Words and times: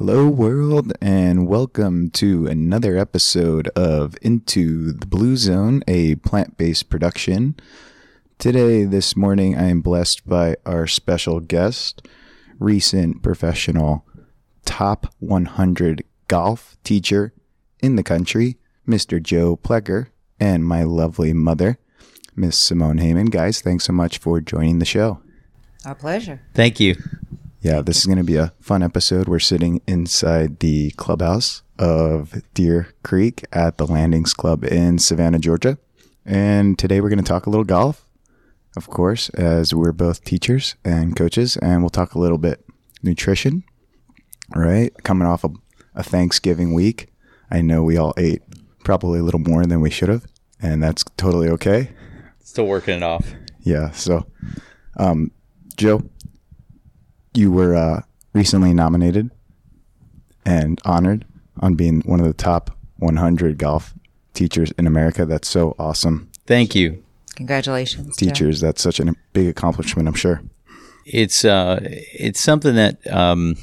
Hello, 0.00 0.30
world, 0.30 0.94
and 1.02 1.46
welcome 1.46 2.08
to 2.12 2.46
another 2.46 2.96
episode 2.96 3.68
of 3.76 4.16
Into 4.22 4.92
the 4.92 5.06
Blue 5.06 5.36
Zone, 5.36 5.82
a 5.86 6.14
plant 6.14 6.56
based 6.56 6.88
production. 6.88 7.54
Today, 8.38 8.84
this 8.84 9.14
morning, 9.14 9.58
I 9.58 9.68
am 9.68 9.82
blessed 9.82 10.26
by 10.26 10.56
our 10.64 10.86
special 10.86 11.40
guest, 11.40 12.08
recent 12.58 13.22
professional 13.22 14.06
top 14.64 15.12
100 15.18 16.02
golf 16.28 16.78
teacher 16.82 17.34
in 17.80 17.96
the 17.96 18.02
country, 18.02 18.56
Mr. 18.88 19.22
Joe 19.22 19.58
Plecker, 19.58 20.06
and 20.40 20.64
my 20.64 20.82
lovely 20.82 21.34
mother, 21.34 21.78
Miss 22.34 22.56
Simone 22.56 23.00
Heyman. 23.00 23.30
Guys, 23.30 23.60
thanks 23.60 23.84
so 23.84 23.92
much 23.92 24.16
for 24.16 24.40
joining 24.40 24.78
the 24.78 24.86
show. 24.86 25.20
Our 25.84 25.94
pleasure. 25.94 26.40
Thank 26.54 26.80
you. 26.80 26.96
Yeah, 27.62 27.82
this 27.82 27.98
is 27.98 28.06
going 28.06 28.16
to 28.16 28.24
be 28.24 28.36
a 28.36 28.54
fun 28.58 28.82
episode. 28.82 29.28
We're 29.28 29.38
sitting 29.38 29.82
inside 29.86 30.60
the 30.60 30.92
clubhouse 30.92 31.62
of 31.78 32.42
Deer 32.54 32.94
Creek 33.02 33.44
at 33.52 33.76
the 33.76 33.86
Landings 33.86 34.32
Club 34.32 34.64
in 34.64 34.98
Savannah, 34.98 35.38
Georgia. 35.38 35.76
And 36.24 36.78
today 36.78 37.02
we're 37.02 37.10
going 37.10 37.22
to 37.22 37.24
talk 37.24 37.44
a 37.44 37.50
little 37.50 37.64
golf, 37.64 38.06
of 38.78 38.88
course, 38.88 39.28
as 39.30 39.74
we're 39.74 39.92
both 39.92 40.24
teachers 40.24 40.74
and 40.86 41.14
coaches. 41.14 41.58
And 41.58 41.82
we'll 41.82 41.90
talk 41.90 42.14
a 42.14 42.18
little 42.18 42.38
bit 42.38 42.64
nutrition, 43.02 43.62
right? 44.56 44.94
Coming 45.04 45.28
off 45.28 45.44
a, 45.44 45.50
a 45.94 46.02
Thanksgiving 46.02 46.72
week. 46.72 47.08
I 47.50 47.60
know 47.60 47.82
we 47.82 47.98
all 47.98 48.14
ate 48.16 48.40
probably 48.84 49.18
a 49.18 49.22
little 49.22 49.38
more 49.38 49.66
than 49.66 49.82
we 49.82 49.90
should 49.90 50.08
have, 50.08 50.24
and 50.62 50.82
that's 50.82 51.04
totally 51.18 51.50
okay. 51.50 51.90
Still 52.42 52.66
working 52.66 52.96
it 52.96 53.02
off. 53.02 53.34
Yeah. 53.60 53.90
So, 53.90 54.24
um, 54.96 55.30
Joe, 55.76 56.08
you 57.34 57.50
were 57.52 57.74
uh, 57.74 58.02
recently 58.32 58.72
nominated 58.74 59.30
and 60.44 60.80
honored 60.84 61.24
on 61.60 61.74
being 61.74 62.00
one 62.02 62.20
of 62.20 62.26
the 62.26 62.32
top 62.32 62.76
100 62.98 63.58
golf 63.58 63.94
teachers 64.34 64.70
in 64.72 64.86
America. 64.86 65.26
That's 65.26 65.48
so 65.48 65.74
awesome. 65.78 66.30
Thank 66.46 66.74
you. 66.74 67.02
Congratulations. 67.36 68.16
Joe. 68.16 68.26
Teachers, 68.26 68.60
that's 68.60 68.82
such 68.82 69.00
a 69.00 69.14
big 69.32 69.48
accomplishment, 69.48 70.08
I'm 70.08 70.14
sure. 70.14 70.42
It's 71.06 71.44
uh, 71.44 71.80
it's 71.82 72.40
something 72.40 72.74
that 72.74 73.04
um, 73.10 73.56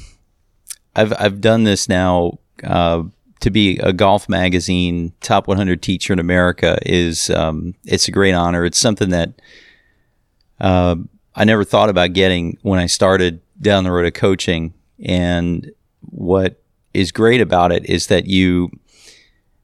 I've 0.96 1.12
I've 1.18 1.40
done 1.40 1.64
this 1.64 1.88
now. 1.88 2.38
Uh, 2.62 3.04
to 3.40 3.50
be 3.50 3.78
a 3.78 3.92
golf 3.92 4.28
magazine 4.28 5.12
top 5.20 5.46
100 5.46 5.80
teacher 5.80 6.12
in 6.12 6.18
America 6.18 6.76
is 6.84 7.30
um, 7.30 7.74
it's 7.84 8.08
a 8.08 8.10
great 8.10 8.32
honor. 8.32 8.64
It's 8.64 8.78
something 8.78 9.10
that 9.10 9.40
uh, 10.60 10.96
I 11.36 11.44
never 11.44 11.62
thought 11.62 11.88
about 11.88 12.14
getting 12.14 12.58
when 12.62 12.80
I 12.80 12.86
started 12.86 13.40
down 13.60 13.84
the 13.84 13.92
road 13.92 14.06
of 14.06 14.14
coaching. 14.14 14.74
And 15.04 15.70
what 16.00 16.62
is 16.94 17.12
great 17.12 17.40
about 17.40 17.72
it 17.72 17.86
is 17.86 18.06
that 18.08 18.26
you 18.26 18.70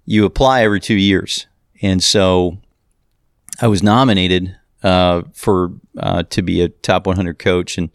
you 0.06 0.26
apply 0.26 0.62
every 0.62 0.80
two 0.80 0.96
years, 0.96 1.46
and 1.80 2.02
so 2.02 2.58
I 3.62 3.68
was 3.68 3.82
nominated 3.82 4.54
uh, 4.82 5.22
for 5.32 5.72
uh, 5.98 6.24
to 6.24 6.42
be 6.42 6.60
a 6.60 6.68
top 6.68 7.06
100 7.06 7.38
coach 7.38 7.78
and 7.78 7.88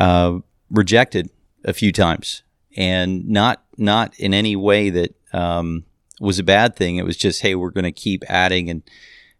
uh, 0.00 0.38
rejected 0.70 1.30
a 1.64 1.72
few 1.72 1.92
times, 1.92 2.42
and 2.76 3.28
not 3.28 3.62
not 3.78 4.18
in 4.18 4.34
any 4.34 4.56
way 4.56 4.90
that 4.90 5.14
um, 5.32 5.84
was 6.20 6.38
a 6.38 6.44
bad 6.44 6.74
thing. 6.74 6.96
It 6.96 7.04
was 7.04 7.16
just 7.16 7.42
hey, 7.42 7.54
we're 7.54 7.70
going 7.70 7.84
to 7.84 7.92
keep 7.92 8.24
adding 8.28 8.68
and 8.68 8.82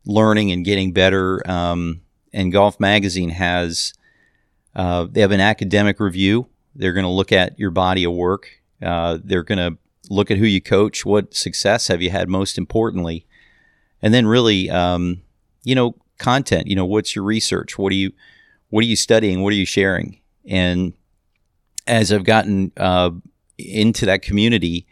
learning 0.06 0.52
and 0.52 0.64
getting 0.64 0.92
better. 0.92 1.42
Um, 1.50 2.02
and 2.32 2.52
Golf 2.52 2.78
Magazine 2.78 3.30
has 3.30 3.94
uh, 4.75 5.06
they 5.11 5.20
have 5.20 5.30
an 5.30 5.41
academic 5.41 6.00
review. 6.00 6.48
They're 6.75 6.92
going 6.92 7.05
to 7.05 7.11
look 7.11 7.33
at 7.33 7.58
your 7.58 7.70
body 7.70 8.05
of 8.05 8.12
work. 8.12 8.48
Uh, 8.83 9.19
they're 9.22 9.42
going 9.42 9.58
to 9.58 9.78
look 10.11 10.31
at 10.31 10.39
who 10.39 10.47
you 10.47 10.61
coach, 10.61 11.05
what 11.05 11.34
success 11.34 11.89
have 11.89 12.03
you 12.03 12.11
had, 12.11 12.28
most 12.28 12.58
importantly, 12.58 13.27
and 14.03 14.12
then 14.12 14.27
really, 14.27 14.69
um, 14.69 15.22
you 15.62 15.75
know, 15.75 15.94
content. 16.19 16.66
You 16.66 16.76
know, 16.76 16.84
what's 16.84 17.15
your 17.15 17.25
research? 17.25 17.78
What 17.78 17.93
are 17.93 17.97
you, 17.97 18.12
what 18.71 18.82
are 18.84 18.87
you 18.87 18.97
studying? 18.97 19.43
What 19.43 19.53
are 19.53 19.56
you 19.56 19.65
sharing? 19.66 20.21
And 20.44 20.93
as 21.87 22.12
I've 22.12 22.25
gotten 22.25 22.72
uh, 22.77 23.12
into 23.56 24.06
that 24.06 24.22
community, 24.22 24.87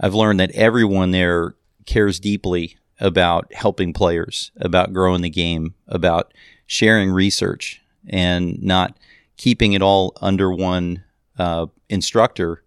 I've 0.00 0.14
learned 0.14 0.40
that 0.40 0.52
everyone 0.52 1.10
there 1.10 1.54
cares 1.86 2.18
deeply 2.20 2.76
about 3.00 3.52
helping 3.54 3.92
players, 3.92 4.50
about 4.56 4.92
growing 4.92 5.22
the 5.22 5.30
game, 5.30 5.74
about 5.86 6.32
sharing 6.66 7.10
research, 7.10 7.80
and 8.08 8.60
not 8.62 8.96
keeping 9.38 9.72
it 9.72 9.80
all 9.80 10.12
under 10.20 10.52
one 10.52 11.04
uh, 11.38 11.66
instructor, 11.88 12.62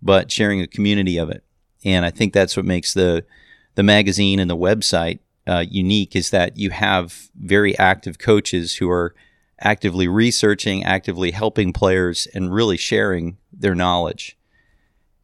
but 0.00 0.32
sharing 0.32 0.62
a 0.62 0.66
community 0.66 1.18
of 1.18 1.28
it. 1.28 1.44
And 1.84 2.06
I 2.06 2.10
think 2.10 2.32
that's 2.32 2.56
what 2.56 2.64
makes 2.64 2.94
the 2.94 3.26
the 3.74 3.82
magazine 3.82 4.38
and 4.38 4.48
the 4.48 4.56
website 4.56 5.18
uh, 5.46 5.64
unique 5.68 6.16
is 6.16 6.30
that 6.30 6.56
you 6.56 6.70
have 6.70 7.28
very 7.34 7.76
active 7.78 8.18
coaches 8.18 8.76
who 8.76 8.88
are 8.88 9.14
actively 9.60 10.08
researching, 10.08 10.84
actively 10.84 11.32
helping 11.32 11.72
players, 11.72 12.26
and 12.34 12.54
really 12.54 12.76
sharing 12.76 13.36
their 13.52 13.74
knowledge. 13.74 14.36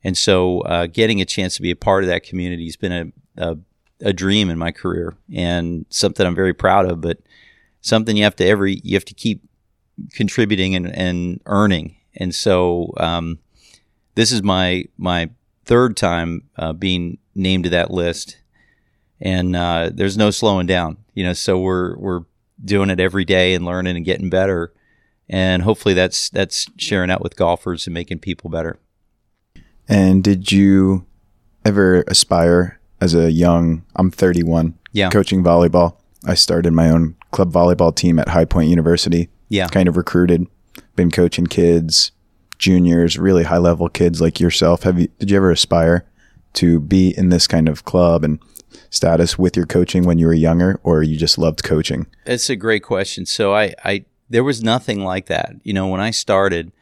And 0.02 0.16
so, 0.16 0.60
uh, 0.62 0.86
getting 0.86 1.20
a 1.20 1.24
chance 1.24 1.56
to 1.56 1.62
be 1.62 1.70
a 1.70 1.76
part 1.76 2.04
of 2.04 2.08
that 2.08 2.22
community 2.22 2.64
has 2.66 2.76
been 2.76 3.14
a, 3.36 3.50
a, 3.50 3.58
a 4.00 4.12
dream 4.12 4.50
in 4.50 4.58
my 4.58 4.72
career, 4.72 5.16
and 5.32 5.86
something 5.90 6.26
I'm 6.26 6.34
very 6.34 6.54
proud 6.54 6.86
of. 6.86 7.00
But 7.00 7.18
something 7.80 8.16
you 8.16 8.24
have 8.24 8.36
to 8.36 8.46
every 8.46 8.80
you 8.82 8.96
have 8.96 9.04
to 9.06 9.14
keep 9.14 9.42
contributing 10.12 10.74
and, 10.74 10.94
and 10.94 11.40
earning. 11.46 11.96
And 12.16 12.34
so 12.34 12.92
um, 12.96 13.38
this 14.14 14.32
is 14.32 14.42
my 14.42 14.84
my 14.98 15.30
third 15.64 15.96
time 15.96 16.42
uh, 16.56 16.72
being 16.72 17.18
named 17.34 17.64
to 17.64 17.70
that 17.70 17.90
list, 17.90 18.38
and 19.20 19.54
uh, 19.54 19.90
there's 19.92 20.16
no 20.16 20.30
slowing 20.30 20.66
down. 20.66 20.98
You 21.14 21.24
know, 21.24 21.32
so 21.32 21.58
we're 21.58 21.96
we're 21.96 22.24
doing 22.62 22.90
it 22.90 23.00
every 23.00 23.24
day 23.24 23.54
and 23.54 23.64
learning 23.64 23.96
and 23.96 24.04
getting 24.04 24.30
better, 24.30 24.72
and 25.28 25.62
hopefully 25.62 25.94
that's 25.94 26.28
that's 26.30 26.66
sharing 26.76 27.10
out 27.10 27.22
with 27.22 27.36
golfers 27.36 27.86
and 27.86 27.94
making 27.94 28.18
people 28.18 28.50
better. 28.50 28.78
And 29.88 30.22
did 30.22 30.52
you 30.52 31.06
ever 31.64 32.04
aspire 32.06 32.80
as 33.00 33.14
a 33.14 33.30
young? 33.30 33.84
I'm 33.96 34.10
31. 34.10 34.78
Yeah. 34.92 35.10
Coaching 35.10 35.42
volleyball. 35.42 35.96
I 36.24 36.34
started 36.34 36.72
my 36.72 36.90
own 36.90 37.16
club 37.32 37.52
volleyball 37.52 37.94
team 37.94 38.18
at 38.18 38.28
High 38.28 38.44
Point 38.44 38.68
University 38.68 39.28
Yeah. 39.50 39.68
kind 39.68 39.88
of 39.88 39.98
recruited, 39.98 40.46
been 40.96 41.10
coaching 41.10 41.46
kids, 41.46 42.12
juniors, 42.56 43.18
really 43.18 43.44
high 43.44 43.58
level 43.58 43.88
kids 43.90 44.20
like 44.20 44.40
yourself. 44.40 44.84
Have 44.84 44.98
you 44.98 45.08
did 45.18 45.30
you 45.30 45.36
ever 45.36 45.50
aspire 45.50 46.06
to 46.54 46.80
be 46.80 47.10
in 47.16 47.28
this 47.28 47.46
kind 47.46 47.68
of 47.68 47.84
club 47.84 48.24
and 48.24 48.38
status 48.90 49.38
with 49.38 49.56
your 49.56 49.66
coaching 49.66 50.04
when 50.04 50.18
you 50.18 50.26
were 50.26 50.34
younger 50.34 50.80
or 50.82 51.02
you 51.02 51.16
just 51.16 51.38
loved 51.38 51.62
coaching? 51.62 52.06
It's 52.26 52.50
a 52.50 52.56
great 52.56 52.82
question. 52.82 53.26
So 53.26 53.54
I, 53.54 53.74
I 53.84 54.04
there 54.28 54.44
was 54.44 54.62
nothing 54.62 55.04
like 55.04 55.26
that. 55.26 55.56
You 55.62 55.72
know, 55.72 55.88
when 55.88 56.00
I 56.00 56.10
started, 56.10 56.72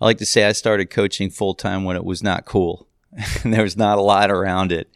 I 0.00 0.06
like 0.06 0.18
to 0.18 0.26
say 0.26 0.44
I 0.44 0.52
started 0.52 0.90
coaching 0.90 1.30
full 1.30 1.54
time 1.54 1.84
when 1.84 1.96
it 1.96 2.04
was 2.04 2.22
not 2.22 2.44
cool. 2.44 2.88
and 3.44 3.52
there 3.52 3.62
was 3.62 3.76
not 3.76 3.98
a 3.98 4.02
lot 4.02 4.30
around 4.30 4.72
it. 4.72 4.90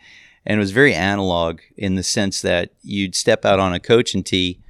And 0.46 0.56
it 0.56 0.60
was 0.60 0.70
very 0.70 0.94
analog 0.94 1.60
in 1.76 1.96
the 1.96 2.02
sense 2.02 2.40
that 2.42 2.70
you'd 2.82 3.14
step 3.14 3.44
out 3.44 3.60
on 3.60 3.74
a 3.74 3.80
coaching 3.80 4.22
tee 4.22 4.60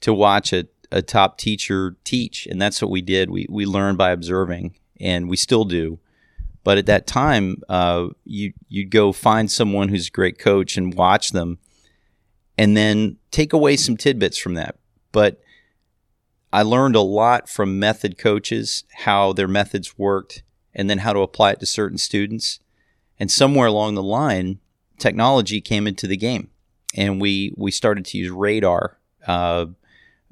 to 0.00 0.14
watch 0.14 0.52
a, 0.52 0.66
a 0.90 1.02
top 1.02 1.38
teacher 1.38 1.96
teach. 2.04 2.46
And 2.46 2.60
that's 2.60 2.80
what 2.80 2.90
we 2.90 3.02
did. 3.02 3.30
We, 3.30 3.46
we 3.48 3.66
learned 3.66 3.98
by 3.98 4.10
observing, 4.10 4.76
and 5.00 5.28
we 5.28 5.36
still 5.36 5.64
do. 5.64 5.98
But 6.64 6.78
at 6.78 6.86
that 6.86 7.06
time, 7.06 7.62
uh, 7.68 8.08
you, 8.24 8.52
you'd 8.68 8.90
go 8.90 9.12
find 9.12 9.50
someone 9.50 9.88
who's 9.88 10.08
a 10.08 10.10
great 10.10 10.38
coach 10.38 10.76
and 10.76 10.94
watch 10.94 11.30
them 11.30 11.58
and 12.58 12.76
then 12.76 13.18
take 13.30 13.52
away 13.52 13.76
some 13.76 13.96
tidbits 13.96 14.38
from 14.38 14.54
that. 14.54 14.76
But 15.12 15.40
I 16.52 16.62
learned 16.62 16.96
a 16.96 17.00
lot 17.00 17.48
from 17.48 17.78
method 17.78 18.18
coaches, 18.18 18.84
how 19.04 19.32
their 19.32 19.48
methods 19.48 19.98
worked, 19.98 20.42
and 20.74 20.88
then 20.88 20.98
how 20.98 21.12
to 21.12 21.20
apply 21.20 21.52
it 21.52 21.60
to 21.60 21.66
certain 21.66 21.98
students. 21.98 22.60
And 23.18 23.30
somewhere 23.30 23.66
along 23.66 23.94
the 23.94 24.02
line, 24.02 24.58
technology 24.98 25.60
came 25.60 25.86
into 25.86 26.06
the 26.06 26.16
game, 26.16 26.50
and 26.94 27.20
we 27.20 27.52
we 27.56 27.70
started 27.70 28.04
to 28.06 28.18
use 28.18 28.30
radar, 28.30 28.98
uh, 29.26 29.66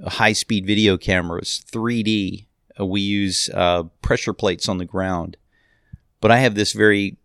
high 0.06 0.32
speed 0.32 0.67
video 0.67 0.96
cameras, 0.96 1.64
3D. 1.70 2.46
Uh, 2.79 2.87
we 2.87 3.00
use 3.00 3.49
uh, 3.55 3.85
pressure 4.02 4.32
plates 4.32 4.69
on 4.69 4.79
the 4.79 4.85
ground. 4.85 5.37
But 6.20 6.31
I 6.31 6.38
have 6.38 6.55
this 6.55 6.73
very 6.73 7.17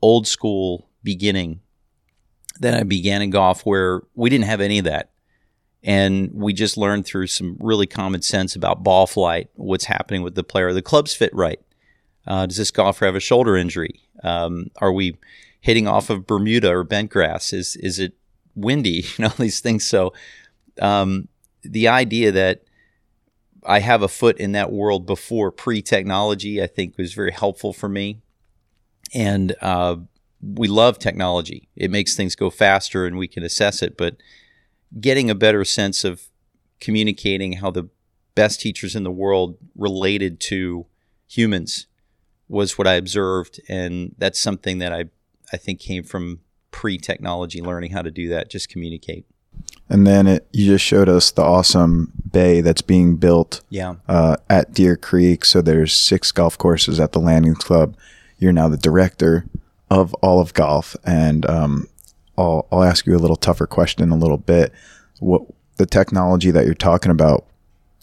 old 0.00 0.26
school 0.26 0.88
beginning 1.02 1.60
that 2.60 2.74
I 2.74 2.82
began 2.82 3.22
in 3.22 3.30
golf 3.30 3.66
where 3.66 4.02
we 4.14 4.30
didn't 4.30 4.46
have 4.46 4.60
any 4.60 4.78
of 4.78 4.84
that. 4.84 5.10
And 5.82 6.30
we 6.32 6.54
just 6.54 6.78
learned 6.78 7.04
through 7.04 7.26
some 7.26 7.58
really 7.60 7.86
common 7.86 8.22
sense 8.22 8.56
about 8.56 8.82
ball 8.82 9.06
flight, 9.06 9.50
what's 9.54 9.84
happening 9.84 10.22
with 10.22 10.34
the 10.34 10.44
player. 10.44 10.72
The 10.72 10.80
clubs 10.80 11.12
fit 11.12 11.34
right. 11.34 11.60
Uh, 12.26 12.46
does 12.46 12.56
this 12.56 12.70
golfer 12.70 13.04
have 13.04 13.16
a 13.16 13.20
shoulder 13.20 13.56
injury? 13.56 14.00
Um, 14.22 14.70
are 14.78 14.92
we 14.92 15.18
hitting 15.60 15.86
off 15.86 16.08
of 16.08 16.26
Bermuda 16.26 16.70
or 16.70 16.84
bent 16.84 17.10
grass? 17.10 17.52
Is 17.52 17.76
is 17.76 17.98
it 17.98 18.14
windy? 18.54 19.04
You 19.18 19.24
know 19.24 19.32
these 19.38 19.60
things. 19.60 19.84
So 19.84 20.14
um, 20.80 21.28
the 21.64 21.88
idea 21.88 22.32
that 22.32 22.62
I 23.66 23.80
have 23.80 24.02
a 24.02 24.08
foot 24.08 24.38
in 24.38 24.52
that 24.52 24.72
world 24.72 25.06
before 25.06 25.50
pre 25.50 25.82
technology, 25.82 26.62
I 26.62 26.66
think, 26.66 26.98
was 26.98 27.14
very 27.14 27.32
helpful 27.32 27.72
for 27.72 27.88
me. 27.88 28.20
and 29.14 29.54
uh, 29.60 29.96
we 30.42 30.68
love 30.68 30.98
technology. 30.98 31.68
It 31.76 31.90
makes 31.90 32.14
things 32.16 32.36
go 32.36 32.50
faster, 32.50 33.06
and 33.06 33.16
we 33.16 33.28
can 33.28 33.42
assess 33.42 33.82
it. 33.82 33.96
But 33.96 34.16
getting 35.00 35.30
a 35.30 35.34
better 35.34 35.64
sense 35.64 36.04
of 36.04 36.24
communicating 36.80 37.54
how 37.54 37.70
the 37.70 37.88
best 38.34 38.60
teachers 38.60 38.94
in 38.96 39.04
the 39.04 39.10
world 39.10 39.56
related 39.76 40.40
to 40.40 40.86
humans 41.26 41.86
was 42.48 42.76
what 42.76 42.86
I 42.86 42.94
observed, 42.94 43.60
and 43.68 44.14
that's 44.18 44.38
something 44.38 44.78
that 44.78 44.92
I 44.92 45.06
I 45.52 45.56
think 45.56 45.80
came 45.80 46.02
from 46.02 46.40
pre-technology, 46.70 47.60
learning 47.62 47.92
how 47.92 48.02
to 48.02 48.10
do 48.10 48.28
that, 48.30 48.50
just 48.50 48.68
communicate. 48.68 49.26
And 49.88 50.06
then 50.06 50.26
it, 50.26 50.46
you 50.52 50.66
just 50.66 50.84
showed 50.84 51.08
us 51.08 51.30
the 51.30 51.42
awesome 51.42 52.10
bay 52.32 52.60
that's 52.62 52.80
being 52.82 53.16
built 53.16 53.60
Yeah, 53.68 53.96
uh, 54.08 54.36
at 54.48 54.72
Deer 54.72 54.96
Creek. 54.96 55.44
So 55.44 55.60
there's 55.60 55.92
six 55.92 56.32
golf 56.32 56.56
courses 56.56 56.98
at 56.98 57.12
the 57.12 57.20
Landings 57.20 57.58
Club. 57.58 57.96
You're 58.38 58.52
now 58.52 58.68
the 58.68 58.76
director 58.78 59.44
of 59.90 60.14
all 60.14 60.40
of 60.40 60.54
golf, 60.54 60.96
and 61.04 61.48
um, 61.48 61.86
I'll 62.36 62.66
I'll 62.72 62.82
ask 62.82 63.06
you 63.06 63.14
a 63.14 63.18
little 63.18 63.36
tougher 63.36 63.66
question 63.66 64.02
in 64.02 64.10
a 64.10 64.16
little 64.16 64.38
bit. 64.38 64.72
What 65.20 65.42
the 65.76 65.86
technology 65.86 66.50
that 66.50 66.64
you're 66.64 66.74
talking 66.74 67.12
about? 67.12 67.46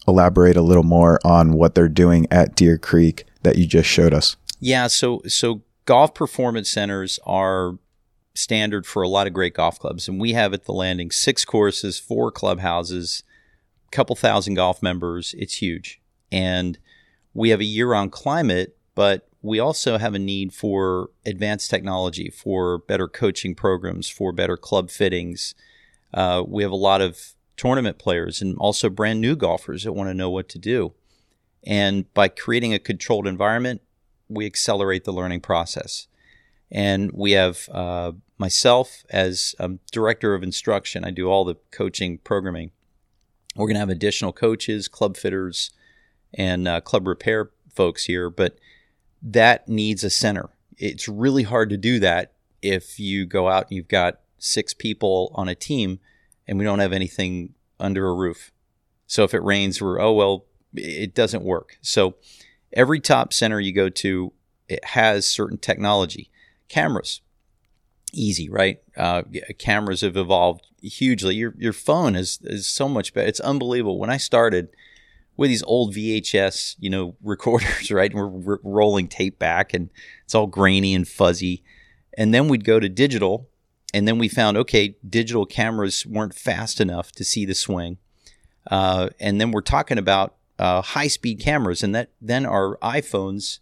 Elaborate 0.07 0.57
a 0.57 0.61
little 0.61 0.83
more 0.83 1.19
on 1.23 1.53
what 1.53 1.75
they're 1.75 1.89
doing 1.89 2.25
at 2.31 2.55
Deer 2.55 2.77
Creek 2.77 3.25
that 3.43 3.57
you 3.57 3.65
just 3.67 3.89
showed 3.89 4.13
us. 4.13 4.35
yeah. 4.59 4.87
So 4.87 5.21
so 5.27 5.61
golf 5.85 6.13
performance 6.13 6.69
centers 6.69 7.19
are 7.25 7.77
standard 8.33 8.85
for 8.85 9.01
a 9.01 9.09
lot 9.09 9.27
of 9.27 9.33
great 9.33 9.53
golf 9.53 9.79
clubs, 9.79 10.07
and 10.07 10.19
we 10.19 10.33
have 10.33 10.53
at 10.53 10.65
the 10.65 10.73
landing 10.73 11.11
six 11.11 11.45
courses, 11.45 11.99
four 11.99 12.31
clubhouses, 12.31 13.23
a 13.87 13.91
couple 13.91 14.15
thousand 14.15 14.55
golf 14.55 14.81
members. 14.81 15.35
It's 15.37 15.61
huge, 15.61 16.01
and 16.31 16.77
we 17.33 17.49
have 17.49 17.59
a 17.59 17.65
year-round 17.65 18.11
climate, 18.11 18.77
but 18.95 19.27
we 19.41 19.59
also 19.59 19.97
have 19.97 20.13
a 20.13 20.19
need 20.19 20.53
for 20.53 21.09
advanced 21.25 21.69
technology, 21.69 22.29
for 22.29 22.77
better 22.77 23.07
coaching 23.07 23.55
programs, 23.55 24.07
for 24.07 24.31
better 24.31 24.55
club 24.55 24.91
fittings. 24.91 25.55
Uh, 26.13 26.43
we 26.45 26.61
have 26.61 26.71
a 26.71 26.75
lot 26.75 27.01
of 27.01 27.33
tournament 27.57 27.97
players 27.97 28.41
and 28.41 28.57
also 28.57 28.89
brand 28.89 29.21
new 29.21 29.35
golfers 29.35 29.83
that 29.83 29.93
want 29.93 30.09
to 30.09 30.13
know 30.13 30.29
what 30.29 30.49
to 30.49 30.59
do. 30.59 30.93
And 31.63 32.11
by 32.13 32.27
creating 32.27 32.73
a 32.73 32.79
controlled 32.79 33.27
environment, 33.27 33.81
we 34.27 34.45
accelerate 34.45 35.03
the 35.03 35.13
learning 35.13 35.41
process. 35.41 36.07
And 36.71 37.11
we 37.11 37.31
have 37.31 37.67
uh, 37.69 38.13
myself 38.37 39.03
as 39.09 39.55
um, 39.59 39.79
director 39.91 40.33
of 40.33 40.43
instruction. 40.43 41.03
I 41.03 41.11
do 41.11 41.29
all 41.29 41.43
the 41.43 41.57
coaching 41.71 42.17
programming. 42.19 42.71
We're 43.55 43.67
going 43.67 43.75
to 43.75 43.81
have 43.81 43.89
additional 43.89 44.31
coaches, 44.31 44.87
club 44.87 45.17
fitters, 45.17 45.71
and 46.33 46.67
uh, 46.67 46.79
club 46.81 47.07
repair 47.07 47.51
folks 47.73 48.05
here, 48.05 48.29
but 48.29 48.57
that 49.21 49.67
needs 49.67 50.03
a 50.03 50.09
center. 50.09 50.49
It's 50.77 51.07
really 51.07 51.43
hard 51.43 51.69
to 51.69 51.77
do 51.77 51.99
that 51.99 52.33
if 52.61 52.99
you 52.99 53.25
go 53.25 53.49
out 53.49 53.67
and 53.67 53.75
you've 53.75 53.87
got 53.87 54.21
six 54.37 54.73
people 54.73 55.31
on 55.35 55.47
a 55.47 55.55
team 55.55 55.99
and 56.47 56.57
we 56.57 56.65
don't 56.65 56.79
have 56.79 56.93
anything 56.93 57.53
under 57.79 58.07
a 58.07 58.13
roof. 58.13 58.51
So 59.07 59.23
if 59.23 59.33
it 59.33 59.43
rains, 59.43 59.81
we're, 59.81 59.99
oh, 59.99 60.13
well, 60.13 60.45
it 60.73 61.13
doesn't 61.13 61.43
work. 61.43 61.77
So 61.81 62.15
every 62.73 62.99
top 62.99 63.33
center 63.33 63.59
you 63.59 63.73
go 63.73 63.89
to, 63.89 64.31
it 64.69 64.85
has 64.85 65.27
certain 65.27 65.57
technology. 65.57 66.30
Cameras, 66.71 67.19
easy, 68.13 68.49
right? 68.49 68.79
Uh, 68.95 69.23
cameras 69.59 69.99
have 69.99 70.15
evolved 70.15 70.65
hugely. 70.81 71.35
Your 71.35 71.53
your 71.57 71.73
phone 71.73 72.15
is 72.15 72.39
is 72.43 72.65
so 72.65 72.87
much 72.87 73.13
better. 73.13 73.27
It's 73.27 73.41
unbelievable. 73.41 73.99
When 73.99 74.09
I 74.09 74.15
started 74.15 74.69
with 75.35 75.49
these 75.49 75.63
old 75.63 75.93
VHS, 75.93 76.77
you 76.79 76.89
know, 76.89 77.17
recorders, 77.23 77.91
right, 77.91 78.09
and 78.13 78.45
we're, 78.45 78.59
rolling 78.63 79.09
tape 79.09 79.37
back, 79.37 79.73
and 79.73 79.89
it's 80.23 80.33
all 80.33 80.47
grainy 80.47 80.95
and 80.95 81.05
fuzzy, 81.05 81.61
and 82.17 82.33
then 82.33 82.47
we'd 82.47 82.63
go 82.63 82.79
to 82.79 82.87
digital, 82.87 83.49
and 83.93 84.07
then 84.07 84.17
we 84.17 84.29
found 84.29 84.55
okay, 84.55 84.95
digital 85.07 85.45
cameras 85.45 86.05
weren't 86.05 86.33
fast 86.33 86.79
enough 86.79 87.11
to 87.11 87.25
see 87.25 87.43
the 87.43 87.53
swing, 87.53 87.97
uh, 88.69 89.09
and 89.19 89.41
then 89.41 89.51
we're 89.51 89.59
talking 89.59 89.97
about 89.97 90.35
uh, 90.57 90.81
high 90.81 91.07
speed 91.07 91.41
cameras, 91.41 91.83
and 91.83 91.93
that 91.93 92.11
then 92.21 92.45
our 92.45 92.77
iPhones 92.77 93.59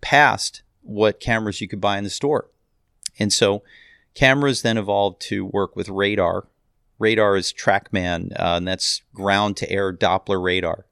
passed 0.00 0.64
what 0.82 1.20
cameras 1.20 1.60
you 1.60 1.68
could 1.68 1.80
buy 1.80 1.98
in 1.98 2.04
the 2.04 2.10
store. 2.10 2.48
And 3.18 3.32
so 3.32 3.62
cameras 4.14 4.62
then 4.62 4.78
evolved 4.78 5.20
to 5.22 5.44
work 5.44 5.76
with 5.76 5.88
radar. 5.88 6.46
Radar 6.98 7.36
is 7.36 7.52
TrackMan, 7.52 8.32
uh, 8.32 8.56
and 8.56 8.68
that's 8.68 9.02
ground 9.14 9.56
to 9.58 9.70
air 9.70 9.92
Doppler 9.92 10.42
radar. 10.42 10.86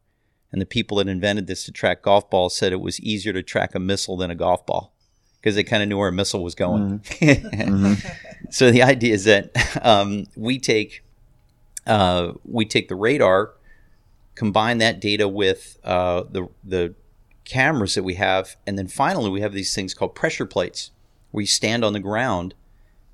And 0.50 0.60
the 0.60 0.66
people 0.66 0.96
that 0.96 1.08
invented 1.08 1.46
this 1.46 1.64
to 1.64 1.72
track 1.72 2.02
golf 2.02 2.30
balls 2.30 2.56
said 2.56 2.72
it 2.72 2.80
was 2.80 2.98
easier 3.00 3.32
to 3.34 3.42
track 3.42 3.74
a 3.74 3.78
missile 3.78 4.16
than 4.16 4.30
a 4.30 4.34
golf 4.34 4.64
ball 4.64 4.94
because 5.36 5.54
they 5.54 5.64
kind 5.64 5.82
of 5.82 5.88
knew 5.88 5.98
where 5.98 6.08
a 6.08 6.12
missile 6.12 6.42
was 6.42 6.54
going. 6.54 7.02
so 8.50 8.70
the 8.70 8.82
idea 8.82 9.14
is 9.14 9.24
that 9.24 9.50
um, 9.82 10.24
we 10.36 10.58
take 10.58 11.04
uh, 11.86 12.32
we 12.44 12.64
take 12.64 12.88
the 12.88 12.94
radar, 12.94 13.54
combine 14.34 14.78
that 14.78 15.00
data 15.00 15.28
with 15.28 15.78
uh, 15.84 16.24
the 16.30 16.48
the 16.64 16.94
cameras 17.48 17.94
that 17.94 18.04
we 18.04 18.14
have, 18.14 18.56
and 18.66 18.78
then 18.78 18.86
finally 18.86 19.30
we 19.30 19.40
have 19.40 19.52
these 19.52 19.74
things 19.74 19.94
called 19.94 20.14
pressure 20.14 20.46
plates, 20.46 20.90
where 21.30 21.40
you 21.40 21.46
stand 21.46 21.84
on 21.84 21.94
the 21.94 22.00
ground 22.00 22.54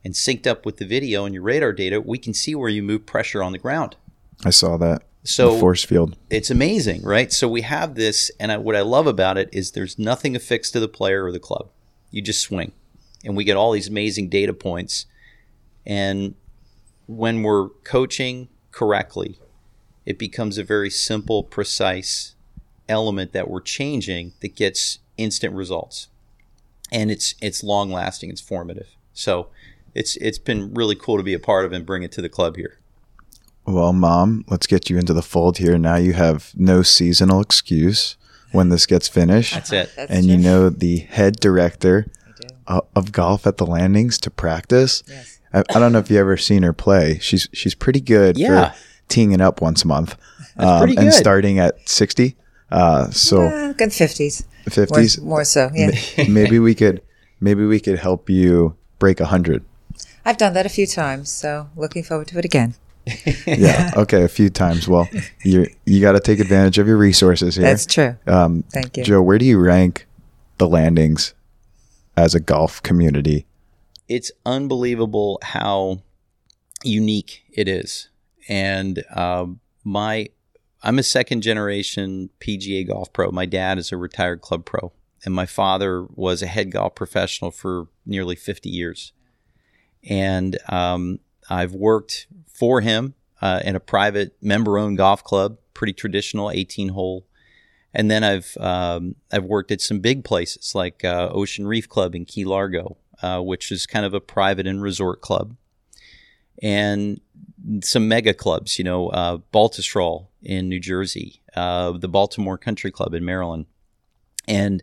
and 0.05 0.15
synced 0.15 0.47
up 0.47 0.67
with 0.67 0.77
the 0.77 0.87
video 0.87 1.25
and 1.25 1.35
your 1.35 1.43
radar 1.43 1.73
data, 1.73 2.01
we 2.01 2.19
can 2.19 2.35
see 2.35 2.55
where 2.55 2.69
you 2.69 2.83
move 2.83 3.07
pressure 3.07 3.43
on 3.43 3.53
the 3.53 3.59
ground. 3.59 3.97
I 4.45 4.51
saw 4.51 4.77
that. 4.77 5.03
So 5.23 5.59
force 5.59 5.83
field. 5.83 6.19
it's 6.29 6.51
amazing, 6.51 7.03
right? 7.03 7.33
So 7.33 7.49
we 7.49 7.63
have 7.63 7.95
this, 7.95 8.31
and 8.39 8.53
I, 8.53 8.59
what 8.59 8.77
I 8.77 8.83
love 8.83 9.07
about 9.07 9.39
it 9.39 9.49
is 9.53 9.71
there's 9.71 9.99
nothing 9.99 10.37
affixed 10.37 10.75
to 10.75 10.81
the 10.81 10.89
player 10.89 11.25
or 11.25 11.33
the 11.33 11.41
club. 11.41 11.71
You 12.11 12.21
just 12.21 12.43
swing, 12.43 12.73
and 13.25 13.35
we 13.35 13.45
get 13.45 13.57
all 13.57 13.73
these 13.73 13.89
amazing 13.89 14.29
data 14.29 14.53
points. 14.53 15.07
And 15.87 16.35
when 17.07 17.43
we're 17.43 17.71
coaching 17.85 18.49
correctly, 18.71 19.39
it 20.05 20.19
becomes 20.19 20.59
a 20.59 20.65
very 20.65 20.91
simple, 20.91 21.43
precise 21.43 22.34
element 22.89 23.33
that 23.33 23.49
we're 23.49 23.61
changing 23.61 24.33
that 24.41 24.55
gets 24.57 24.99
instant 25.17 25.55
results, 25.55 26.09
and 26.93 27.11
it's 27.11 27.35
it's 27.41 27.63
long 27.63 27.91
lasting, 27.91 28.31
it's 28.31 28.41
formative. 28.41 28.89
So 29.13 29.49
it's 29.95 30.17
it's 30.17 30.39
been 30.39 30.75
really 30.75 30.95
cool 30.97 31.17
to 31.17 31.23
be 31.23 31.35
a 31.35 31.39
part 31.39 31.65
of 31.65 31.73
and 31.73 31.85
bring 31.87 32.03
it 32.03 32.13
to 32.13 32.23
the 32.23 32.29
club 32.29 32.57
here. 32.57 32.79
Well, 33.67 33.93
mom, 33.95 34.45
let's 34.49 34.67
get 34.67 34.91
you 34.91 34.99
into 34.99 35.15
the 35.15 35.23
fold 35.23 35.59
here. 35.59 35.79
Now 35.79 35.97
you 35.97 36.13
have 36.13 36.53
no 36.55 36.83
seasonal 36.83 37.41
excuse 37.41 38.17
when 38.53 38.69
this 38.69 38.85
gets 38.87 39.09
finished. 39.09 39.55
That's 39.55 39.73
it. 39.73 39.93
That's 39.97 40.11
and 40.11 40.27
you 40.27 40.37
know 40.37 40.69
the 40.69 40.99
head 40.99 41.37
director 41.41 42.07
I 42.29 42.33
do. 42.41 42.55
o- 42.69 42.87
of 42.95 43.13
golf 43.13 43.47
at 43.47 43.57
the 43.57 43.67
landings 43.67 44.19
to 44.19 44.31
practice. 44.31 45.03
Yes. 45.09 45.41
I, 45.55 45.61
I 45.75 45.79
don't 45.79 45.93
know 45.93 45.99
if 46.01 46.11
you 46.11 46.19
ever 46.19 46.37
seen 46.37 46.63
her 46.63 46.73
play. 46.75 47.19
She's 47.21 47.49
she's 47.55 47.75
pretty 47.75 48.01
good 48.03 48.37
Yeah. 48.37 48.71
for 48.73 48.77
teeing 49.09 49.33
it 49.33 49.41
up 49.41 49.63
once 49.63 49.85
a 49.85 49.87
month. 49.87 50.13
Um, 50.13 50.19
That's 50.67 50.79
pretty 50.85 50.97
And 50.99 51.13
starting 51.15 51.59
at 51.59 51.89
60. 51.89 52.37
Uh, 52.71 53.11
so 53.11 53.43
Uh, 53.43 53.73
good 53.73 53.91
50s. 53.91 54.45
50s. 54.67 55.19
More, 55.21 55.29
more 55.29 55.45
so, 55.45 55.71
yeah. 55.75 55.91
maybe 56.29 56.59
we 56.59 56.75
could 56.75 57.03
maybe 57.41 57.65
we 57.67 57.79
could 57.81 57.99
help 57.99 58.31
you 58.31 58.77
break 58.99 59.21
a 59.21 59.25
100. 59.25 59.63
I've 60.25 60.39
done 60.39 60.55
that 60.55 60.65
a 60.65 60.71
few 60.71 60.87
times, 60.87 61.31
so 61.31 61.69
looking 61.77 62.03
forward 62.03 62.29
to 62.29 62.39
it 62.39 62.45
again. 62.45 62.75
Yeah. 63.47 63.91
okay, 63.97 64.23
a 64.25 64.29
few 64.29 64.49
times. 64.49 64.89
Well, 64.89 65.07
you 65.45 65.67
you 65.85 66.01
got 66.01 66.13
to 66.13 66.21
take 66.21 66.41
advantage 66.41 66.79
of 66.79 66.87
your 66.87 66.97
resources 66.97 67.57
here. 67.57 67.67
That's 67.67 67.85
true. 67.87 68.17
Um, 68.27 68.65
Thank 68.73 68.97
you. 68.97 69.05
Joe, 69.05 69.21
where 69.21 69.37
do 69.37 69.45
you 69.45 69.59
rank 69.61 70.07
the 70.57 70.67
landings 70.67 71.35
as 72.17 72.35
a 72.35 72.41
golf 72.41 72.83
community? 72.83 73.47
it's 74.07 74.31
unbelievable 74.45 75.39
how 75.43 75.99
unique 76.83 77.43
it 77.53 77.67
is. 77.69 78.09
And 78.49 79.03
um, 79.15 79.61
my, 79.83 80.29
I'm 80.85 80.99
a 80.99 81.03
second 81.03 81.41
generation 81.41 82.29
PGA 82.41 82.87
golf 82.87 83.11
pro. 83.15 83.31
My 83.31 83.47
dad 83.47 83.79
is 83.79 83.91
a 83.91 83.97
retired 83.97 84.43
club 84.43 84.67
pro, 84.67 84.93
and 85.25 85.35
my 85.35 85.47
father 85.47 86.05
was 86.15 86.43
a 86.43 86.47
head 86.47 86.71
golf 86.71 86.95
professional 86.95 87.51
for 87.51 87.89
nearly 88.05 88.37
50 88.37 88.69
years. 88.69 89.13
And 90.09 90.59
um, 90.69 91.21
I've 91.49 91.73
worked 91.73 92.27
for 92.47 92.83
him 92.83 93.15
uh, 93.41 93.61
in 93.65 93.75
a 93.75 93.81
private 93.81 94.37
member-owned 94.43 94.99
golf 94.99 95.25
club, 95.25 95.57
pretty 95.73 95.95
traditional, 95.95 96.49
18-hole. 96.49 97.27
And 97.95 98.11
then 98.11 98.23
I've 98.23 98.55
um, 98.61 99.15
I've 99.33 99.45
worked 99.45 99.71
at 99.71 99.81
some 99.81 100.01
big 100.01 100.23
places 100.23 100.75
like 100.75 101.03
uh, 101.03 101.31
Ocean 101.33 101.67
Reef 101.67 101.89
Club 101.89 102.15
in 102.15 102.27
Key 102.27 102.45
Largo, 102.45 102.99
uh, 103.23 103.41
which 103.41 103.73
is 103.73 103.87
kind 103.87 104.05
of 104.05 104.13
a 104.13 104.21
private 104.21 104.67
and 104.67 104.83
resort 104.83 105.23
club, 105.23 105.57
and 106.61 107.21
some 107.83 108.09
mega 108.09 108.35
clubs. 108.35 108.79
You 108.79 108.85
know, 108.85 109.09
uh, 109.09 109.39
in 110.43 110.69
New 110.69 110.81
Jersey, 110.81 111.43
uh, 111.57 111.93
the 111.93 112.09
Baltimore 112.09 112.59
Country 112.59 112.91
Club 112.91 113.15
in 113.15 113.25
Maryland, 113.25 113.67
and 114.47 114.83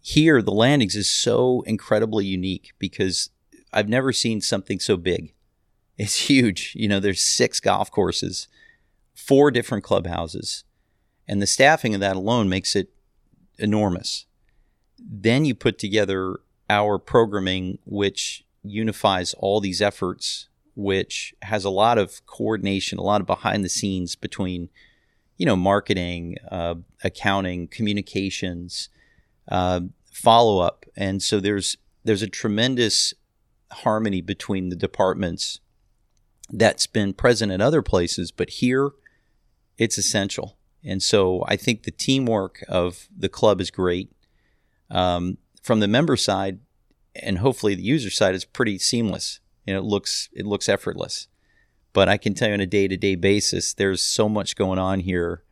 here 0.00 0.42
the 0.42 0.52
landings 0.52 0.94
is 0.94 1.08
so 1.08 1.62
incredibly 1.62 2.26
unique 2.26 2.72
because 2.78 3.30
I've 3.72 3.88
never 3.88 4.12
seen 4.12 4.40
something 4.40 4.78
so 4.78 4.96
big. 4.96 5.32
It's 5.96 6.28
huge. 6.28 6.72
You 6.74 6.88
know, 6.88 7.00
there's 7.00 7.22
six 7.22 7.60
golf 7.60 7.90
courses, 7.90 8.48
four 9.14 9.50
different 9.50 9.84
clubhouses, 9.84 10.64
and 11.26 11.40
the 11.40 11.46
staffing 11.46 11.94
of 11.94 12.00
that 12.00 12.16
alone 12.16 12.48
makes 12.48 12.76
it 12.76 12.90
enormous. 13.58 14.26
Then 14.98 15.44
you 15.44 15.54
put 15.54 15.78
together 15.78 16.40
our 16.68 16.98
programming, 16.98 17.78
which 17.84 18.44
unifies 18.62 19.34
all 19.34 19.60
these 19.60 19.82
efforts, 19.82 20.48
which 20.74 21.34
has 21.42 21.64
a 21.64 21.70
lot 21.70 21.98
of 21.98 22.24
coordination, 22.26 22.98
a 22.98 23.02
lot 23.02 23.20
of 23.20 23.26
behind 23.26 23.64
the 23.64 23.68
scenes 23.68 24.16
between, 24.16 24.68
you 25.36 25.46
know, 25.46 25.56
marketing, 25.56 26.36
uh, 26.50 26.74
accounting, 27.02 27.68
communications, 27.68 28.88
uh, 29.48 29.80
follow 30.12 30.60
up, 30.60 30.84
and 30.96 31.22
so 31.22 31.40
there's 31.40 31.76
there's 32.04 32.22
a 32.22 32.28
tremendous 32.28 33.14
harmony 33.72 34.20
between 34.20 34.68
the 34.68 34.76
departments 34.76 35.60
that's 36.50 36.86
been 36.86 37.12
present 37.12 37.50
at 37.50 37.60
other 37.60 37.82
places, 37.82 38.30
but 38.30 38.50
here 38.50 38.90
it's 39.78 39.98
essential. 39.98 40.56
And 40.84 41.02
so 41.02 41.44
I 41.48 41.56
think 41.56 41.82
the 41.82 41.90
teamwork 41.90 42.62
of 42.68 43.08
the 43.16 43.28
club 43.28 43.60
is 43.60 43.70
great. 43.70 44.12
Um, 44.90 45.38
from 45.62 45.80
the 45.80 45.88
member 45.88 46.16
side, 46.16 46.58
and 47.16 47.38
hopefully 47.38 47.74
the 47.74 47.82
user 47.82 48.10
side, 48.10 48.34
is 48.34 48.44
pretty 48.44 48.78
seamless. 48.78 49.40
Know, 49.66 49.78
it 49.78 49.84
looks 49.84 50.28
it 50.32 50.46
looks 50.46 50.68
effortless. 50.68 51.28
But 51.92 52.08
I 52.08 52.16
can 52.16 52.34
tell 52.34 52.48
you 52.48 52.54
on 52.54 52.60
a 52.60 52.66
day 52.66 52.88
to 52.88 52.96
day 52.96 53.14
basis, 53.14 53.72
there's 53.72 54.02
so 54.02 54.28
much 54.28 54.56
going 54.56 54.78
on 54.78 55.00
here, 55.00 55.44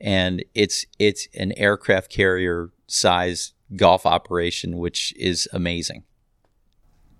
and 0.00 0.44
it's 0.54 0.86
it's 0.98 1.28
an 1.34 1.52
aircraft 1.56 2.10
carrier 2.10 2.70
size 2.86 3.52
golf 3.76 4.06
operation, 4.06 4.78
which 4.78 5.14
is 5.16 5.48
amazing. 5.52 6.04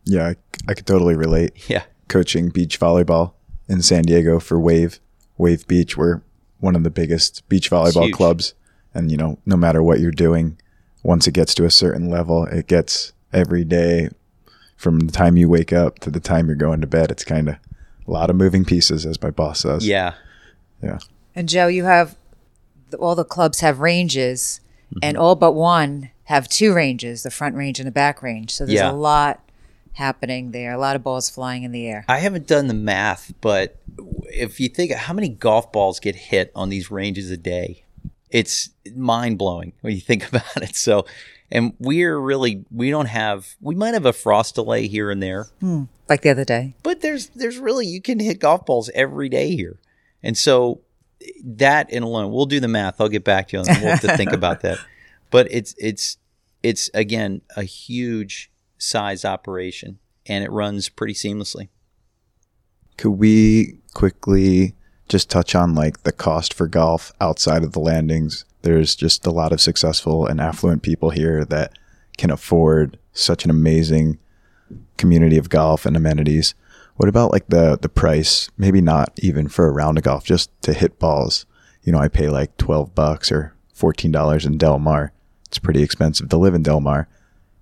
Yeah, 0.05 0.29
I, 0.29 0.37
I 0.69 0.75
could 0.75 0.87
totally 0.87 1.15
relate. 1.15 1.69
Yeah. 1.69 1.85
Coaching 2.09 2.49
beach 2.49 2.81
volleyball 2.81 3.35
in 3.69 3.83
San 3.83 4.03
Diego 4.03 4.41
for 4.41 4.59
Wave, 4.59 4.99
Wave 5.39 5.67
Beach, 5.69 5.97
we're 5.97 6.23
one 6.59 6.75
of 6.75 6.83
the 6.83 6.91
biggest 6.91 7.49
beach 7.49 7.71
volleyball 7.71 8.13
clubs. 8.13 8.55
And, 8.93 9.11
you 9.11 9.17
know, 9.17 9.39
no 9.47 9.57
matter 9.57 9.83
what 9.83 10.01
you're 10.01 10.11
doing, 10.11 10.59
once 11.03 11.29
it 11.29 11.35
gets 11.35 11.55
to 11.55 11.65
a 11.65 11.71
certain 11.71 12.11
level, 12.11 12.45
it 12.47 12.67
gets 12.67 13.13
every 13.33 13.65
day 13.65 14.11
from 14.81 15.01
the 15.01 15.13
time 15.13 15.37
you 15.37 15.47
wake 15.47 15.75
up 15.75 15.99
to 15.99 16.11
the 16.11 16.21
time 16.21 16.47
you're 16.47 16.57
going 16.57 16.81
to 16.81 16.87
bed. 16.87 17.11
It's 17.11 17.25
kind 17.25 17.51
of 17.51 17.57
a 18.09 18.11
lot 18.11 18.31
of 18.31 18.37
moving 18.37 18.65
pieces, 18.65 19.05
as 19.05 19.21
my 19.21 19.31
boss 19.31 19.61
says. 19.61 19.87
Yeah. 19.87 20.15
Yeah. 20.83 20.99
And 21.35 21.49
Joe, 21.51 21.67
you 21.67 21.85
have 21.85 22.17
all 22.99 23.15
the 23.15 23.25
clubs 23.25 23.61
have 23.61 23.81
ranges, 23.81 24.61
mm-hmm. 24.87 25.01
and 25.03 25.19
all 25.19 25.35
but 25.37 25.53
one 25.53 26.11
have 26.25 26.49
two 26.49 26.73
ranges: 26.73 27.23
the 27.23 27.31
front 27.31 27.57
range 27.57 27.79
and 27.79 27.87
the 27.87 27.93
back 27.93 28.23
range. 28.23 28.53
So 28.55 28.65
there's 28.65 28.77
Yeah. 28.81 28.91
a 28.91 28.93
lot 28.93 29.41
happening 29.93 30.53
there. 30.53 30.73
A 30.73 30.79
lot 30.79 30.97
of 30.97 31.03
balls 31.03 31.29
flying 31.29 31.63
in 31.63 31.73
the 31.73 31.87
air. 31.87 32.07
I 32.09 32.19
haven't 32.19 32.47
done 32.47 32.67
the 32.67 32.75
math, 32.75 33.35
but 33.43 33.77
if 34.33 34.61
you 34.61 34.71
think 34.71 34.93
how 34.93 35.13
many 35.13 35.29
golf 35.29 35.71
balls 35.71 36.01
get 36.01 36.17
hit 36.17 36.51
on 36.55 36.71
these 36.71 36.91
ranges 36.91 37.31
a 37.31 37.37
day, 37.37 37.85
it's 38.31 38.71
mind 38.97 39.37
blowing 39.37 39.75
when 39.83 39.95
you 39.95 40.01
think 40.01 40.27
about 40.29 40.57
it. 40.57 40.75
So, 40.75 41.05
and 41.51 41.75
we're 41.79 42.19
really 42.19 42.65
we 42.71 42.91
don't 42.91 43.07
have 43.07 43.57
we 43.61 43.75
might 43.75 43.95
have 43.95 44.07
a 44.07 44.13
frost 44.13 44.55
delay 44.55 44.87
here 44.87 45.11
and 45.11 45.23
there, 45.23 45.49
hmm. 45.61 45.85
Like 46.09 46.23
the 46.23 46.31
other 46.31 46.45
day. 46.45 46.75
but 46.83 47.01
there's 47.03 47.29
there's 47.29 47.59
really 47.59 47.87
you 47.87 48.01
can 48.01 48.19
hit 48.19 48.41
golf 48.41 48.67
balls 48.67 48.91
every 48.95 49.29
day 49.29 49.55
here, 49.55 49.79
and 50.23 50.37
so 50.37 50.81
that 51.45 51.91
in 51.91 52.03
alone, 52.03 52.33
we'll 52.33 52.47
do 52.47 52.61
the 52.61 52.69
math. 52.69 53.01
I'll 53.01 53.09
get 53.09 53.25
back 53.25 53.49
to 53.49 53.57
you 53.57 53.61
on 53.61 53.67
that. 53.67 53.81
We'll 53.81 53.91
have 53.91 54.01
to 54.01 54.17
think 54.17 54.33
about 54.33 54.61
that. 54.63 54.79
But 55.31 55.47
it's 55.53 55.77
it's 55.79 56.19
it's 56.61 56.91
again 56.93 57.43
a 57.57 57.63
huge 57.63 58.51
size 58.79 59.25
operation, 59.25 60.01
and 60.27 60.43
it 60.43 60.51
runs 60.51 60.89
pretty 60.89 61.15
seamlessly. 61.15 61.69
Could 62.97 63.13
we 63.13 63.79
quickly 63.95 64.75
just 65.09 65.31
touch 65.31 65.55
on 65.55 65.77
like 65.77 66.03
the 66.03 66.11
cost 66.11 66.53
for 66.53 66.67
golf 66.67 67.13
outside 67.21 67.63
of 67.63 67.71
the 67.71 67.79
landings? 67.79 68.45
There's 68.63 68.95
just 68.95 69.27
a 69.27 69.31
lot 69.31 69.53
of 69.53 69.61
successful 69.61 70.27
and 70.27 70.41
affluent 70.41 70.83
people 70.83 71.11
here 71.11 71.45
that 71.47 71.79
can 72.19 72.31
afford 72.31 72.99
such 73.13 73.45
an 73.45 73.51
amazing 73.51 74.19
community 74.97 75.39
of 75.39 75.49
golf 75.49 75.87
and 75.87 75.97
amenities. 75.97 76.55
What 76.97 77.09
about 77.09 77.33
like 77.33 77.49
the 77.49 77.79
the 77.81 77.89
price? 77.89 78.51
Maybe 78.59 78.81
not 78.81 79.13
even 79.17 79.49
for 79.49 79.67
a 79.67 79.73
round 79.73 79.99
of 79.99 80.05
golf, 80.05 80.25
just 80.25 80.51
to 80.63 80.75
hit 80.75 80.99
balls. 80.99 81.47
You 81.83 81.93
know, 81.93 81.99
I 81.99 82.09
pay 82.09 82.29
like 82.29 82.57
12 82.59 82.95
bucks 82.95 83.33
or 83.33 83.55
$14 83.75 84.47
in 84.47 84.59
Del 84.59 84.79
Mar. 84.79 85.13
It's 85.47 85.59
pretty 85.59 85.83
expensive 85.83 86.29
to 86.29 86.37
live 86.37 86.55
in 86.55 86.63
Del 86.63 86.81
Mar. 86.81 87.09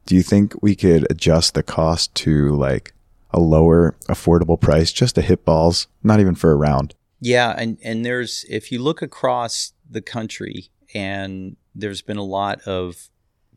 Do 0.07 0.17
you 0.17 0.23
think 0.23 0.55
we 0.61 0.75
could 0.75 1.07
adjust 1.11 1.55
the 1.55 1.62
cost 1.62 2.14
to 2.17 2.55
like 2.57 2.93
a 3.31 3.38
lower 3.38 3.95
affordable 4.09 4.61
price 4.61 4.93
just 4.93 5.14
to 5.14 5.23
hit 5.23 5.45
balls, 5.45 5.87
not 6.02 6.19
even 6.19 6.35
for 6.35 6.50
a 6.50 6.57
round? 6.57 6.95
Yeah, 7.21 7.55
and 7.57 7.78
and 7.83 8.05
there's 8.05 8.45
if 8.49 8.73
you 8.73 8.81
look 8.81 9.02
across 9.02 9.73
the 9.88 10.02
country, 10.02 10.71
and 10.95 11.57
there's 11.75 12.02
been 12.02 12.16
a 12.16 12.25
lot 12.25 12.61
of 12.62 13.09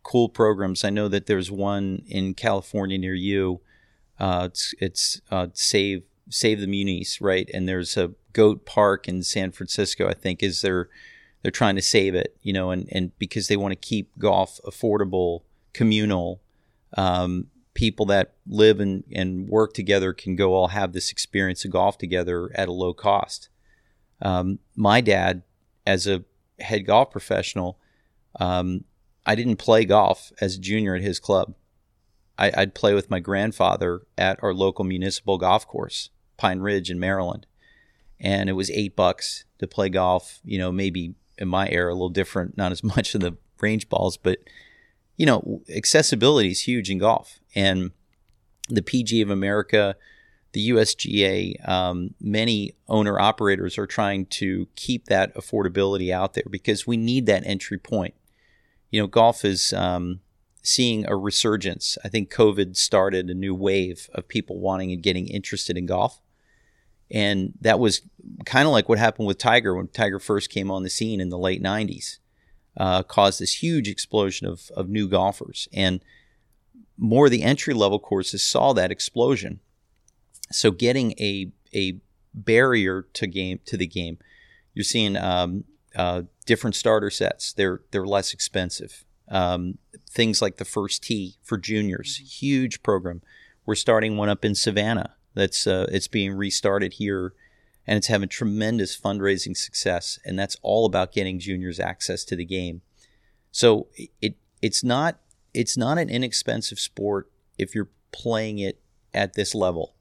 cool 0.04 0.30
programs. 0.30 0.84
I 0.84 0.90
know 0.90 1.08
that 1.08 1.26
there's 1.26 1.52
one 1.52 2.04
in 2.08 2.34
California 2.34 2.98
near 2.98 3.16
you. 3.16 3.62
Uh, 4.20 4.48
it's 4.50 4.76
it's 4.80 5.22
uh, 5.32 5.48
save 5.54 6.04
save 6.30 6.60
the 6.60 6.68
munis, 6.68 7.22
right? 7.22 7.50
And 7.54 7.68
there's 7.68 7.98
a 7.98 8.12
goat 8.34 8.66
park 8.66 9.08
in 9.08 9.24
San 9.24 9.52
Francisco. 9.52 10.08
I 10.08 10.14
think 10.14 10.44
is 10.44 10.62
they're 10.62 10.90
they're 11.42 11.52
trying 11.52 11.76
to 11.76 11.82
save 11.82 12.16
it, 12.16 12.38
you 12.42 12.54
know, 12.54 12.72
and 12.72 12.88
and 12.92 13.18
because 13.18 13.48
they 13.48 13.58
want 13.58 13.72
to 13.72 13.88
keep 13.88 14.18
golf 14.18 14.60
affordable, 14.66 15.42
communal. 15.74 16.42
Um, 16.98 17.48
people 17.74 18.06
that 18.06 18.34
live 18.46 18.82
and, 18.82 19.06
and 19.14 19.48
work 19.48 19.74
together 19.74 20.12
can 20.12 20.36
go 20.36 20.54
all 20.54 20.68
have 20.68 20.92
this 20.92 21.10
experience 21.10 21.64
of 21.64 21.72
golf 21.72 21.98
together 21.98 22.52
at 22.54 22.68
a 22.68 22.72
low 22.72 22.94
cost. 22.94 23.48
Um, 24.22 24.60
my 24.76 25.00
dad, 25.00 25.44
as 25.86 26.06
a 26.06 26.26
head 26.62 26.86
golf 26.86 27.12
professional, 27.12 27.80
um, 28.40 28.86
I 29.26 29.36
didn't 29.36 29.58
play 29.58 29.86
golf 29.86 30.32
as 30.42 30.56
a 30.56 30.60
junior 30.60 30.96
at 30.96 31.02
his 31.02 31.20
club. 31.20 31.54
I, 32.38 32.52
I'd 32.56 32.76
play 32.76 32.94
with 32.94 33.10
my 33.10 33.20
grandfather 33.20 34.02
at 34.18 34.42
our 34.42 34.54
local 34.54 34.86
municipal 34.86 35.38
golf 35.38 35.68
course, 35.68 36.10
Pine 36.38 36.60
Ridge 36.60 36.90
in 36.90 37.00
Maryland. 37.00 37.46
And 38.20 38.50
it 38.50 38.54
was 38.54 38.70
eight 38.72 38.96
bucks 38.96 39.46
to 39.60 39.68
play 39.68 39.90
golf, 39.90 40.40
you 40.44 40.58
know, 40.58 40.72
maybe 40.72 41.16
in 41.38 41.48
my 41.48 41.70
era, 41.70 41.92
a 41.92 41.94
little 41.94 42.10
different, 42.10 42.58
not 42.58 42.72
as 42.72 42.84
much 42.84 43.14
of 43.16 43.22
the 43.22 43.38
range 43.60 43.90
balls, 43.90 44.18
but 44.18 44.40
you 45.18 45.26
know, 45.26 45.62
accessibility 45.70 46.50
is 46.50 46.62
huge 46.62 46.90
in 46.90 46.98
golf. 46.98 47.40
And 47.54 47.92
the 48.70 48.82
PG 48.82 49.22
of 49.22 49.30
America, 49.30 49.96
the 50.54 50.70
USGA, 50.70 51.68
um, 51.68 52.14
many 52.20 52.76
owner 52.88 53.20
operators 53.20 53.78
are 53.78 53.88
trying 53.88 54.26
to 54.28 54.68
keep 54.76 55.06
that 55.06 55.34
affordability 55.36 56.12
out 56.12 56.34
there 56.34 56.44
because 56.50 56.86
we 56.86 56.98
need 56.98 57.26
that 57.26 57.46
entry 57.46 57.78
point. 57.78 58.14
You 58.90 59.02
know, 59.02 59.08
golf 59.08 59.46
is 59.46 59.72
um, 59.74 60.20
seeing 60.62 61.08
a 61.08 61.16
resurgence. 61.16 61.98
I 62.04 62.10
think 62.10 62.34
COVID 62.34 62.76
started 62.76 63.30
a 63.30 63.34
new 63.34 63.56
wave 63.56 64.10
of 64.14 64.28
people 64.28 64.60
wanting 64.60 64.92
and 64.92 65.02
getting 65.02 65.28
interested 65.28 65.78
in 65.78 65.86
golf. 65.86 66.22
And 67.10 67.54
that 67.62 67.80
was 67.80 68.02
kind 68.46 68.68
of 68.68 68.72
like 68.72 68.88
what 68.88 69.00
happened 69.00 69.28
with 69.28 69.38
Tiger 69.38 69.76
when 69.76 69.88
Tiger 69.88 70.20
first 70.20 70.50
came 70.50 70.72
on 70.72 70.84
the 70.84 70.90
scene 70.90 71.20
in 71.20 71.30
the 71.30 71.38
late 71.38 71.62
90s 71.62 72.18
uh, 72.78 73.04
caused 73.04 73.40
this 73.40 73.62
huge 73.62 73.88
explosion 73.88 74.48
of, 74.48 74.72
of 74.76 74.90
new 74.90 75.08
golfers. 75.08 75.68
And 75.74 76.04
more 76.98 77.26
of 77.26 77.32
the 77.32 77.44
entry 77.44 77.74
level 77.74 78.00
courses 78.00 78.44
saw 78.44 78.74
that 78.74 78.92
explosion. 78.92 79.60
So 80.52 80.72
getting 80.72 81.14
a, 81.14 81.52
a 81.74 82.00
barrier 82.34 83.08
to 83.14 83.28
game 83.28 83.60
to 83.66 83.78
the 83.78 83.88
game, 83.88 84.18
you're 84.74 84.84
seeing 84.84 85.18
um, 85.18 85.66
uh, 85.96 86.24
different 86.46 86.76
starter 86.76 87.10
sets. 87.10 87.54
They're 87.54 87.82
they're 87.92 88.06
less 88.06 88.34
expensive. 88.34 89.06
Um, 89.28 89.78
things 90.10 90.42
like 90.42 90.58
the 90.58 90.66
first 90.66 91.04
tee 91.04 91.36
for 91.42 91.58
juniors, 91.58 92.18
huge 92.42 92.84
program. 92.84 93.22
We're 93.66 93.76
starting 93.76 94.18
one 94.18 94.30
up 94.30 94.44
in 94.44 94.56
Savannah. 94.56 95.16
That's 95.34 95.66
uh, 95.66 95.88
it's 95.92 96.08
being 96.08 96.34
restarted 96.34 96.94
here 96.94 97.34
and 97.88 97.98
it's 97.98 98.08
having 98.08 98.30
tremendous 98.30 99.00
fundraising 99.00 99.56
success 99.56 100.20
and 100.26 100.38
that's 100.38 100.58
all 100.62 100.86
about 100.86 101.12
getting 101.12 101.40
juniors 101.40 101.80
access 101.80 102.24
to 102.26 102.36
the 102.36 102.46
game 102.46 102.82
so 103.52 103.88
it 104.22 104.36
it's 104.62 104.84
not 104.84 105.20
it's 105.54 105.78
not 105.78 105.98
an 105.98 106.10
inexpensive 106.10 106.80
sport 106.80 107.30
if 107.58 107.74
you're 107.76 107.90
playing 108.12 108.60
it 108.60 108.80
at 109.14 109.34
this 109.34 109.56
level 109.56 109.96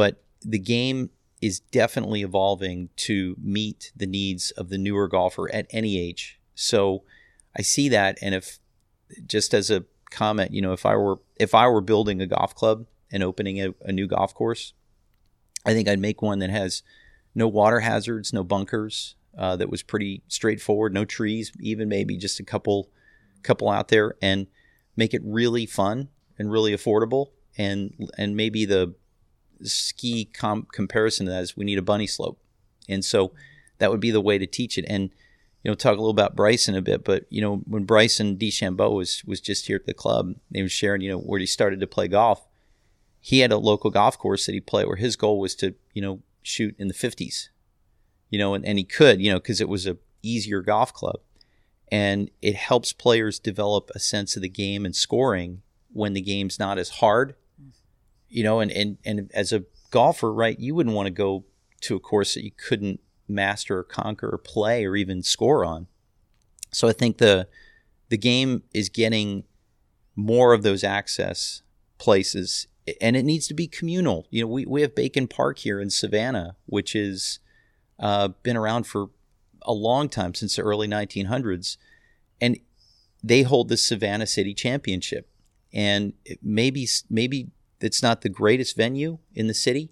but 0.00 0.22
the 0.42 0.58
game 0.58 1.10
is 1.40 1.60
definitely 1.60 2.22
evolving 2.22 2.88
to 2.96 3.36
meet 3.38 3.92
the 3.96 4.06
needs 4.06 4.50
of 4.52 4.68
the 4.68 4.78
newer 4.78 5.08
golfer 5.08 5.52
at 5.54 5.66
any 5.70 5.98
age 5.98 6.40
so 6.54 7.02
i 7.56 7.62
see 7.62 7.88
that 7.88 8.18
and 8.22 8.34
if 8.34 8.58
just 9.26 9.54
as 9.54 9.70
a 9.70 9.84
comment 10.10 10.52
you 10.52 10.62
know 10.62 10.72
if 10.72 10.84
i 10.84 10.94
were 10.96 11.18
if 11.36 11.54
i 11.54 11.66
were 11.66 11.80
building 11.80 12.20
a 12.20 12.26
golf 12.26 12.54
club 12.54 12.86
and 13.12 13.22
opening 13.22 13.60
a, 13.60 13.74
a 13.82 13.92
new 13.92 14.06
golf 14.06 14.34
course 14.34 14.74
I 15.64 15.74
think 15.74 15.88
I'd 15.88 15.98
make 15.98 16.22
one 16.22 16.38
that 16.38 16.50
has 16.50 16.82
no 17.34 17.46
water 17.48 17.80
hazards, 17.80 18.32
no 18.32 18.44
bunkers. 18.44 19.14
Uh, 19.36 19.56
that 19.56 19.70
was 19.70 19.82
pretty 19.82 20.22
straightforward. 20.26 20.92
No 20.92 21.04
trees, 21.04 21.52
even 21.60 21.88
maybe 21.88 22.16
just 22.16 22.40
a 22.40 22.44
couple, 22.44 22.90
couple 23.42 23.68
out 23.68 23.88
there, 23.88 24.16
and 24.20 24.48
make 24.96 25.14
it 25.14 25.22
really 25.24 25.66
fun 25.66 26.08
and 26.38 26.50
really 26.50 26.74
affordable. 26.74 27.28
And 27.56 28.10
and 28.18 28.36
maybe 28.36 28.64
the 28.64 28.94
ski 29.64 30.24
com- 30.24 30.66
comparison 30.72 31.26
to 31.26 31.32
that 31.32 31.42
is 31.42 31.56
we 31.56 31.64
need 31.64 31.78
a 31.78 31.82
bunny 31.82 32.06
slope, 32.06 32.38
and 32.88 33.04
so 33.04 33.32
that 33.78 33.90
would 33.90 34.00
be 34.00 34.10
the 34.10 34.20
way 34.20 34.38
to 34.38 34.46
teach 34.46 34.78
it. 34.78 34.84
And 34.88 35.10
you 35.62 35.70
know, 35.70 35.74
talk 35.74 35.92
a 35.92 36.00
little 36.00 36.10
about 36.10 36.36
Bryson 36.36 36.74
a 36.74 36.82
bit, 36.82 37.04
but 37.04 37.26
you 37.28 37.40
know, 37.40 37.58
when 37.66 37.84
Bryson 37.84 38.36
DeChambeau 38.36 38.94
was 38.94 39.22
was 39.24 39.40
just 39.40 39.66
here 39.66 39.76
at 39.76 39.86
the 39.86 39.94
club, 39.94 40.34
they 40.50 40.62
was 40.62 40.72
sharing, 40.72 41.02
you 41.02 41.10
know, 41.10 41.18
where 41.18 41.40
he 41.40 41.46
started 41.46 41.80
to 41.80 41.86
play 41.86 42.08
golf. 42.08 42.46
He 43.20 43.40
had 43.40 43.52
a 43.52 43.58
local 43.58 43.90
golf 43.90 44.18
course 44.18 44.46
that 44.46 44.52
he 44.52 44.60
played 44.60 44.86
where 44.86 44.96
his 44.96 45.16
goal 45.16 45.38
was 45.38 45.54
to, 45.56 45.74
you 45.92 46.00
know, 46.00 46.20
shoot 46.42 46.74
in 46.78 46.88
the 46.88 46.94
50s, 46.94 47.48
you 48.30 48.38
know, 48.38 48.54
and, 48.54 48.64
and 48.64 48.78
he 48.78 48.84
could, 48.84 49.20
you 49.20 49.30
know, 49.30 49.38
because 49.38 49.60
it 49.60 49.68
was 49.68 49.86
a 49.86 49.98
easier 50.22 50.62
golf 50.62 50.94
club, 50.94 51.20
and 51.92 52.30
it 52.40 52.56
helps 52.56 52.94
players 52.94 53.38
develop 53.38 53.90
a 53.94 53.98
sense 53.98 54.36
of 54.36 54.42
the 54.42 54.48
game 54.48 54.86
and 54.86 54.96
scoring 54.96 55.60
when 55.92 56.14
the 56.14 56.20
game's 56.22 56.58
not 56.58 56.78
as 56.78 56.88
hard, 56.88 57.34
you 58.30 58.42
know, 58.42 58.60
and 58.60 58.70
and 58.70 58.98
and 59.04 59.30
as 59.34 59.52
a 59.52 59.64
golfer, 59.90 60.32
right, 60.32 60.58
you 60.58 60.74
wouldn't 60.74 60.96
want 60.96 61.06
to 61.06 61.10
go 61.10 61.44
to 61.82 61.96
a 61.96 62.00
course 62.00 62.34
that 62.34 62.44
you 62.44 62.52
couldn't 62.52 63.00
master 63.28 63.78
or 63.78 63.84
conquer 63.84 64.28
or 64.28 64.38
play 64.38 64.84
or 64.84 64.96
even 64.96 65.22
score 65.22 65.64
on. 65.64 65.86
So 66.72 66.88
I 66.88 66.92
think 66.92 67.18
the 67.18 67.48
the 68.08 68.18
game 68.18 68.62
is 68.72 68.88
getting 68.88 69.44
more 70.16 70.52
of 70.52 70.62
those 70.62 70.82
access 70.84 71.62
places 71.98 72.66
and 73.00 73.16
it 73.16 73.24
needs 73.24 73.46
to 73.48 73.54
be 73.54 73.66
communal. 73.66 74.26
You 74.30 74.42
know, 74.42 74.48
we, 74.48 74.66
we 74.66 74.82
have 74.82 74.94
Bacon 74.94 75.28
Park 75.28 75.58
here 75.58 75.80
in 75.80 75.90
Savannah, 75.90 76.56
which 76.66 76.94
has 76.94 77.38
uh, 77.98 78.28
been 78.42 78.56
around 78.56 78.84
for 78.86 79.10
a 79.62 79.72
long 79.72 80.08
time 80.08 80.34
since 80.34 80.56
the 80.56 80.62
early 80.62 80.88
1900s, 80.88 81.76
and 82.40 82.58
they 83.22 83.42
hold 83.42 83.68
the 83.68 83.76
Savannah 83.76 84.26
City 84.26 84.54
Championship. 84.54 85.28
And 85.72 86.14
maybe 86.42 86.88
maybe 87.08 87.50
it's 87.80 88.02
not 88.02 88.22
the 88.22 88.28
greatest 88.28 88.76
venue 88.76 89.18
in 89.34 89.46
the 89.46 89.54
city, 89.54 89.90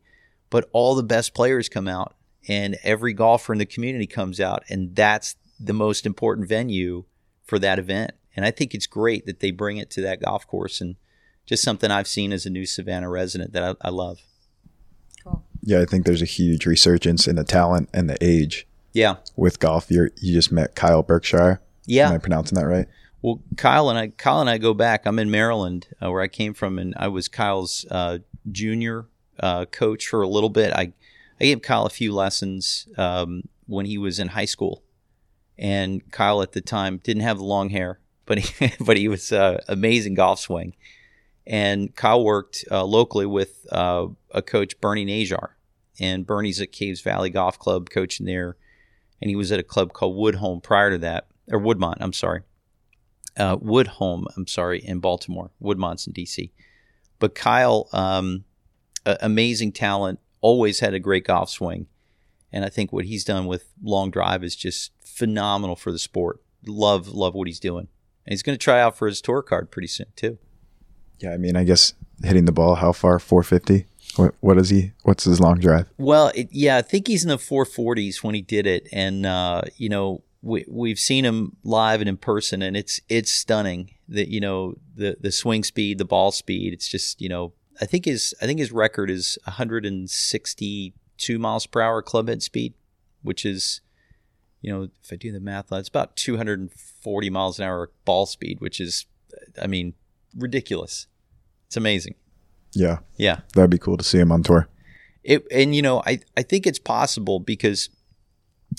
but 0.50 0.68
all 0.72 0.94
the 0.94 1.02
best 1.02 1.34
players 1.34 1.68
come 1.68 1.88
out 1.88 2.14
and 2.46 2.78
every 2.82 3.12
golfer 3.12 3.52
in 3.52 3.58
the 3.58 3.66
community 3.66 4.06
comes 4.06 4.40
out. 4.40 4.64
And 4.68 4.94
that's 4.94 5.36
the 5.60 5.72
most 5.72 6.06
important 6.06 6.48
venue 6.48 7.04
for 7.44 7.58
that 7.58 7.78
event. 7.78 8.12
And 8.36 8.46
i 8.46 8.52
think 8.52 8.72
it's 8.72 8.86
great 8.86 9.26
that 9.26 9.40
they 9.40 9.50
bring 9.50 9.78
it 9.78 9.90
to 9.90 10.02
that 10.02 10.22
golf 10.22 10.46
course 10.46 10.80
and 10.80 10.94
just 11.44 11.64
something 11.64 11.90
i've 11.90 12.06
seen 12.06 12.32
as 12.32 12.46
a 12.46 12.50
new 12.50 12.66
savannah 12.66 13.08
resident 13.10 13.52
that 13.52 13.64
i, 13.64 13.74
I 13.88 13.90
love. 13.90 14.20
Cool. 15.24 15.44
Yeah 15.62 15.80
i 15.80 15.84
think 15.84 16.06
there's 16.06 16.22
a 16.22 16.26
huge 16.26 16.64
resurgence 16.64 17.26
in 17.26 17.34
the 17.34 17.42
talent 17.42 17.88
and 17.92 18.08
the 18.08 18.16
age 18.20 18.68
yeah. 18.92 19.16
with 19.34 19.58
golf. 19.58 19.90
You 19.90 20.10
you 20.20 20.32
just 20.32 20.52
met 20.52 20.76
kyle 20.76 21.02
berkshire. 21.02 21.60
Yeah. 21.84 22.08
Am 22.08 22.14
i 22.14 22.18
pronouncing 22.18 22.56
that 22.56 22.66
right 22.66 22.86
well 23.22 23.40
kyle 23.56 23.90
and 23.90 23.98
i 23.98 24.08
kyle 24.08 24.40
and 24.40 24.50
i 24.50 24.58
go 24.58 24.74
back. 24.74 25.06
I'm 25.06 25.18
in 25.18 25.30
maryland 25.30 25.88
uh, 26.02 26.10
where 26.10 26.22
i 26.22 26.28
came 26.28 26.54
from 26.54 26.78
and 26.78 26.94
i 26.96 27.08
was 27.08 27.28
kyle's 27.28 27.84
uh, 27.90 28.18
junior 28.50 29.06
uh, 29.40 29.64
coach 29.66 30.06
for 30.06 30.22
a 30.22 30.28
little 30.28 30.50
bit. 30.50 30.72
I 30.72 30.92
I 31.40 31.44
gave 31.44 31.62
Kyle 31.62 31.86
a 31.86 31.90
few 31.90 32.12
lessons 32.12 32.88
um, 32.96 33.42
when 33.66 33.86
he 33.86 33.96
was 33.96 34.18
in 34.18 34.28
high 34.28 34.44
school, 34.44 34.82
and 35.56 36.10
Kyle 36.10 36.42
at 36.42 36.52
the 36.52 36.60
time 36.60 36.98
didn't 36.98 37.22
have 37.22 37.40
long 37.40 37.70
hair, 37.70 38.00
but 38.26 38.38
he 38.38 38.72
but 38.80 38.96
he 38.96 39.08
was 39.08 39.32
uh, 39.32 39.60
amazing 39.68 40.14
golf 40.14 40.40
swing. 40.40 40.74
And 41.46 41.94
Kyle 41.94 42.22
worked 42.22 42.64
uh, 42.70 42.84
locally 42.84 43.24
with 43.24 43.66
uh, 43.72 44.08
a 44.32 44.42
coach, 44.42 44.78
Bernie 44.80 45.06
Najar, 45.06 45.50
and 45.98 46.26
Bernie's 46.26 46.60
at 46.60 46.72
Caves 46.72 47.00
Valley 47.00 47.30
Golf 47.30 47.58
Club 47.58 47.88
coaching 47.88 48.26
there, 48.26 48.56
and 49.20 49.30
he 49.30 49.36
was 49.36 49.50
at 49.50 49.60
a 49.60 49.64
club 49.64 49.92
called 49.92 50.16
Woodholme 50.16 50.62
prior 50.62 50.90
to 50.90 50.98
that, 50.98 51.28
or 51.50 51.58
Woodmont. 51.58 51.98
I'm 52.00 52.12
sorry, 52.12 52.42
uh, 53.38 53.56
Woodholme. 53.56 54.26
I'm 54.36 54.46
sorry, 54.46 54.84
in 54.84 54.98
Baltimore. 55.00 55.50
Woodmont's 55.60 56.06
in 56.06 56.12
D.C. 56.12 56.52
But 57.18 57.34
Kyle, 57.34 57.88
um, 57.92 58.44
amazing 59.06 59.72
talent, 59.72 60.20
always 60.40 60.80
had 60.80 60.94
a 60.94 61.00
great 61.00 61.24
golf 61.24 61.50
swing. 61.50 61.86
And 62.52 62.64
I 62.64 62.68
think 62.68 62.92
what 62.92 63.04
he's 63.04 63.24
done 63.24 63.46
with 63.46 63.68
long 63.82 64.10
drive 64.10 64.42
is 64.42 64.56
just 64.56 64.92
phenomenal 65.04 65.76
for 65.76 65.92
the 65.92 65.98
sport. 65.98 66.40
Love, 66.66 67.08
love 67.08 67.34
what 67.34 67.46
he's 67.46 67.60
doing. 67.60 67.88
And 68.26 68.32
he's 68.32 68.42
going 68.42 68.56
to 68.56 68.62
try 68.62 68.80
out 68.80 68.96
for 68.96 69.06
his 69.06 69.20
tour 69.20 69.42
card 69.42 69.70
pretty 69.70 69.88
soon, 69.88 70.06
too. 70.16 70.38
Yeah, 71.18 71.32
I 71.32 71.36
mean, 71.36 71.56
I 71.56 71.64
guess 71.64 71.94
hitting 72.22 72.44
the 72.44 72.52
ball, 72.52 72.76
how 72.76 72.92
far? 72.92 73.18
450? 73.18 73.86
What, 74.16 74.34
what 74.40 74.58
is 74.58 74.70
he? 74.70 74.92
What's 75.02 75.24
his 75.24 75.40
long 75.40 75.58
drive? 75.58 75.88
Well, 75.98 76.30
it, 76.34 76.48
yeah, 76.50 76.76
I 76.76 76.82
think 76.82 77.06
he's 77.06 77.22
in 77.22 77.28
the 77.28 77.36
440s 77.36 78.22
when 78.22 78.34
he 78.34 78.42
did 78.42 78.66
it. 78.66 78.88
And, 78.92 79.26
uh, 79.26 79.62
you 79.76 79.88
know, 79.88 80.22
we, 80.42 80.64
we've 80.68 80.98
seen 80.98 81.24
him 81.24 81.56
live 81.64 82.00
and 82.00 82.08
in 82.08 82.16
person, 82.16 82.62
and 82.62 82.76
it's 82.76 83.00
it's 83.08 83.32
stunning 83.32 83.90
that, 84.08 84.28
you 84.28 84.40
know, 84.40 84.74
the, 84.94 85.16
the 85.20 85.32
swing 85.32 85.64
speed, 85.64 85.98
the 85.98 86.04
ball 86.04 86.30
speed. 86.30 86.72
It's 86.72 86.88
just, 86.88 87.20
you 87.20 87.28
know, 87.28 87.52
I 87.80 87.86
think 87.86 88.04
his 88.04 88.34
I 88.40 88.46
think 88.46 88.60
his 88.60 88.72
record 88.72 89.10
is 89.10 89.38
162 89.44 91.38
miles 91.38 91.66
per 91.66 91.80
hour 91.80 92.02
club 92.02 92.28
head 92.28 92.42
speed, 92.42 92.74
which 93.22 93.44
is, 93.44 93.80
you 94.60 94.72
know, 94.72 94.88
if 95.02 95.12
I 95.12 95.16
do 95.16 95.32
the 95.32 95.40
math, 95.40 95.72
it's 95.72 95.88
about 95.88 96.16
240 96.16 97.30
miles 97.30 97.58
an 97.58 97.64
hour 97.64 97.90
ball 98.04 98.26
speed, 98.26 98.60
which 98.60 98.80
is, 98.80 99.06
I 99.60 99.66
mean, 99.66 99.94
ridiculous. 100.36 101.06
It's 101.66 101.76
amazing. 101.76 102.14
Yeah. 102.72 102.98
Yeah. 103.16 103.40
That'd 103.54 103.70
be 103.70 103.78
cool 103.78 103.96
to 103.96 104.04
see 104.04 104.18
him 104.18 104.32
on 104.32 104.42
tour. 104.42 104.68
It 105.24 105.46
and 105.50 105.74
you 105.74 105.82
know 105.82 106.02
I 106.06 106.20
I 106.36 106.42
think 106.42 106.66
it's 106.66 106.78
possible 106.78 107.40
because 107.40 107.90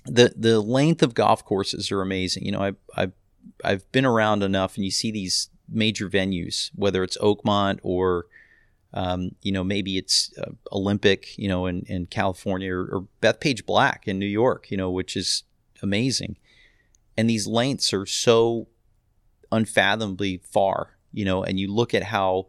the 0.06 0.34
the 0.36 0.60
length 0.60 1.02
of 1.02 1.14
golf 1.14 1.44
courses 1.44 1.92
are 1.92 2.02
amazing. 2.02 2.46
You 2.46 2.52
know 2.52 2.62
I 2.62 2.74
I 2.96 3.12
I've 3.64 3.90
been 3.92 4.06
around 4.06 4.44
enough 4.44 4.76
and 4.76 4.86
you 4.86 4.92
see 4.92 5.12
these 5.12 5.50
major 5.68 6.10
venues 6.10 6.72
whether 6.76 7.04
it's 7.04 7.18
Oakmont 7.18 7.80
or 7.84 8.26
um, 8.94 9.36
you 9.42 9.52
know, 9.52 9.64
maybe 9.64 9.98
it's 9.98 10.34
uh, 10.38 10.52
Olympic, 10.72 11.38
you 11.38 11.48
know, 11.48 11.68
in, 11.68 11.84
in 11.88 12.08
California 12.08 12.74
or, 12.74 12.86
or 12.86 13.08
Bethpage 13.22 13.66
Black 13.66 14.08
in 14.08 14.18
New 14.18 14.26
York, 14.26 14.72
you 14.72 14.78
know, 14.78 14.90
which 14.90 15.16
is 15.16 15.44
amazing. 15.84 16.38
And 17.16 17.30
these 17.30 17.46
lengths 17.46 17.94
are 17.94 18.06
so 18.06 18.68
unfathomably 19.52 20.42
far, 20.44 20.98
you 21.12 21.24
know, 21.24 21.44
and 21.44 21.60
you 21.60 21.72
look 21.72 21.94
at 21.94 22.04
how 22.04 22.48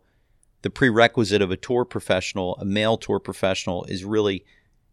the 0.63 0.71
prerequisite 0.71 1.43
of 1.43 1.51
a 1.51 1.57
tour 1.57 1.85
professional, 1.85 2.57
a 2.57 2.65
male 2.65 2.97
tour 2.97 3.19
professional, 3.19 3.85
is 3.85 4.05
really 4.05 4.45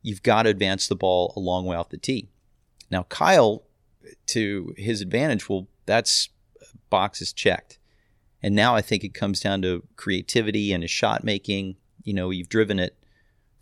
you've 0.01 0.23
got 0.23 0.43
to 0.43 0.49
advance 0.49 0.87
the 0.87 0.95
ball 0.95 1.33
a 1.35 1.39
long 1.39 1.65
way 1.65 1.77
off 1.77 1.89
the 1.89 1.97
tee. 1.97 2.29
Now, 2.89 3.03
Kyle, 3.03 3.63
to 4.27 4.73
his 4.77 5.01
advantage, 5.01 5.49
well, 5.49 5.67
that's 5.85 6.29
boxes 6.89 7.33
checked. 7.33 7.79
And 8.41 8.55
now 8.55 8.75
I 8.75 8.81
think 8.81 9.03
it 9.03 9.13
comes 9.13 9.39
down 9.39 9.61
to 9.63 9.83
creativity 9.95 10.71
and 10.71 10.83
his 10.83 10.91
shot 10.91 11.23
making. 11.23 11.75
You 12.03 12.13
know, 12.13 12.29
you've 12.29 12.49
driven 12.49 12.79
it 12.79 12.97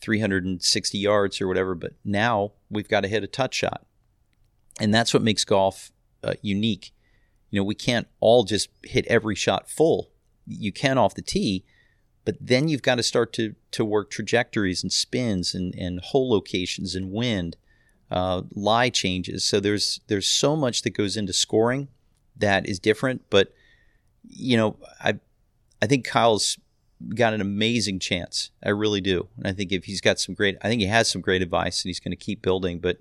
360 0.02 0.98
yards 0.98 1.42
or 1.42 1.48
whatever, 1.48 1.76
but 1.76 1.94
now 2.04 2.52
we've 2.70 2.90
got 2.90 3.02
to 3.02 3.08
hit 3.08 3.24
a 3.24 3.28
touch 3.28 3.56
shot. 3.56 3.86
And 4.80 4.94
that's 4.94 5.14
what 5.14 5.24
makes 5.24 5.46
golf 5.46 5.92
uh, 6.24 6.34
unique. 6.42 6.94
You 7.50 7.60
know, 7.60 7.64
we 7.64 7.76
can't 7.76 8.08
all 8.20 8.44
just 8.44 8.70
hit 8.84 9.06
every 9.08 9.36
shot 9.36 9.70
full. 9.70 10.12
You 10.46 10.74
can 10.74 10.98
off 10.98 11.16
the 11.16 11.22
tee, 11.22 11.64
but 12.26 12.36
then 12.42 12.68
you've 12.68 12.82
got 12.82 12.96
to 12.96 13.04
start 13.04 13.32
to 13.34 13.56
to 13.72 13.86
work 13.86 14.10
trajectories 14.10 14.84
and 14.84 14.92
spins 14.92 15.56
and, 15.56 15.74
and 15.76 16.00
hole 16.02 16.30
locations 16.30 16.96
and 16.96 17.12
wind, 17.12 17.56
uh, 18.12 18.44
lie 18.54 18.90
changes. 18.90 19.44
So 19.44 19.60
there's 19.60 20.00
there's 20.08 20.28
so 20.28 20.56
much 20.56 20.82
that 20.84 20.92
goes 20.92 21.18
into 21.18 21.34
scoring 21.34 21.88
that 22.38 22.68
is 22.68 22.80
different, 22.80 23.24
but– 23.30 23.54
you 24.30 24.58
know, 24.58 24.78
I 25.02 25.20
I 25.82 25.88
think 25.88 26.06
Kyle's 26.06 26.58
got 27.14 27.34
an 27.34 27.42
amazing 27.42 28.00
chance. 28.00 28.52
I 28.64 28.70
really 28.70 29.02
do. 29.02 29.28
And 29.38 29.48
I 29.48 29.54
think 29.54 29.72
if 29.72 29.86
he's 29.86 30.02
got 30.02 30.20
some 30.20 30.34
great, 30.34 30.58
I 30.62 30.70
think 30.70 30.82
he 30.82 30.88
has 30.88 31.10
some 31.10 31.22
great 31.22 31.42
advice, 31.42 31.84
and 31.84 31.90
he's 31.90 32.00
going 32.00 32.12
to 32.12 32.16
keep 32.16 32.42
building. 32.42 32.80
But 32.80 33.00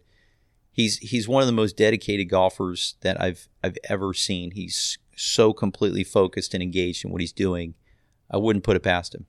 he's 0.70 0.98
he's 0.98 1.28
one 1.28 1.42
of 1.42 1.46
the 1.46 1.52
most 1.52 1.76
dedicated 1.76 2.28
golfers 2.28 2.96
that 3.00 3.20
I've 3.20 3.48
I've 3.62 3.78
ever 3.88 4.14
seen. 4.14 4.52
He's 4.52 4.98
so 5.16 5.52
completely 5.52 6.04
focused 6.04 6.54
and 6.54 6.62
engaged 6.62 7.04
in 7.04 7.10
what 7.10 7.20
he's 7.20 7.32
doing. 7.32 7.74
I 8.30 8.36
wouldn't 8.36 8.64
put 8.64 8.76
it 8.76 8.82
past 8.82 9.14
him. 9.14 9.26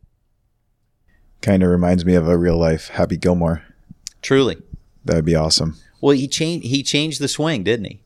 Kind 1.41 1.63
of 1.63 1.69
reminds 1.69 2.05
me 2.05 2.15
of 2.15 2.27
a 2.27 2.37
real 2.37 2.57
life 2.57 2.87
Happy 2.89 3.17
Gilmore. 3.17 3.63
Truly, 4.21 4.57
that'd 5.05 5.25
be 5.25 5.35
awesome. 5.35 5.77
Well, 6.01 6.15
he 6.15 6.27
changed 6.27 6.67
he 6.67 6.83
changed 6.83 7.21
the 7.21 7.27
swing, 7.27 7.63
didn't 7.63 7.85
he? 7.85 8.01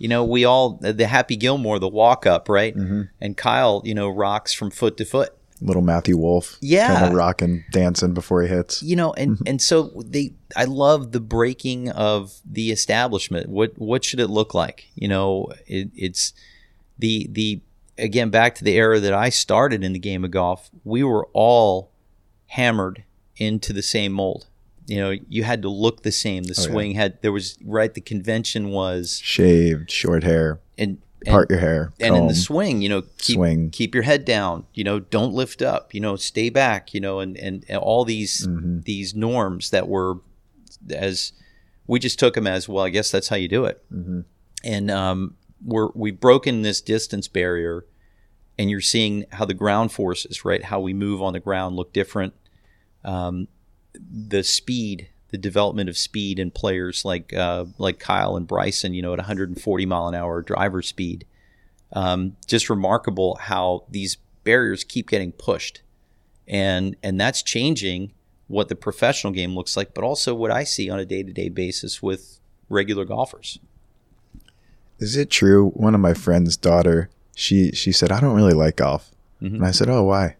you 0.00 0.08
know, 0.08 0.24
we 0.24 0.46
all 0.46 0.78
the 0.80 1.06
Happy 1.06 1.36
Gilmore, 1.36 1.78
the 1.78 1.86
walk 1.86 2.24
up, 2.24 2.48
right? 2.48 2.74
Mm-hmm. 2.74 3.02
And 3.20 3.36
Kyle, 3.36 3.82
you 3.84 3.94
know, 3.94 4.08
rocks 4.08 4.54
from 4.54 4.70
foot 4.70 4.96
to 4.96 5.04
foot. 5.04 5.36
Little 5.60 5.82
Matthew 5.82 6.16
Wolff, 6.16 6.56
yeah, 6.62 6.94
kind 6.94 7.04
of 7.04 7.12
rocking, 7.12 7.64
dancing 7.70 8.14
before 8.14 8.40
he 8.40 8.48
hits. 8.48 8.82
You 8.82 8.96
know, 8.96 9.12
and 9.12 9.38
and 9.46 9.60
so 9.60 9.92
they, 10.06 10.32
I 10.56 10.64
love 10.64 11.12
the 11.12 11.20
breaking 11.20 11.90
of 11.90 12.40
the 12.50 12.70
establishment. 12.72 13.50
What 13.50 13.74
what 13.76 14.02
should 14.02 14.20
it 14.20 14.28
look 14.28 14.54
like? 14.54 14.88
You 14.94 15.08
know, 15.08 15.48
it, 15.66 15.90
it's 15.94 16.32
the 16.98 17.28
the 17.30 17.60
again 17.98 18.30
back 18.30 18.54
to 18.54 18.64
the 18.64 18.78
era 18.78 19.00
that 19.00 19.12
I 19.12 19.28
started 19.28 19.84
in 19.84 19.92
the 19.92 19.98
game 19.98 20.24
of 20.24 20.30
golf. 20.30 20.70
We 20.82 21.04
were 21.04 21.28
all 21.34 21.90
hammered 22.46 23.04
into 23.36 23.74
the 23.74 23.82
same 23.82 24.12
mold 24.12 24.46
you 24.90 24.98
know 24.98 25.14
you 25.28 25.42
had 25.44 25.62
to 25.62 25.68
look 25.68 26.02
the 26.02 26.12
same 26.12 26.44
the 26.44 26.54
oh, 26.58 26.62
swing 26.62 26.92
yeah. 26.92 27.02
had 27.02 27.22
there 27.22 27.32
was 27.32 27.58
right 27.64 27.94
the 27.94 28.00
convention 28.00 28.70
was 28.70 29.20
shaved 29.22 29.90
short 29.90 30.24
hair 30.24 30.60
and, 30.76 30.98
and 31.24 31.32
part 31.32 31.50
your 31.50 31.60
hair 31.60 31.92
and 32.00 32.14
comb, 32.14 32.22
in 32.22 32.28
the 32.28 32.34
swing 32.34 32.82
you 32.82 32.88
know 32.88 33.02
keep, 33.18 33.36
swing 33.36 33.70
keep 33.70 33.94
your 33.94 34.04
head 34.04 34.24
down 34.24 34.64
you 34.74 34.82
know 34.82 34.98
don't 34.98 35.32
lift 35.32 35.62
up 35.62 35.94
you 35.94 36.00
know 36.00 36.16
stay 36.16 36.50
back 36.50 36.92
you 36.92 37.00
know 37.00 37.20
and 37.20 37.36
and, 37.36 37.64
and 37.68 37.78
all 37.78 38.04
these 38.04 38.46
mm-hmm. 38.46 38.80
these 38.80 39.14
norms 39.14 39.70
that 39.70 39.88
were 39.88 40.16
as 40.90 41.32
we 41.86 41.98
just 41.98 42.18
took 42.18 42.34
them 42.34 42.46
as 42.46 42.68
well 42.68 42.84
i 42.84 42.90
guess 42.90 43.10
that's 43.10 43.28
how 43.28 43.36
you 43.36 43.48
do 43.48 43.64
it 43.64 43.84
mm-hmm. 43.92 44.20
and 44.64 44.90
um, 44.90 45.36
we're 45.64 45.88
we've 45.94 46.18
broken 46.18 46.62
this 46.62 46.80
distance 46.80 47.28
barrier, 47.28 47.84
and 48.58 48.70
you're 48.70 48.80
seeing 48.80 49.24
how 49.32 49.44
the 49.44 49.54
ground 49.54 49.92
forces, 49.92 50.44
right, 50.44 50.64
how 50.64 50.80
we 50.80 50.92
move 50.92 51.22
on 51.22 51.32
the 51.32 51.40
ground 51.40 51.76
look 51.76 51.92
different. 51.92 52.34
Um, 53.04 53.48
the 53.94 54.42
speed, 54.42 55.08
the 55.30 55.38
development 55.38 55.88
of 55.88 55.96
speed 55.96 56.38
in 56.38 56.50
players 56.50 57.04
like 57.04 57.32
uh, 57.32 57.66
like 57.78 57.98
Kyle 57.98 58.36
and 58.36 58.46
Bryson, 58.46 58.94
you 58.94 59.02
know, 59.02 59.12
at 59.12 59.18
140 59.18 59.86
mile 59.86 60.08
an 60.08 60.14
hour 60.14 60.42
driver 60.42 60.82
speed. 60.82 61.26
Um, 61.92 62.36
just 62.46 62.70
remarkable 62.70 63.36
how 63.36 63.84
these 63.90 64.16
barriers 64.44 64.84
keep 64.84 65.08
getting 65.08 65.32
pushed, 65.32 65.82
and 66.46 66.96
and 67.02 67.20
that's 67.20 67.42
changing 67.42 68.12
what 68.46 68.68
the 68.68 68.74
professional 68.76 69.32
game 69.32 69.54
looks 69.54 69.76
like, 69.76 69.94
but 69.94 70.02
also 70.02 70.34
what 70.34 70.50
I 70.50 70.64
see 70.64 70.90
on 70.90 70.98
a 70.98 71.04
day 71.04 71.22
to 71.22 71.32
day 71.32 71.48
basis 71.48 72.02
with 72.02 72.40
regular 72.68 73.04
golfers. 73.04 73.58
Is 74.98 75.16
it 75.16 75.30
true? 75.30 75.70
One 75.70 75.94
of 75.94 76.00
my 76.00 76.14
friend's 76.14 76.56
daughter, 76.56 77.10
she 77.34 77.72
she 77.72 77.90
said, 77.92 78.12
I 78.12 78.20
don't 78.20 78.36
really 78.36 78.52
like 78.54 78.76
golf. 78.76 79.10
Mhm. 79.40 79.54
And 79.54 79.64
I 79.64 79.70
said, 79.70 79.88
Oh, 79.88 80.04
why? 80.04 80.36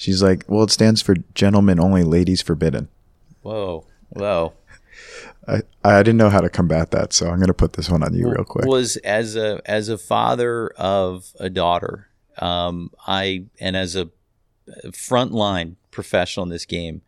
She's 0.00 0.22
like, 0.22 0.46
Well, 0.48 0.64
it 0.64 0.70
stands 0.70 1.02
for 1.02 1.14
gentlemen 1.34 1.78
only, 1.78 2.04
ladies 2.04 2.40
forbidden. 2.40 2.88
Whoa, 3.42 3.84
whoa. 4.08 4.54
I, 5.46 5.60
I 5.84 5.98
didn't 6.02 6.16
know 6.16 6.30
how 6.30 6.40
to 6.40 6.48
combat 6.48 6.90
that, 6.92 7.12
so 7.12 7.28
I'm 7.28 7.38
gonna 7.38 7.52
put 7.52 7.74
this 7.74 7.90
one 7.90 8.02
on 8.02 8.14
you 8.14 8.30
real 8.30 8.44
quick. 8.44 8.64
Was 8.64 8.96
as 8.98 9.36
a 9.36 9.60
as 9.66 9.90
a 9.90 9.98
father 9.98 10.68
of 10.78 11.32
a 11.38 11.50
daughter, 11.50 12.08
um, 12.38 12.90
I 13.06 13.44
and 13.60 13.76
as 13.76 13.94
a 13.94 14.08
frontline 14.86 15.76
professional 15.90 16.44
in 16.44 16.50
this 16.50 16.64
game, 16.64 17.02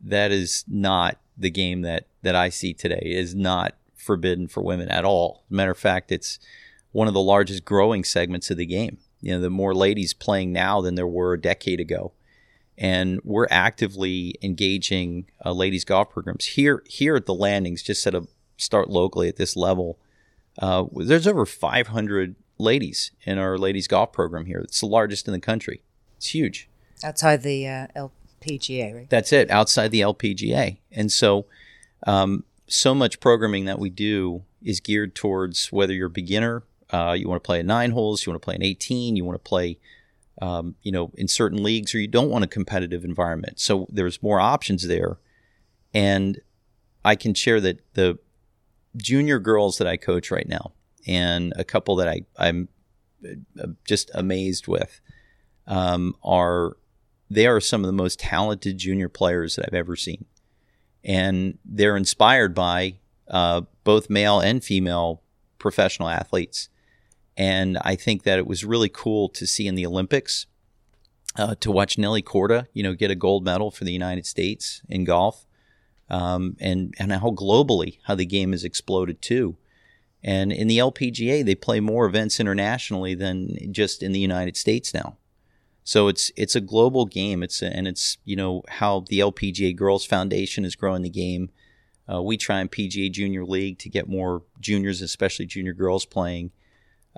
that 0.00 0.32
is 0.32 0.64
not 0.66 1.18
the 1.36 1.50
game 1.50 1.82
that 1.82 2.06
that 2.22 2.34
I 2.34 2.48
see 2.48 2.72
today. 2.72 3.02
It 3.02 3.18
is 3.18 3.34
not 3.34 3.74
forbidden 3.94 4.48
for 4.48 4.62
women 4.62 4.88
at 4.88 5.04
all. 5.04 5.44
Matter 5.50 5.72
of 5.72 5.78
fact, 5.78 6.10
it's 6.10 6.38
one 6.92 7.06
of 7.06 7.12
the 7.12 7.20
largest 7.20 7.66
growing 7.66 8.02
segments 8.02 8.50
of 8.50 8.56
the 8.56 8.64
game. 8.64 8.96
You 9.20 9.32
know, 9.34 9.40
the 9.40 9.50
more 9.50 9.74
ladies 9.74 10.14
playing 10.14 10.52
now 10.54 10.80
than 10.80 10.94
there 10.94 11.06
were 11.06 11.34
a 11.34 11.40
decade 11.40 11.80
ago, 11.80 12.12
and 12.80 13.20
we're 13.22 13.46
actively 13.50 14.34
engaging 14.42 15.26
uh, 15.44 15.52
ladies 15.52 15.84
golf 15.84 16.10
programs 16.10 16.46
here 16.46 16.82
here 16.86 17.14
at 17.14 17.26
the 17.26 17.34
landings. 17.34 17.82
Just 17.82 18.02
set 18.02 18.14
a 18.14 18.26
start 18.56 18.88
locally 18.88 19.28
at 19.28 19.36
this 19.36 19.54
level. 19.54 19.98
Uh, 20.58 20.84
there's 20.96 21.26
over 21.26 21.46
500 21.46 22.34
ladies 22.58 23.10
in 23.24 23.38
our 23.38 23.58
ladies 23.58 23.86
golf 23.86 24.12
program 24.12 24.46
here. 24.46 24.58
It's 24.58 24.80
the 24.80 24.86
largest 24.86 25.28
in 25.28 25.32
the 25.32 25.40
country. 25.40 25.82
It's 26.16 26.28
huge. 26.28 26.68
Outside 27.04 27.42
the 27.42 27.66
uh, 27.68 27.86
LPGA, 28.42 28.94
right? 28.94 29.10
That's 29.10 29.32
it 29.32 29.50
outside 29.50 29.90
the 29.90 30.00
LPGA. 30.00 30.78
And 30.90 31.12
so, 31.12 31.46
um, 32.06 32.44
so 32.66 32.94
much 32.94 33.20
programming 33.20 33.66
that 33.66 33.78
we 33.78 33.90
do 33.90 34.42
is 34.62 34.80
geared 34.80 35.14
towards 35.14 35.70
whether 35.72 35.92
you're 35.92 36.08
a 36.08 36.10
beginner, 36.10 36.62
uh, 36.90 37.14
you 37.18 37.28
want 37.28 37.42
to 37.42 37.46
play 37.46 37.60
at 37.60 37.66
nine 37.66 37.92
holes, 37.92 38.24
you 38.24 38.32
want 38.32 38.40
to 38.40 38.44
play 38.44 38.54
an 38.54 38.62
18, 38.62 39.16
you 39.16 39.24
want 39.24 39.42
to 39.42 39.48
play, 39.48 39.78
um, 40.40 40.74
you 40.82 40.92
know, 40.92 41.12
in 41.16 41.28
certain 41.28 41.62
leagues, 41.62 41.94
or 41.94 42.00
you 42.00 42.08
don't 42.08 42.30
want 42.30 42.44
a 42.44 42.48
competitive 42.48 43.04
environment. 43.04 43.60
So 43.60 43.86
there's 43.90 44.22
more 44.22 44.40
options 44.40 44.86
there. 44.86 45.18
And 45.92 46.40
I 47.04 47.14
can 47.16 47.34
share 47.34 47.60
that 47.60 47.80
the 47.94 48.18
junior 48.96 49.38
girls 49.38 49.78
that 49.78 49.86
I 49.86 49.96
coach 49.96 50.30
right 50.30 50.48
now, 50.48 50.72
and 51.06 51.52
a 51.56 51.64
couple 51.64 51.96
that 51.96 52.08
I, 52.08 52.22
I'm 52.38 52.68
uh, 53.24 53.68
just 53.84 54.10
amazed 54.14 54.66
with, 54.66 55.00
um, 55.66 56.16
are 56.22 56.76
they 57.30 57.46
are 57.46 57.60
some 57.60 57.82
of 57.82 57.86
the 57.86 57.92
most 57.92 58.18
talented 58.18 58.78
junior 58.78 59.08
players 59.08 59.56
that 59.56 59.66
I've 59.66 59.74
ever 59.74 59.94
seen. 59.94 60.24
And 61.04 61.58
they're 61.64 61.96
inspired 61.96 62.54
by 62.54 62.96
uh, 63.28 63.62
both 63.84 64.10
male 64.10 64.40
and 64.40 64.62
female 64.62 65.22
professional 65.58 66.08
athletes. 66.08 66.68
And 67.40 67.78
I 67.80 67.96
think 67.96 68.24
that 68.24 68.38
it 68.38 68.46
was 68.46 68.66
really 68.66 68.90
cool 68.90 69.30
to 69.30 69.46
see 69.46 69.66
in 69.66 69.74
the 69.74 69.86
Olympics 69.86 70.44
uh, 71.36 71.54
to 71.60 71.70
watch 71.70 71.96
Nelly 71.96 72.20
Korda, 72.20 72.66
you 72.74 72.82
know, 72.82 72.92
get 72.92 73.10
a 73.10 73.14
gold 73.14 73.46
medal 73.46 73.70
for 73.70 73.84
the 73.84 73.94
United 73.94 74.26
States 74.26 74.82
in 74.90 75.04
golf, 75.04 75.46
um, 76.10 76.58
and 76.60 76.94
and 76.98 77.10
how 77.10 77.30
globally 77.30 77.96
how 78.02 78.14
the 78.14 78.26
game 78.26 78.52
has 78.52 78.62
exploded 78.62 79.22
too. 79.22 79.56
And 80.22 80.52
in 80.52 80.68
the 80.68 80.76
LPGA, 80.76 81.42
they 81.42 81.54
play 81.54 81.80
more 81.80 82.04
events 82.04 82.40
internationally 82.40 83.14
than 83.14 83.72
just 83.72 84.02
in 84.02 84.12
the 84.12 84.20
United 84.20 84.58
States 84.58 84.92
now. 84.92 85.16
So 85.82 86.08
it's 86.08 86.30
it's 86.36 86.56
a 86.56 86.60
global 86.60 87.06
game. 87.06 87.42
It's 87.42 87.62
a, 87.62 87.74
and 87.74 87.88
it's 87.88 88.18
you 88.26 88.36
know 88.36 88.64
how 88.68 89.06
the 89.08 89.20
LPGA 89.20 89.74
Girls 89.74 90.04
Foundation 90.04 90.66
is 90.66 90.76
growing 90.76 91.00
the 91.00 91.08
game. 91.08 91.48
Uh, 92.06 92.20
we 92.20 92.36
try 92.36 92.60
in 92.60 92.68
PGA 92.68 93.10
Junior 93.10 93.46
League 93.46 93.78
to 93.78 93.88
get 93.88 94.10
more 94.10 94.42
juniors, 94.60 95.00
especially 95.00 95.46
junior 95.46 95.72
girls, 95.72 96.04
playing. 96.04 96.50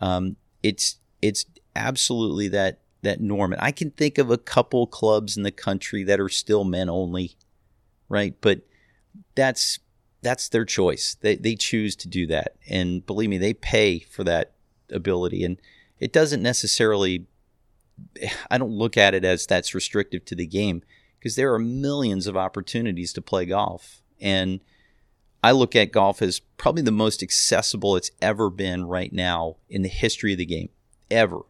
Um, 0.01 0.37
it's 0.63 0.99
it's 1.21 1.45
absolutely 1.77 2.49
that 2.49 2.81
that 3.03 3.21
norm. 3.21 3.53
And 3.53 3.61
I 3.61 3.73
can 3.73 3.91
think 3.91 4.19
of 4.19 4.31
a 4.31 4.39
couple 4.39 4.87
clubs 4.87 5.37
in 5.37 5.43
the 5.43 5.51
country 5.51 6.05
that 6.05 6.21
are 6.21 6.29
still 6.29 6.65
men 6.65 6.89
only, 6.89 7.37
right? 8.09 8.35
But 8.41 8.63
that's 9.35 9.79
that's 10.23 10.49
their 10.49 10.65
choice. 10.65 11.17
They 11.21 11.37
they 11.37 11.57
choose 11.57 11.97
to 11.97 12.09
do 12.09 12.27
that, 12.29 12.57
and 12.69 13.05
believe 13.05 13.31
me, 13.31 13.39
they 13.39 13.55
pay 13.55 13.99
for 13.99 14.25
that 14.25 14.53
ability. 14.91 15.45
And 15.45 15.61
it 15.99 16.13
doesn't 16.13 16.43
necessarily. 16.43 17.27
I 18.51 18.59
don't 18.59 18.73
look 18.73 18.97
at 18.97 19.15
it 19.15 19.25
as 19.25 19.47
that's 19.47 19.75
restrictive 19.75 20.25
to 20.25 20.35
the 20.35 20.47
game 20.47 20.83
because 21.19 21.37
there 21.37 21.53
are 21.53 21.59
millions 21.59 22.27
of 22.27 22.37
opportunities 22.37 23.13
to 23.13 23.23
play 23.23 23.45
golf, 23.47 24.03
and 24.21 24.61
I 25.43 25.51
look 25.53 25.75
at 25.75 25.93
golf 25.93 26.23
as 26.23 26.41
probably 26.57 26.83
the 26.83 26.93
most 26.93 27.23
accessible 27.23 27.97
it's 27.97 28.11
ever 28.21 28.49
been 28.49 28.85
right 28.85 29.13
now 29.13 29.57
in 29.69 29.83
the 29.83 29.89
history 29.89 30.33
of 30.33 30.39
the 30.39 30.47
game, 30.47 30.69
ever. 31.11 31.41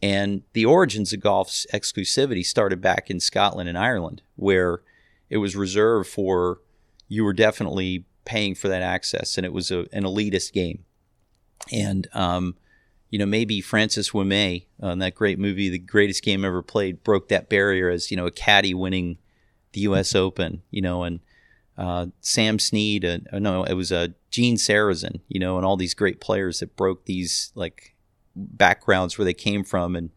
And 0.00 0.42
the 0.52 0.64
origins 0.64 1.12
of 1.12 1.20
golf's 1.20 1.66
exclusivity 1.72 2.44
started 2.44 2.80
back 2.80 3.10
in 3.10 3.18
Scotland 3.18 3.68
and 3.68 3.78
Ireland, 3.78 4.22
where 4.36 4.82
it 5.28 5.38
was 5.38 5.56
reserved 5.56 6.08
for 6.08 6.60
you 7.08 7.24
were 7.24 7.32
definitely 7.32 8.04
paying 8.24 8.54
for 8.54 8.68
that 8.68 8.82
access, 8.82 9.36
and 9.36 9.44
it 9.44 9.52
was 9.52 9.70
a, 9.70 9.86
an 9.92 10.04
elitist 10.04 10.52
game. 10.52 10.84
And 11.72 12.06
um, 12.12 12.56
you 13.10 13.18
know, 13.18 13.26
maybe 13.26 13.60
Francis 13.60 14.10
Ouimet, 14.10 14.66
uh, 14.82 14.88
in 14.88 14.98
that 14.98 15.14
great 15.14 15.38
movie, 15.38 15.68
The 15.68 15.78
Greatest 15.78 16.22
Game 16.22 16.44
Ever 16.44 16.62
Played, 16.62 17.02
broke 17.02 17.28
that 17.28 17.48
barrier 17.48 17.88
as 17.88 18.10
you 18.10 18.16
know 18.16 18.26
a 18.26 18.30
caddy 18.30 18.74
winning 18.74 19.18
the 19.72 19.80
U.S. 19.82 20.14
Open. 20.14 20.62
You 20.70 20.82
know, 20.82 21.02
and 21.02 21.20
uh, 21.78 22.06
Sam 22.20 22.58
Snead, 22.58 23.04
uh, 23.04 23.18
uh, 23.32 23.38
no, 23.38 23.64
it 23.64 23.74
was 23.74 23.92
uh, 23.92 24.08
Gene 24.30 24.56
Sarazen, 24.56 25.20
you 25.28 25.38
know, 25.38 25.56
and 25.56 25.66
all 25.66 25.76
these 25.76 25.94
great 25.94 26.20
players 26.20 26.60
that 26.60 26.76
broke 26.76 27.04
these 27.04 27.52
like 27.54 27.94
backgrounds 28.34 29.18
where 29.18 29.24
they 29.24 29.34
came 29.34 29.62
from, 29.62 29.94
and 29.94 30.10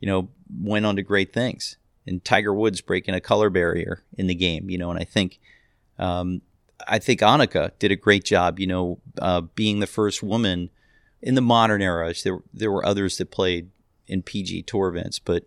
you 0.00 0.08
know, 0.08 0.28
went 0.60 0.86
on 0.86 0.96
to 0.96 1.02
great 1.02 1.32
things. 1.32 1.76
And 2.06 2.24
Tiger 2.24 2.52
Woods 2.52 2.80
breaking 2.80 3.14
a 3.14 3.20
color 3.20 3.48
barrier 3.48 4.02
in 4.18 4.26
the 4.26 4.34
game, 4.34 4.68
you 4.68 4.76
know, 4.76 4.90
and 4.90 4.98
I 4.98 5.04
think, 5.04 5.40
um, 5.98 6.42
I 6.86 6.98
think 6.98 7.20
Annika 7.20 7.70
did 7.78 7.90
a 7.90 7.96
great 7.96 8.24
job, 8.24 8.58
you 8.58 8.66
know, 8.66 8.98
uh, 9.18 9.40
being 9.40 9.80
the 9.80 9.86
first 9.86 10.22
woman 10.22 10.68
in 11.22 11.34
the 11.34 11.40
modern 11.40 11.80
era. 11.80 12.12
There 12.22 12.40
there 12.52 12.72
were 12.72 12.84
others 12.84 13.16
that 13.18 13.30
played 13.30 13.70
in 14.06 14.22
PG 14.22 14.64
Tour 14.64 14.88
events, 14.88 15.18
but 15.18 15.44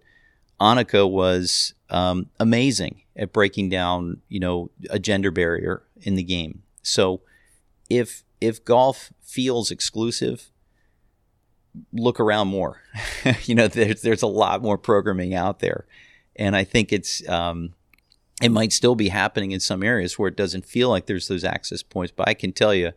Annika 0.60 1.10
was 1.10 1.74
um, 1.90 2.30
amazing 2.40 3.02
at 3.16 3.34
breaking 3.34 3.70
down, 3.70 4.22
you 4.28 4.40
know, 4.40 4.70
a 4.90 5.00
gender 5.00 5.32
barrier 5.32 5.84
in 6.02 6.16
the 6.16 6.24
game. 6.24 6.64
So 6.82 7.22
if 7.90 8.24
if 8.40 8.64
golf 8.64 9.12
feels 9.22 9.72
exclusive, 9.72 10.52
look 11.92 12.20
around 12.20 12.48
more. 12.48 12.82
you 13.44 13.56
know, 13.56 13.68
there's 13.68 14.02
there's 14.02 14.22
a 14.22 14.28
lot 14.28 14.62
more 14.62 14.78
programming 14.78 15.34
out 15.34 15.60
there, 15.60 15.86
and 16.36 16.56
I 16.56 16.64
think 16.64 16.92
it's 16.92 17.28
um, 17.30 17.74
it 18.42 18.50
might 18.50 18.74
still 18.74 18.96
be 18.96 19.10
happening 19.10 19.52
in 19.52 19.60
some 19.60 19.84
areas 19.84 20.18
where 20.18 20.28
it 20.28 20.38
doesn't 20.38 20.66
feel 20.66 20.90
like 20.90 21.06
there's 21.06 21.28
those 21.28 21.44
access 21.44 21.84
points. 21.84 22.14
But 22.16 22.28
I 22.28 22.34
can 22.34 22.52
tell 22.52 22.74
you, 22.74 22.92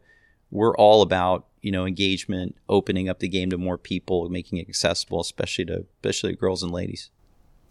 we're 0.50 0.76
all 0.76 1.02
about 1.02 1.46
you 1.62 1.72
know 1.72 1.86
engagement, 1.86 2.56
opening 2.68 3.08
up 3.08 3.20
the 3.20 3.28
game 3.28 3.50
to 3.50 3.58
more 3.58 3.78
people, 3.78 4.28
making 4.28 4.58
it 4.58 4.68
accessible, 4.68 5.20
especially 5.20 5.64
to 5.66 5.86
especially 5.96 6.32
to 6.32 6.38
girls 6.38 6.62
and 6.62 6.72
ladies. 6.72 7.10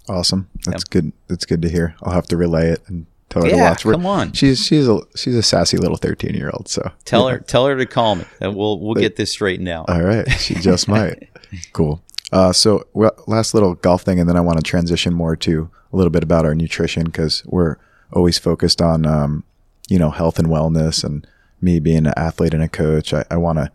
Awesome. 0.07 0.49
That's 0.65 0.83
good. 0.83 1.11
That's 1.27 1.45
good 1.45 1.61
to 1.61 1.69
hear. 1.69 1.95
I'll 2.01 2.13
have 2.13 2.27
to 2.27 2.37
relay 2.37 2.69
it 2.69 2.81
and 2.87 3.05
tell 3.29 3.43
her 3.43 3.49
to 3.49 3.57
watch. 3.57 3.85
We're- 3.85 3.95
come 3.95 4.05
on. 4.05 4.31
She's 4.33 4.65
she's 4.65 4.87
a 4.87 4.99
she's 5.15 5.35
a 5.35 5.43
sassy 5.43 5.77
little 5.77 5.97
thirteen 5.97 6.33
year 6.33 6.49
old. 6.53 6.67
So 6.67 6.91
Tell 7.05 7.27
yeah. 7.27 7.33
her 7.35 7.39
tell 7.39 7.67
her 7.67 7.75
to 7.77 7.85
call 7.85 8.15
me, 8.15 8.25
and 8.41 8.55
we'll 8.55 8.79
we'll 8.79 8.95
get 8.95 9.15
this 9.17 9.31
straightened 9.31 9.69
out. 9.69 9.89
All 9.89 10.01
right, 10.01 10.29
she 10.31 10.55
just 10.55 10.87
might. 10.87 11.29
Cool. 11.73 12.01
Uh, 12.31 12.53
so 12.53 12.85
well, 12.93 13.11
last 13.27 13.53
little 13.53 13.75
golf 13.75 14.03
thing, 14.03 14.19
and 14.19 14.27
then 14.29 14.37
I 14.37 14.41
want 14.41 14.57
to 14.57 14.63
transition 14.63 15.13
more 15.13 15.35
to 15.37 15.69
a 15.91 15.95
little 15.97 16.11
bit 16.11 16.23
about 16.23 16.45
our 16.45 16.53
nutrition 16.55 17.05
because 17.05 17.43
we're 17.45 17.77
always 18.13 18.37
focused 18.39 18.81
on 18.81 19.05
um, 19.05 19.43
you 19.89 19.99
know 19.99 20.09
health 20.11 20.39
and 20.39 20.47
wellness, 20.47 21.03
and 21.03 21.25
me 21.61 21.79
being 21.79 22.07
an 22.07 22.13
athlete 22.17 22.53
and 22.53 22.63
a 22.63 22.67
coach, 22.69 23.13
I, 23.13 23.25
I 23.29 23.37
want 23.37 23.57
to 23.59 23.71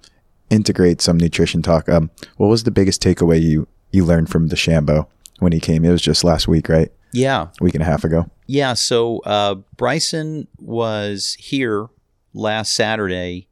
integrate 0.50 1.00
some 1.00 1.16
nutrition 1.16 1.62
talk. 1.62 1.88
Um, 1.88 2.10
what 2.36 2.46
was 2.48 2.64
the 2.64 2.70
biggest 2.70 3.02
takeaway 3.02 3.40
you 3.40 3.66
you 3.92 4.04
learned 4.04 4.28
from 4.30 4.48
DeChambeau 4.48 5.06
when 5.38 5.52
he 5.52 5.60
came? 5.60 5.84
It 5.84 5.90
was 5.90 6.02
just 6.02 6.24
last 6.24 6.48
week, 6.48 6.68
right? 6.68 6.90
Yeah, 7.12 7.48
A 7.60 7.64
week 7.64 7.74
and 7.74 7.82
a 7.82 7.86
half 7.86 8.02
ago. 8.02 8.28
Yeah, 8.46 8.74
so 8.74 9.18
uh, 9.20 9.54
Bryson 9.76 10.48
was 10.58 11.36
here 11.38 11.86
last 12.32 12.72
Saturday 12.74 13.46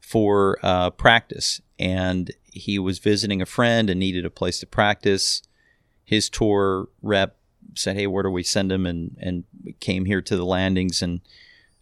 for 0.00 0.58
uh, 0.62 0.90
practice, 0.90 1.60
and 1.78 2.30
he 2.44 2.78
was 2.78 3.00
visiting 3.00 3.42
a 3.42 3.46
friend 3.46 3.90
and 3.90 3.98
needed 3.98 4.24
a 4.24 4.30
place 4.30 4.60
to 4.60 4.66
practice. 4.66 5.42
His 6.04 6.30
tour 6.30 6.88
rep 7.02 7.36
said, 7.74 7.96
"Hey, 7.96 8.06
where 8.06 8.22
do 8.22 8.30
we 8.30 8.44
send 8.44 8.70
him?" 8.70 8.86
and 8.86 9.16
and 9.20 9.44
came 9.80 10.04
here 10.04 10.20
to 10.22 10.36
the 10.36 10.44
landings 10.44 11.02
and 11.02 11.20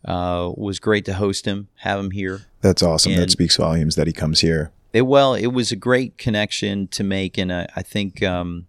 uh, 0.05 0.51
was 0.57 0.79
great 0.81 1.05
to 1.05 1.15
host 1.15 1.45
him, 1.47 1.69
have 1.81 1.99
him 2.01 2.11
here. 2.13 2.47
That's 2.63 2.83
awesome. 2.83 3.13
And- 3.13 3.21
that 3.23 3.31
speaks 3.31 3.57
volumes 3.57 3.97
that 3.97 4.07
he 4.07 4.13
comes 4.13 4.41
here. 4.41 4.73
It, 4.93 5.03
well, 5.03 5.35
it 5.35 5.47
was 5.49 5.73
a 5.73 5.77
great 5.77 6.19
connection 6.19 6.87
to 6.89 7.03
make, 7.05 7.39
and 7.39 7.51
I, 7.53 7.67
I 7.77 7.83
think 7.83 8.23
um, 8.23 8.67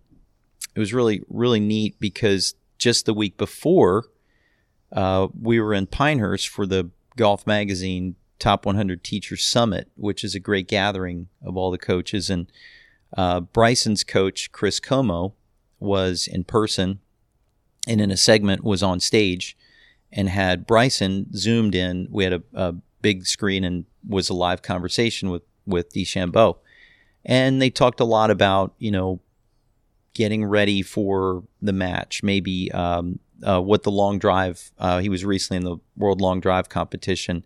it 0.76 0.80
was 0.80 0.94
really 0.94 1.22
really 1.30 1.60
neat 1.60 2.00
because 2.00 2.56
just 2.78 3.06
the 3.06 3.14
week 3.14 3.38
before, 3.38 4.06
uh, 4.92 5.28
we 5.40 5.60
were 5.60 5.74
in 5.74 5.88
Pinehurst 5.88 6.50
for 6.50 6.66
the 6.66 6.90
Golf 7.16 7.48
Magazine 7.48 8.16
Top 8.40 8.66
100 8.66 9.04
Teacher 9.04 9.38
Summit, 9.38 9.90
which 9.96 10.24
is 10.24 10.36
a 10.36 10.40
great 10.40 10.68
gathering 10.68 11.30
of 11.42 11.56
all 11.56 11.72
the 11.72 11.78
coaches. 11.78 12.30
And 12.30 12.52
uh, 13.16 13.40
Bryson's 13.40 14.04
coach, 14.04 14.52
Chris 14.52 14.82
Como, 14.82 15.34
was 15.80 16.28
in 16.28 16.44
person 16.44 17.00
and 17.88 18.02
in 18.02 18.12
a 18.12 18.18
segment 18.18 18.64
was 18.64 18.84
on 18.84 19.00
stage 19.00 19.58
and 20.12 20.28
had 20.28 20.68
Bryson 20.68 21.28
zoomed 21.34 21.76
in. 21.76 22.08
We 22.12 22.26
had 22.26 22.34
a, 22.34 22.44
a 22.54 22.76
big 23.02 23.26
screen 23.26 23.64
and 23.64 23.86
was 24.06 24.30
a 24.30 24.34
live 24.34 24.62
conversation 24.62 25.30
with, 25.30 25.44
with 25.66 25.94
DeChambeau. 25.94 26.58
And 27.24 27.62
they 27.62 27.70
talked 27.70 28.02
a 28.02 28.06
lot 28.06 28.30
about, 28.30 28.74
you 28.78 28.92
know, 28.92 29.22
getting 30.14 30.46
ready 30.46 30.82
for 30.82 31.44
the 31.62 31.74
match, 31.74 32.22
maybe 32.24 32.72
um, 32.72 33.20
uh, 33.46 33.62
what 33.62 33.84
the 33.84 33.92
long 33.92 34.20
drive. 34.20 34.72
Uh, 34.78 35.00
he 35.00 35.10
was 35.10 35.26
recently 35.26 35.58
in 35.58 35.64
the 35.64 35.78
World 35.98 36.22
Long 36.22 36.40
Drive 36.40 36.70
competition, 36.70 37.46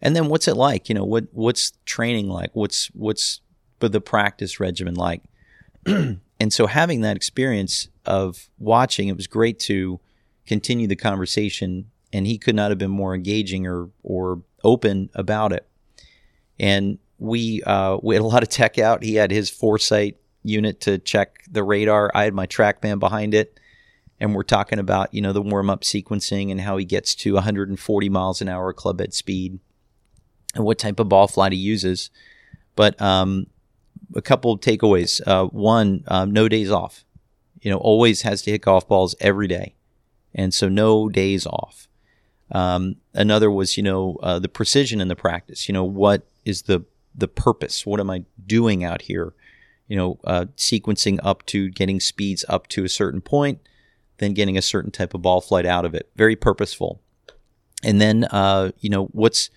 and 0.00 0.14
then 0.14 0.28
what's 0.28 0.48
it 0.48 0.56
like? 0.56 0.88
You 0.88 0.94
know, 0.94 1.04
what 1.04 1.26
what's 1.32 1.72
training 1.84 2.28
like? 2.28 2.50
What's 2.54 2.88
what's 2.88 3.40
the 3.80 4.00
practice 4.00 4.60
regimen 4.60 4.94
like? 4.94 5.22
and 5.86 6.20
so 6.48 6.66
having 6.66 7.02
that 7.02 7.16
experience 7.16 7.88
of 8.06 8.48
watching, 8.58 9.08
it 9.08 9.16
was 9.16 9.26
great 9.26 9.58
to 9.60 10.00
continue 10.46 10.86
the 10.86 10.96
conversation, 10.96 11.90
and 12.12 12.26
he 12.26 12.38
could 12.38 12.54
not 12.54 12.70
have 12.70 12.78
been 12.78 12.90
more 12.90 13.14
engaging 13.14 13.66
or 13.66 13.90
or 14.02 14.42
open 14.62 15.10
about 15.14 15.52
it. 15.52 15.66
And 16.58 16.98
we 17.18 17.62
uh, 17.62 17.98
we 18.02 18.14
had 18.14 18.22
a 18.22 18.26
lot 18.26 18.42
of 18.42 18.48
tech 18.48 18.78
out. 18.78 19.02
He 19.02 19.14
had 19.14 19.30
his 19.30 19.50
foresight 19.50 20.18
unit 20.44 20.80
to 20.82 20.98
check 20.98 21.42
the 21.50 21.64
radar. 21.64 22.10
I 22.14 22.24
had 22.24 22.34
my 22.34 22.46
TrackMan 22.46 22.98
behind 23.00 23.34
it, 23.34 23.58
and 24.20 24.34
we're 24.34 24.42
talking 24.42 24.78
about 24.78 25.12
you 25.12 25.20
know 25.20 25.32
the 25.32 25.42
warm 25.42 25.70
up 25.70 25.82
sequencing 25.82 26.50
and 26.50 26.60
how 26.60 26.76
he 26.76 26.84
gets 26.84 27.14
to 27.16 27.34
140 27.34 28.08
miles 28.08 28.40
an 28.40 28.48
hour 28.48 28.72
club 28.72 29.00
head 29.00 29.14
speed, 29.14 29.58
and 30.54 30.64
what 30.64 30.78
type 30.78 31.00
of 31.00 31.08
ball 31.08 31.26
flight 31.26 31.52
he 31.52 31.58
uses. 31.58 32.10
But 32.76 33.00
um, 33.00 33.46
a 34.14 34.22
couple 34.22 34.58
takeaways. 34.58 35.20
Uh, 35.26 35.46
one, 35.46 36.04
um, 36.08 36.32
no 36.32 36.48
days 36.48 36.70
off. 36.70 37.04
You 37.60 37.70
know, 37.70 37.78
always 37.78 38.22
has 38.22 38.42
to 38.42 38.50
hit 38.50 38.62
golf 38.62 38.86
balls 38.86 39.14
every 39.20 39.48
day, 39.48 39.74
and 40.34 40.52
so 40.52 40.68
no 40.68 41.08
days 41.08 41.46
off. 41.46 41.88
Um, 42.52 42.96
another 43.14 43.50
was 43.50 43.76
you 43.76 43.82
know 43.82 44.18
uh, 44.22 44.38
the 44.38 44.48
precision 44.48 45.00
in 45.00 45.08
the 45.08 45.16
practice. 45.16 45.68
You 45.68 45.72
know 45.72 45.84
what 45.84 46.26
is 46.44 46.62
the 46.62 46.84
the 47.14 47.28
purpose? 47.28 47.86
What 47.86 48.00
am 48.00 48.10
I 48.10 48.24
doing 48.46 48.84
out 48.84 49.02
here? 49.02 49.32
You 49.94 50.00
know, 50.00 50.18
uh, 50.24 50.46
sequencing 50.56 51.20
up 51.22 51.46
to 51.46 51.70
getting 51.70 52.00
speeds 52.00 52.44
up 52.48 52.66
to 52.70 52.82
a 52.82 52.88
certain 52.88 53.20
point, 53.20 53.60
then 54.18 54.34
getting 54.34 54.58
a 54.58 54.62
certain 54.62 54.90
type 54.90 55.14
of 55.14 55.22
ball 55.22 55.40
flight 55.40 55.64
out 55.64 55.84
of 55.84 55.94
it. 55.94 56.10
Very 56.16 56.34
purposeful. 56.34 57.00
And 57.84 58.00
then 58.00 58.24
uh, 58.24 58.72
you 58.80 58.90
know 58.90 59.04
what's 59.12 59.50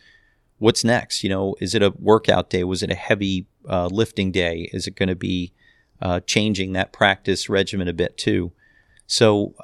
what's 0.60 0.84
next? 0.84 1.24
You 1.24 1.32
know, 1.32 1.56
is 1.60 1.74
it 1.74 1.82
a 1.82 1.92
workout 1.98 2.52
day? 2.52 2.64
Was 2.64 2.84
it 2.84 2.92
a 2.92 2.94
heavy 2.94 3.48
uh, 3.68 3.88
lifting 3.88 4.32
day? 4.32 4.70
Is 4.72 4.86
it 4.86 4.96
going 4.96 5.10
to 5.10 5.16
be 5.16 5.54
uh, 6.04 6.20
changing 6.20 6.74
that 6.74 6.94
practice 6.94 7.50
regimen 7.50 7.88
a 7.88 7.94
bit 7.94 8.16
too? 8.16 8.52
So 9.08 9.56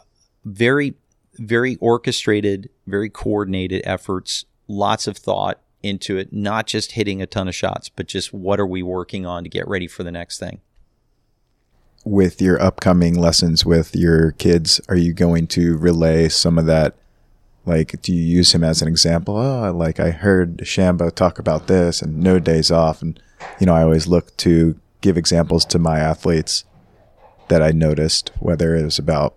very 0.43 0.95
very 1.35 1.75
orchestrated, 1.75 2.71
very 2.87 3.11
coordinated 3.11 3.83
efforts, 3.85 4.45
lots 4.67 5.05
of 5.05 5.17
thought 5.17 5.61
into 5.83 6.17
it, 6.17 6.31
not 6.31 6.65
just 6.65 6.93
hitting 6.93 7.21
a 7.21 7.27
ton 7.27 7.47
of 7.47 7.55
shots, 7.55 7.89
but 7.89 8.07
just 8.07 8.33
what 8.33 8.59
are 8.59 8.65
we 8.65 8.81
working 8.81 9.25
on 9.25 9.43
to 9.43 9.49
get 9.49 9.67
ready 9.67 9.87
for 9.87 10.03
the 10.03 10.11
next 10.11 10.39
thing. 10.39 10.61
With 12.05 12.41
your 12.41 12.61
upcoming 12.61 13.15
lessons 13.15 13.65
with 13.65 13.95
your 13.95 14.31
kids, 14.31 14.81
are 14.89 14.95
you 14.95 15.13
going 15.13 15.47
to 15.47 15.77
relay 15.77 16.29
some 16.29 16.57
of 16.57 16.65
that? 16.65 16.95
Like, 17.65 18.01
do 18.01 18.13
you 18.13 18.21
use 18.21 18.53
him 18.53 18.63
as 18.63 18.81
an 18.81 18.87
example? 18.87 19.37
Oh, 19.37 19.71
like 19.71 19.99
I 19.99 20.11
heard 20.11 20.57
Shambo 20.59 21.13
talk 21.13 21.39
about 21.39 21.67
this 21.67 22.01
and 22.01 22.19
no 22.19 22.39
days 22.39 22.71
off. 22.71 23.01
And, 23.01 23.21
you 23.59 23.65
know, 23.65 23.75
I 23.75 23.83
always 23.83 24.07
look 24.07 24.35
to 24.37 24.77
give 24.99 25.17
examples 25.17 25.63
to 25.65 25.79
my 25.79 25.99
athletes 25.99 26.65
that 27.47 27.61
I 27.61 27.71
noticed, 27.71 28.31
whether 28.39 28.75
it 28.75 28.83
was 28.83 28.99
about 28.99 29.35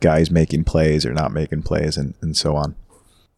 guys 0.00 0.30
making 0.30 0.64
plays 0.64 1.06
or 1.06 1.12
not 1.12 1.32
making 1.32 1.62
plays 1.62 1.96
and, 1.96 2.14
and 2.20 2.36
so 2.36 2.54
on. 2.54 2.76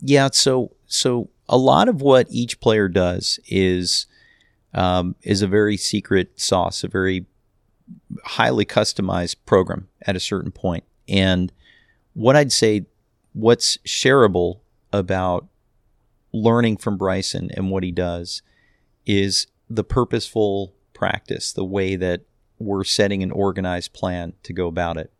Yeah, 0.00 0.28
so 0.32 0.72
so 0.86 1.30
a 1.48 1.56
lot 1.56 1.88
of 1.88 2.00
what 2.00 2.26
each 2.30 2.60
player 2.60 2.88
does 2.88 3.38
is 3.46 4.06
um, 4.74 5.16
is 5.22 5.42
a 5.42 5.46
very 5.46 5.76
secret 5.76 6.38
sauce, 6.38 6.84
a 6.84 6.88
very 6.88 7.26
highly 8.24 8.64
customized 8.64 9.36
program 9.46 9.88
at 10.02 10.16
a 10.16 10.20
certain 10.20 10.50
point. 10.50 10.84
And 11.08 11.52
what 12.14 12.36
I'd 12.36 12.52
say, 12.52 12.86
what's 13.32 13.78
shareable 13.78 14.60
about 14.92 15.46
learning 16.32 16.76
from 16.76 16.96
Bryson 16.96 17.50
and 17.54 17.70
what 17.70 17.84
he 17.84 17.92
does 17.92 18.42
is 19.06 19.46
the 19.70 19.84
purposeful 19.84 20.74
practice, 20.92 21.52
the 21.52 21.64
way 21.64 21.96
that 21.96 22.22
we're 22.58 22.84
setting 22.84 23.22
an 23.22 23.30
organized 23.30 23.92
plan 23.92 24.32
to 24.42 24.52
go 24.52 24.66
about 24.66 24.96
it. 24.96 25.12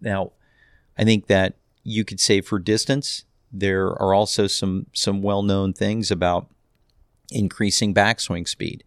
Now, 0.00 0.32
I 0.96 1.04
think 1.04 1.26
that 1.26 1.56
you 1.82 2.04
could 2.04 2.20
say 2.20 2.40
for 2.40 2.58
distance, 2.58 3.24
there 3.52 3.88
are 3.88 4.14
also 4.14 4.46
some 4.46 4.86
some 4.92 5.22
well-known 5.22 5.72
things 5.72 6.10
about 6.10 6.48
increasing 7.30 7.94
backswing 7.94 8.48
speed, 8.48 8.84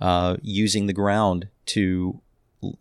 uh, 0.00 0.36
using 0.42 0.86
the 0.86 0.92
ground 0.92 1.48
to 1.66 2.20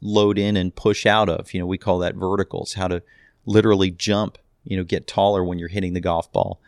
load 0.02 0.38
in 0.38 0.56
and 0.56 0.76
push 0.76 1.06
out 1.06 1.30
of. 1.30 1.54
You 1.54 1.60
know, 1.60 1.66
we 1.66 1.78
call 1.78 2.00
that 2.00 2.16
verticals. 2.16 2.74
How 2.74 2.88
to 2.88 3.02
literally 3.46 3.92
jump. 3.92 4.38
You 4.64 4.78
know, 4.78 4.84
get 4.84 5.08
taller 5.08 5.44
when 5.44 5.60
you're 5.60 5.70
hitting 5.70 5.94
the 5.94 6.02
golf 6.02 6.32
ball. 6.32 6.60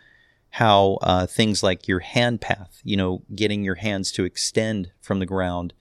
How 0.52 1.00
uh, 1.02 1.26
things 1.26 1.64
like 1.64 1.88
your 1.88 2.00
hand 2.00 2.42
path. 2.42 2.82
You 2.84 2.98
know, 2.98 3.24
getting 3.36 3.64
your 3.64 3.76
hands 3.76 4.12
to 4.14 4.24
extend 4.24 4.92
from 5.02 5.20
the 5.20 5.26
ground 5.26 5.74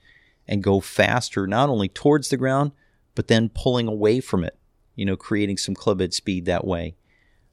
and 0.47 0.63
go 0.63 0.79
faster, 0.79 1.45
not 1.45 1.69
only 1.69 1.89
towards 1.89 2.29
the 2.29 2.37
ground, 2.37 2.71
but 3.15 3.27
then 3.27 3.49
pulling 3.49 3.87
away 3.87 4.19
from 4.19 4.43
it 4.43 4.57
you 4.97 5.05
know, 5.05 5.15
creating 5.15 5.55
some 5.55 5.75
club 5.75 6.01
head 6.01 6.13
speed 6.13 6.45
that 6.45 6.67
way, 6.67 6.95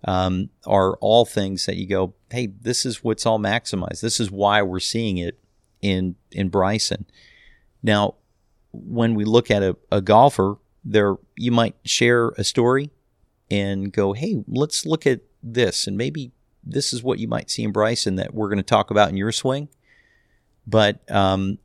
um, 0.04 0.50
are 0.66 0.96
all 0.96 1.24
things 1.24 1.66
that 1.66 1.76
you 1.76 1.86
go, 1.86 2.14
hey, 2.30 2.46
this 2.46 2.84
is 2.84 3.02
what's 3.02 3.26
all 3.26 3.38
maximized. 3.38 4.00
This 4.00 4.20
is 4.20 4.30
why 4.30 4.62
we're 4.62 4.80
seeing 4.80 5.18
it 5.18 5.38
in 5.80 6.16
in 6.30 6.48
Bryson. 6.48 7.06
Now, 7.82 8.14
when 8.72 9.14
we 9.14 9.24
look 9.24 9.50
at 9.50 9.62
a, 9.62 9.76
a 9.90 10.00
golfer, 10.00 10.56
there 10.84 11.16
you 11.36 11.52
might 11.52 11.76
share 11.84 12.30
a 12.30 12.44
story 12.44 12.90
and 13.50 13.92
go, 13.92 14.12
hey, 14.12 14.42
let's 14.48 14.86
look 14.86 15.06
at 15.06 15.20
this, 15.42 15.86
and 15.86 15.96
maybe 15.96 16.32
this 16.62 16.92
is 16.92 17.02
what 17.02 17.18
you 17.18 17.28
might 17.28 17.50
see 17.50 17.62
in 17.62 17.72
Bryson 17.72 18.16
that 18.16 18.34
we're 18.34 18.48
going 18.48 18.56
to 18.56 18.62
talk 18.62 18.90
about 18.90 19.10
in 19.10 19.16
your 19.16 19.32
swing. 19.32 19.68
But 20.66 21.08
um, 21.10 21.58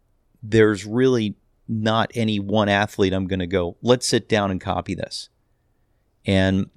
there's 0.44 0.86
really 0.86 1.36
not 1.70 2.12
any 2.16 2.40
one 2.40 2.68
athlete 2.68 3.14
I'm 3.14 3.28
going 3.28 3.40
to 3.40 3.48
go, 3.48 3.78
let's 3.82 4.08
sit 4.08 4.28
down 4.28 4.52
and 4.52 4.60
copy 4.60 4.96
this. 4.96 5.30
And 6.26 6.70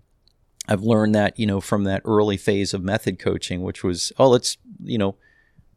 I've 0.73 0.83
learned 0.83 1.15
that, 1.15 1.39
you 1.39 1.47
know, 1.47 1.61
from 1.61 1.85
that 1.85 2.01
early 2.07 2.39
phase 2.39 2.73
of 2.73 2.83
method 2.83 3.19
coaching, 3.19 3.63
which 3.63 3.85
was, 3.85 4.11
oh, 4.19 4.31
let's, 4.31 4.57
you 4.83 4.97
know, 4.97 5.17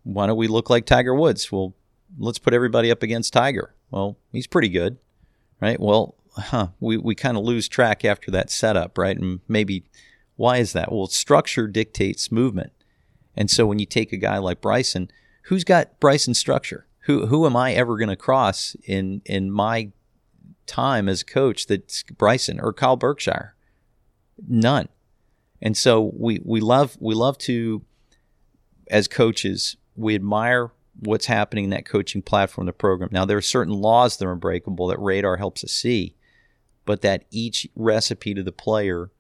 why 0.04 0.26
don't 0.26 0.38
we 0.38 0.48
look 0.48 0.70
like 0.70 0.86
Tiger 0.86 1.14
Woods? 1.14 1.52
Well, 1.52 1.74
let's 2.18 2.40
put 2.40 2.54
everybody 2.54 2.90
up 2.90 3.04
against 3.04 3.34
Tiger. 3.34 3.76
Well, 3.92 4.18
he's 4.32 4.48
pretty 4.48 4.70
good, 4.70 4.98
right? 5.60 5.78
Well, 5.78 6.16
huh, 6.38 6.70
we, 6.80 6.96
we 6.96 7.14
kind 7.14 7.36
of 7.36 7.44
lose 7.44 7.68
track 7.68 8.06
after 8.06 8.32
that 8.32 8.50
setup, 8.50 8.98
right? 8.98 9.18
And 9.18 9.42
maybe 9.50 9.84
why 10.38 10.58
is 10.58 10.72
that? 10.72 10.94
Well, 10.94 11.08
structure 11.08 11.68
dictates 11.68 12.32
movement. 12.32 12.72
And 13.36 13.52
so 13.52 13.66
when 13.66 13.80
you 13.80 13.86
take 13.86 14.14
a 14.14 14.18
guy 14.18 14.38
like 14.38 14.62
Bryson, 14.62 15.12
who's 15.44 15.66
got 15.66 16.00
Bryson's 16.00 16.40
structure? 16.40 16.88
Who 17.02 17.28
who 17.28 17.46
am 17.46 17.58
I 17.58 17.74
ever 17.74 17.98
going 17.98 18.10
to 18.10 18.16
cross 18.16 18.78
in 18.86 19.22
in 19.26 19.52
my 19.52 19.92
time 20.66 21.10
as 21.10 21.22
coach 21.22 21.68
that's 21.68 22.04
Bryson 22.04 22.60
or 22.62 22.72
Kyle 22.72 22.96
Berkshire? 22.96 23.55
None. 24.48 24.89
And 25.62 25.76
so 25.76 26.12
we 26.15 26.39
we 26.43 26.60
love 26.60 26.98
we 27.00 27.15
love 27.15 27.38
to 27.39 27.84
as 28.89 29.08
coaches, 29.08 29.78
we 29.95 30.15
admire 30.15 30.71
what's 31.00 31.26
happening 31.26 31.65
in 31.65 31.69
that 31.71 31.86
coaching 31.86 32.21
platform, 32.21 32.67
the 32.67 32.74
program. 32.74 33.10
Now 33.12 33.26
there 33.26 33.38
are 33.38 33.41
certain 33.41 33.74
laws 33.74 34.17
that 34.17 34.26
are 34.26 34.32
unbreakable 34.32 34.88
that 34.88 35.00
radar 35.00 35.38
helps 35.38 35.63
us 35.63 35.71
see, 35.71 36.15
but 36.86 37.02
that 37.02 37.26
each 37.32 37.67
recipe 37.76 38.34
to 38.34 38.43
the 38.43 38.52
player, 38.52 39.12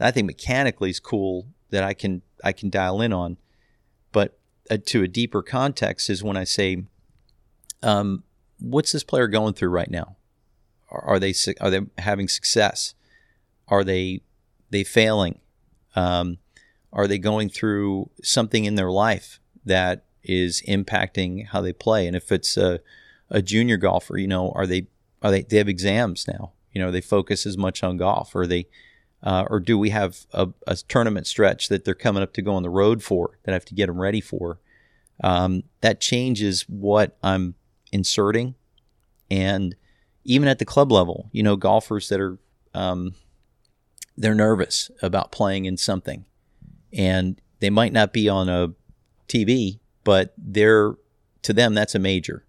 I 0.00 0.10
think 0.10 0.26
mechanically 0.26 0.90
is 0.90 1.00
cool 1.00 1.46
that 1.70 1.84
I 1.84 1.94
can 1.94 2.22
I 2.42 2.52
can 2.52 2.70
dial 2.70 3.00
in 3.00 3.12
on. 3.12 3.36
But 4.10 4.38
uh, 4.70 4.78
to 4.86 5.02
a 5.02 5.08
deeper 5.08 5.42
context 5.42 6.10
is 6.10 6.22
when 6.22 6.36
I 6.36 6.44
say 6.44 6.84
um, 7.82 8.24
what's 8.58 8.92
this 8.92 9.04
player 9.04 9.28
going 9.28 9.54
through 9.54 9.70
right 9.70 9.90
now? 9.90 10.16
Are, 10.90 11.02
are 11.02 11.18
they 11.18 11.34
are 11.60 11.70
they 11.70 11.80
having 11.98 12.28
success? 12.28 12.94
Are 13.68 13.84
they 13.84 14.22
they 14.72 14.82
failing? 14.82 15.38
Um, 15.94 16.38
are 16.92 17.06
they 17.06 17.18
going 17.18 17.48
through 17.48 18.10
something 18.22 18.64
in 18.64 18.74
their 18.74 18.90
life 18.90 19.38
that 19.64 20.04
is 20.22 20.62
impacting 20.66 21.46
how 21.48 21.60
they 21.60 21.72
play? 21.72 22.06
And 22.06 22.16
if 22.16 22.32
it's 22.32 22.56
a, 22.56 22.80
a 23.30 23.40
junior 23.40 23.76
golfer, 23.76 24.18
you 24.18 24.26
know, 24.26 24.50
are 24.54 24.66
they 24.66 24.88
are 25.22 25.30
they 25.30 25.42
they 25.42 25.58
have 25.58 25.68
exams 25.68 26.26
now? 26.26 26.52
You 26.72 26.80
know, 26.80 26.90
they 26.90 27.00
focus 27.00 27.46
as 27.46 27.56
much 27.56 27.82
on 27.84 27.96
golf, 27.96 28.34
or 28.34 28.46
they 28.46 28.66
uh, 29.22 29.44
or 29.48 29.60
do 29.60 29.78
we 29.78 29.90
have 29.90 30.26
a, 30.32 30.48
a, 30.66 30.74
tournament 30.74 31.28
stretch 31.28 31.68
that 31.68 31.84
they're 31.84 31.94
coming 31.94 32.24
up 32.24 32.32
to 32.32 32.42
go 32.42 32.54
on 32.54 32.64
the 32.64 32.70
road 32.70 33.04
for 33.04 33.38
that 33.44 33.52
I 33.52 33.54
have 33.54 33.64
to 33.66 33.74
get 33.74 33.86
them 33.86 34.00
ready 34.00 34.20
for? 34.20 34.58
Um, 35.22 35.62
that 35.80 36.00
changes 36.00 36.62
what 36.62 37.16
I'm 37.22 37.54
inserting, 37.92 38.56
and 39.30 39.76
even 40.24 40.48
at 40.48 40.58
the 40.58 40.64
club 40.64 40.90
level, 40.90 41.28
you 41.30 41.42
know, 41.42 41.56
golfers 41.56 42.08
that 42.08 42.20
are 42.20 42.38
um, 42.74 43.14
they're 44.16 44.34
nervous 44.34 44.90
about 45.00 45.32
playing 45.32 45.64
in 45.64 45.76
something, 45.76 46.24
and 46.92 47.40
they 47.60 47.70
might 47.70 47.92
not 47.92 48.12
be 48.12 48.28
on 48.28 48.48
a 48.48 48.72
TV, 49.28 49.78
but 50.04 50.34
they're 50.36 50.94
to 51.42 51.52
them 51.52 51.74
that's 51.74 51.94
a 51.94 51.98
major, 51.98 52.44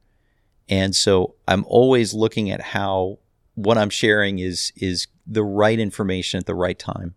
and 0.69 0.95
so 0.95 1.35
I'm 1.47 1.65
always 1.67 2.13
looking 2.13 2.51
at 2.51 2.61
how 2.61 3.19
what 3.55 3.77
I'm 3.77 3.89
sharing 3.89 4.39
is 4.39 4.71
is 4.75 5.07
the 5.25 5.43
right 5.43 5.79
information 5.79 6.39
at 6.39 6.45
the 6.45 6.55
right 6.55 6.77
time. 6.77 7.15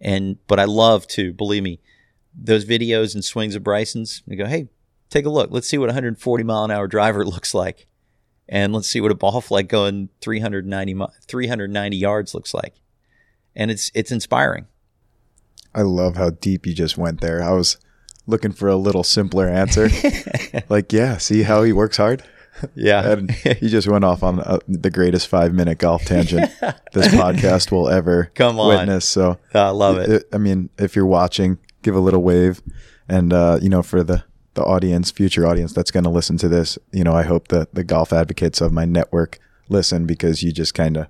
And 0.00 0.38
but 0.46 0.60
I 0.60 0.64
love 0.64 1.06
to 1.08 1.32
believe 1.32 1.62
me, 1.62 1.80
those 2.34 2.64
videos 2.64 3.14
and 3.14 3.24
swings 3.24 3.54
of 3.54 3.62
Bryson's. 3.62 4.22
I 4.30 4.34
go, 4.34 4.46
hey, 4.46 4.68
take 5.10 5.24
a 5.24 5.30
look. 5.30 5.50
Let's 5.50 5.68
see 5.68 5.78
what 5.78 5.86
140 5.86 6.44
mile 6.44 6.64
an 6.64 6.70
hour 6.70 6.86
driver 6.86 7.24
looks 7.26 7.54
like, 7.54 7.86
and 8.48 8.72
let's 8.72 8.88
see 8.88 9.00
what 9.00 9.12
a 9.12 9.14
ball 9.14 9.40
flight 9.40 9.68
going 9.68 10.10
390 10.20 10.96
390 11.26 11.96
yards 11.96 12.34
looks 12.34 12.54
like. 12.54 12.74
And 13.56 13.70
it's 13.70 13.90
it's 13.94 14.10
inspiring. 14.10 14.66
I 15.74 15.82
love 15.82 16.16
how 16.16 16.30
deep 16.30 16.66
you 16.66 16.74
just 16.74 16.96
went 16.96 17.20
there. 17.20 17.42
I 17.42 17.50
was 17.52 17.78
looking 18.26 18.52
for 18.52 18.68
a 18.68 18.76
little 18.76 19.04
simpler 19.04 19.48
answer. 19.48 19.88
like, 20.68 20.92
yeah, 20.92 21.18
see 21.18 21.42
how 21.42 21.62
he 21.62 21.72
works 21.72 21.96
hard. 21.96 22.22
Yeah. 22.76 23.10
and 23.10 23.30
he 23.32 23.68
just 23.68 23.88
went 23.88 24.04
off 24.04 24.22
on 24.22 24.38
uh, 24.38 24.58
the 24.68 24.90
greatest 24.90 25.26
five 25.26 25.52
minute 25.52 25.78
golf 25.78 26.04
tangent 26.04 26.52
this 26.92 27.08
podcast 27.08 27.72
will 27.72 27.88
ever 27.88 28.30
Come 28.36 28.60
on. 28.60 28.68
witness. 28.68 29.06
So 29.08 29.38
I 29.52 29.70
love 29.70 29.96
it. 29.98 30.28
I 30.32 30.38
mean, 30.38 30.70
if 30.78 30.94
you're 30.94 31.04
watching, 31.06 31.58
give 31.82 31.96
a 31.96 32.00
little 32.00 32.22
wave. 32.22 32.62
And, 33.08 33.32
uh, 33.32 33.58
you 33.60 33.68
know, 33.68 33.82
for 33.82 34.04
the, 34.04 34.22
the 34.54 34.62
audience, 34.62 35.10
future 35.10 35.44
audience 35.46 35.72
that's 35.72 35.90
going 35.90 36.04
to 36.04 36.10
listen 36.10 36.38
to 36.38 36.48
this, 36.48 36.78
you 36.92 37.02
know, 37.02 37.12
I 37.12 37.24
hope 37.24 37.48
that 37.48 37.74
the 37.74 37.82
golf 37.82 38.12
advocates 38.12 38.60
of 38.60 38.72
my 38.72 38.84
network 38.84 39.40
listen 39.68 40.06
because 40.06 40.44
you 40.44 40.52
just 40.52 40.74
kind 40.74 40.96
of, 40.96 41.08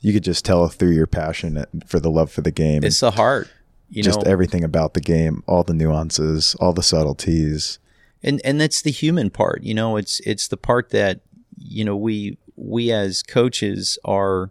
you 0.00 0.12
could 0.12 0.24
just 0.24 0.44
tell 0.44 0.66
through 0.68 0.92
your 0.92 1.06
passion 1.06 1.64
for 1.86 2.00
the 2.00 2.10
love 2.10 2.30
for 2.30 2.40
the 2.40 2.50
game. 2.50 2.84
It's 2.84 3.00
the 3.00 3.10
heart. 3.12 3.48
You 3.88 4.02
just 4.02 4.24
know, 4.24 4.30
everything 4.30 4.62
about 4.62 4.94
the 4.94 5.00
game, 5.00 5.42
all 5.46 5.64
the 5.64 5.74
nuances, 5.74 6.54
all 6.60 6.72
the 6.72 6.82
subtleties 6.82 7.78
and 8.22 8.40
and 8.44 8.60
that's 8.60 8.82
the 8.82 8.90
human 8.90 9.30
part 9.30 9.62
you 9.62 9.74
know 9.74 9.96
it's 9.96 10.20
it's 10.20 10.48
the 10.48 10.56
part 10.56 10.90
that 10.90 11.20
you 11.56 11.84
know 11.84 11.96
we 11.96 12.38
we 12.56 12.90
as 12.90 13.22
coaches 13.22 13.98
are 14.04 14.50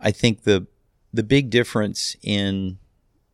i 0.00 0.10
think 0.10 0.42
the 0.42 0.66
the 1.12 1.22
big 1.22 1.50
difference 1.50 2.16
in 2.22 2.78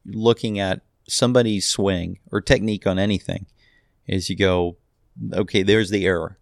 looking 0.04 0.58
at 0.58 0.80
somebody's 1.08 1.66
swing 1.66 2.18
or 2.32 2.40
technique 2.40 2.86
on 2.86 2.98
anything 2.98 3.46
is 4.06 4.30
you 4.30 4.36
go 4.36 4.76
okay 5.32 5.62
there's 5.62 5.90
the 5.90 6.06
error 6.06 6.38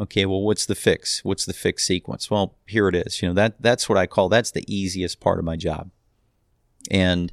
okay 0.00 0.24
well 0.24 0.40
what's 0.40 0.66
the 0.66 0.74
fix 0.74 1.24
what's 1.24 1.44
the 1.44 1.52
fix 1.52 1.84
sequence 1.84 2.30
well 2.30 2.56
here 2.66 2.88
it 2.88 2.94
is 2.94 3.20
you 3.20 3.28
know 3.28 3.34
that 3.34 3.60
that's 3.60 3.88
what 3.88 3.98
i 3.98 4.06
call 4.06 4.28
that's 4.28 4.50
the 4.50 4.64
easiest 4.72 5.20
part 5.20 5.38
of 5.38 5.44
my 5.44 5.56
job 5.56 5.90
and 6.90 7.32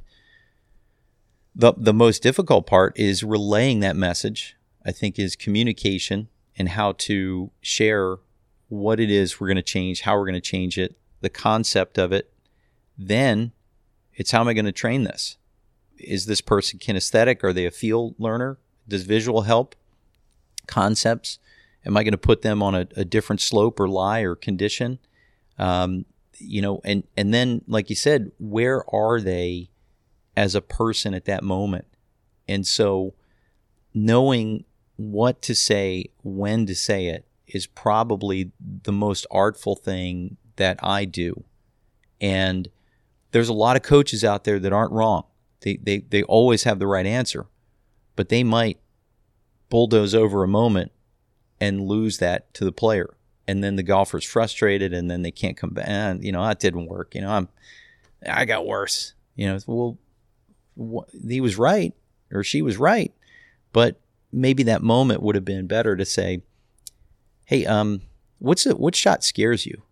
the 1.54 1.72
the 1.76 1.94
most 1.94 2.22
difficult 2.22 2.66
part 2.66 2.98
is 2.98 3.24
relaying 3.24 3.80
that 3.80 3.96
message 3.96 4.56
I 4.88 4.92
think, 4.92 5.18
is 5.18 5.36
communication 5.36 6.28
and 6.56 6.70
how 6.70 6.92
to 6.92 7.50
share 7.60 8.16
what 8.68 8.98
it 8.98 9.10
is 9.10 9.38
we're 9.38 9.48
going 9.48 9.56
to 9.56 9.62
change, 9.62 10.00
how 10.00 10.16
we're 10.16 10.24
going 10.24 10.32
to 10.32 10.40
change 10.40 10.78
it, 10.78 10.96
the 11.20 11.28
concept 11.28 11.98
of 11.98 12.10
it. 12.10 12.32
Then 12.96 13.52
it's 14.14 14.30
how 14.30 14.40
am 14.40 14.48
I 14.48 14.54
going 14.54 14.64
to 14.64 14.72
train 14.72 15.02
this? 15.02 15.36
Is 15.98 16.24
this 16.24 16.40
person 16.40 16.78
kinesthetic? 16.78 17.44
Are 17.44 17.52
they 17.52 17.66
a 17.66 17.70
field 17.70 18.14
learner? 18.18 18.56
Does 18.88 19.02
visual 19.02 19.42
help? 19.42 19.74
Concepts? 20.66 21.38
Am 21.86 21.96
I 21.96 22.02
going 22.02 22.12
to 22.12 22.18
put 22.18 22.42
them 22.42 22.62
on 22.62 22.74
a, 22.74 22.88
a 22.96 23.04
different 23.04 23.40
slope 23.40 23.80
or 23.80 23.88
lie 23.88 24.20
or 24.20 24.34
condition? 24.34 24.98
Um, 25.58 26.04
you 26.38 26.62
know, 26.62 26.80
and 26.84 27.04
and 27.16 27.32
then 27.32 27.62
like 27.66 27.90
you 27.90 27.96
said, 27.96 28.32
where 28.38 28.84
are 28.94 29.20
they 29.20 29.70
as 30.36 30.54
a 30.54 30.60
person 30.60 31.14
at 31.14 31.24
that 31.24 31.42
moment? 31.42 31.86
And 32.46 32.66
so 32.66 33.14
knowing 33.92 34.64
what 34.96 35.42
to 35.42 35.54
say, 35.54 36.06
when 36.22 36.66
to 36.66 36.74
say 36.74 37.06
it, 37.06 37.26
is 37.46 37.66
probably 37.66 38.52
the 38.60 38.92
most 38.92 39.26
artful 39.30 39.74
thing 39.74 40.36
that 40.56 40.78
I 40.82 41.04
do. 41.04 41.44
And 42.20 42.68
there's 43.30 43.48
a 43.48 43.54
lot 43.54 43.76
of 43.76 43.82
coaches 43.82 44.24
out 44.24 44.44
there 44.44 44.58
that 44.58 44.72
aren't 44.72 44.92
wrong. 44.92 45.24
They, 45.60 45.76
they, 45.76 45.98
they 45.98 46.22
always 46.24 46.64
have 46.64 46.78
the 46.78 46.86
right 46.86 47.06
answer, 47.06 47.46
but 48.16 48.28
they 48.28 48.44
might 48.44 48.78
bulldoze 49.70 50.14
over 50.14 50.42
a 50.42 50.48
moment 50.48 50.92
and 51.60 51.82
lose 51.82 52.18
that 52.18 52.52
to 52.54 52.64
the 52.64 52.72
player. 52.72 53.14
And 53.46 53.64
then 53.64 53.76
the 53.76 53.82
golfer's 53.82 54.24
frustrated 54.24 54.92
and 54.92 55.10
then 55.10 55.22
they 55.22 55.30
can't 55.30 55.56
come 55.56 55.70
back. 55.70 55.86
And, 55.88 56.22
you 56.22 56.32
know, 56.32 56.44
that 56.46 56.60
didn't 56.60 56.86
work. 56.86 57.14
You 57.14 57.22
know, 57.22 57.30
I'm, 57.30 57.48
I 58.26 58.44
got 58.44 58.66
worse. 58.66 59.14
You 59.36 59.46
know, 59.48 59.58
well, 59.66 59.98
wh- 60.78 61.28
he 61.28 61.40
was 61.40 61.56
right 61.56 61.94
or 62.32 62.42
she 62.42 62.62
was 62.62 62.76
right, 62.76 63.12
but 63.72 64.00
maybe 64.32 64.62
that 64.64 64.82
moment 64.82 65.22
would 65.22 65.34
have 65.34 65.44
been 65.44 65.66
better 65.66 65.96
to 65.96 66.04
say, 66.04 66.42
"Hey, 67.44 67.64
um, 67.66 68.02
what's 68.38 68.66
it? 68.66 68.78
What 68.78 68.94
shot 68.94 69.24
scares 69.24 69.66
you?" 69.66 69.82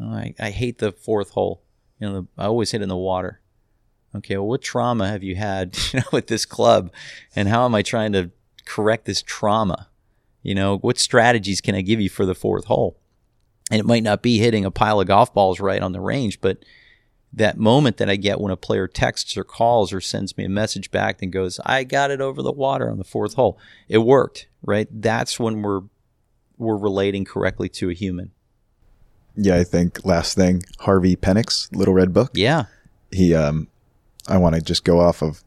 Oh, 0.00 0.10
I, 0.10 0.34
I 0.38 0.50
hate 0.50 0.78
the 0.78 0.92
fourth 0.92 1.30
hole. 1.30 1.62
You 1.98 2.08
know, 2.08 2.20
the, 2.20 2.26
I 2.36 2.46
always 2.46 2.72
hit 2.72 2.82
in 2.82 2.88
the 2.88 2.96
water. 2.96 3.40
Okay, 4.14 4.36
well, 4.36 4.46
what 4.46 4.62
trauma 4.62 5.08
have 5.08 5.22
you 5.22 5.36
had, 5.36 5.76
you 5.92 6.00
know, 6.00 6.06
with 6.12 6.26
this 6.26 6.44
club, 6.44 6.92
and 7.34 7.48
how 7.48 7.64
am 7.64 7.74
I 7.74 7.82
trying 7.82 8.12
to 8.12 8.30
correct 8.64 9.04
this 9.04 9.22
trauma? 9.22 9.88
You 10.44 10.54
know, 10.54 10.76
what 10.78 10.98
strategies 10.98 11.60
can 11.60 11.74
I 11.74 11.80
give 11.80 12.00
you 12.00 12.08
for 12.08 12.24
the 12.24 12.34
fourth 12.34 12.66
hole? 12.66 12.96
And 13.70 13.80
it 13.80 13.86
might 13.86 14.02
not 14.02 14.22
be 14.22 14.38
hitting 14.38 14.64
a 14.64 14.70
pile 14.70 15.00
of 15.00 15.08
golf 15.08 15.34
balls 15.34 15.58
right 15.58 15.82
on 15.82 15.92
the 15.92 16.00
range, 16.00 16.40
but 16.40 16.58
that 17.32 17.58
moment 17.58 17.96
that 17.96 18.10
I 18.10 18.16
get 18.16 18.40
when 18.40 18.52
a 18.52 18.56
player 18.56 18.86
texts 18.86 19.36
or 19.36 19.42
calls 19.42 19.92
or 19.92 20.00
sends 20.00 20.36
me 20.36 20.44
a 20.44 20.48
message 20.48 20.90
back 20.90 21.22
and 21.22 21.32
goes, 21.32 21.58
I 21.64 21.82
got 21.82 22.10
it 22.10 22.20
over 22.20 22.42
the 22.42 22.52
water 22.52 22.90
on 22.90 22.98
the 22.98 23.04
fourth 23.04 23.34
hole. 23.34 23.58
It 23.88 23.98
worked, 23.98 24.46
right? 24.62 24.86
That's 24.90 25.40
when 25.40 25.62
we're 25.62 25.82
we're 26.56 26.76
relating 26.76 27.24
correctly 27.24 27.68
to 27.68 27.90
a 27.90 27.94
human. 27.94 28.30
Yeah, 29.34 29.56
I 29.56 29.64
think 29.64 30.04
last 30.04 30.36
thing, 30.36 30.62
Harvey 30.80 31.16
Penick's 31.16 31.68
Little 31.72 31.94
Red 31.94 32.12
Book. 32.12 32.30
Yeah. 32.34 32.66
He 33.10 33.34
um 33.34 33.68
I 34.28 34.36
want 34.36 34.54
to 34.54 34.60
just 34.60 34.84
go 34.84 35.00
off 35.00 35.22
of 35.22 35.42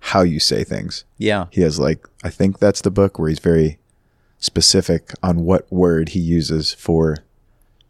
how 0.00 0.22
you 0.22 0.40
say 0.40 0.64
things. 0.64 1.04
Yeah. 1.18 1.46
He 1.50 1.60
has 1.60 1.78
like 1.78 2.08
I 2.24 2.30
think 2.30 2.58
that's 2.58 2.80
the 2.80 2.90
book 2.90 3.18
where 3.18 3.28
he's 3.28 3.38
very 3.38 3.78
specific 4.38 5.12
on 5.22 5.40
what 5.44 5.70
word 5.72 6.10
he 6.10 6.20
uses 6.20 6.72
for 6.72 7.18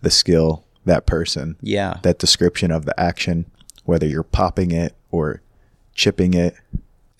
the 0.01 0.11
skill 0.11 0.65
that 0.85 1.07
person. 1.07 1.57
Yeah. 1.61 1.99
That 2.03 2.19
description 2.19 2.71
of 2.71 2.85
the 2.85 2.99
action, 2.99 3.47
whether 3.85 4.07
you're 4.07 4.23
popping 4.23 4.71
it 4.73 4.95
or 5.11 5.43
chipping 5.95 6.35
it. 6.35 6.55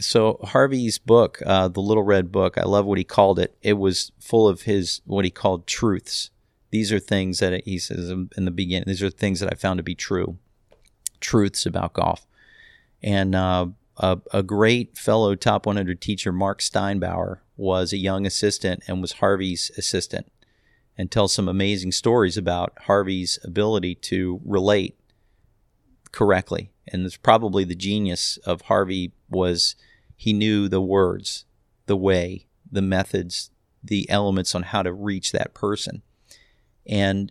So 0.01 0.39
Harvey's 0.43 0.99
book, 0.99 1.41
uh, 1.45 1.69
the 1.69 1.81
Little 1.81 2.03
Red 2.03 2.31
Book, 2.31 2.57
I 2.57 2.63
love 2.63 2.87
what 2.87 2.99
he 2.99 3.05
called 3.05 3.39
it. 3.39 3.57
It 3.63 3.75
was 3.75 4.13
full 4.19 4.49
of 4.49 4.63
his 4.63 5.01
what 5.05 5.25
he 5.25 5.31
called 5.31 5.67
truths. 5.67 6.31
These 6.71 6.93
are 6.93 7.01
things 7.01 7.39
that 7.39 7.65
he 7.65 7.79
says 7.79 8.11
in 8.11 8.45
the 8.45 8.51
beginning. 8.51 8.85
These 8.87 9.03
are 9.03 9.11
things 9.11 9.41
that 9.41 9.53
I 9.53 9.57
found 9.57 9.79
to 9.79 9.83
be 9.83 9.95
true, 9.95 10.39
truths 11.21 11.67
about 11.67 11.95
golf. 11.95 12.27
And 13.03 13.35
uh, 13.35 13.69
a, 13.97 14.19
a 14.33 14.43
great 14.43 14.97
fellow 14.97 15.35
top 15.35 15.67
100 15.67 16.01
teacher, 16.01 16.31
Mark 16.31 16.61
Steinbauer, 16.61 17.39
was 17.59 17.93
a 17.93 17.99
young 17.99 18.25
assistant 18.25 18.83
and 18.87 19.03
was 19.03 19.15
Harvey's 19.15 19.71
assistant 19.77 20.31
and 20.97 21.11
tell 21.11 21.29
some 21.29 21.49
amazing 21.49 21.93
stories 21.93 22.37
about 22.37 22.73
Harvey's 22.83 23.39
ability 23.45 23.97
to 23.97 24.41
relate 24.45 24.99
correctly. 26.13 26.71
And 26.87 27.05
it's 27.05 27.17
probably 27.17 27.65
the 27.65 27.75
genius 27.75 28.39
of 28.39 28.63
Harvey 28.63 29.13
was 29.29 29.77
he 30.17 30.33
knew 30.33 30.69
the 30.69 30.81
words, 30.81 31.45
the 31.87 31.97
way, 31.97 32.47
the 32.71 32.83
methods, 32.83 33.51
the 33.83 34.09
elements 34.09 34.55
on 34.55 34.63
how 34.63 34.83
to 34.83 34.93
reach 34.93 35.33
that 35.33 35.53
person. 35.53 36.03
And 36.87 37.31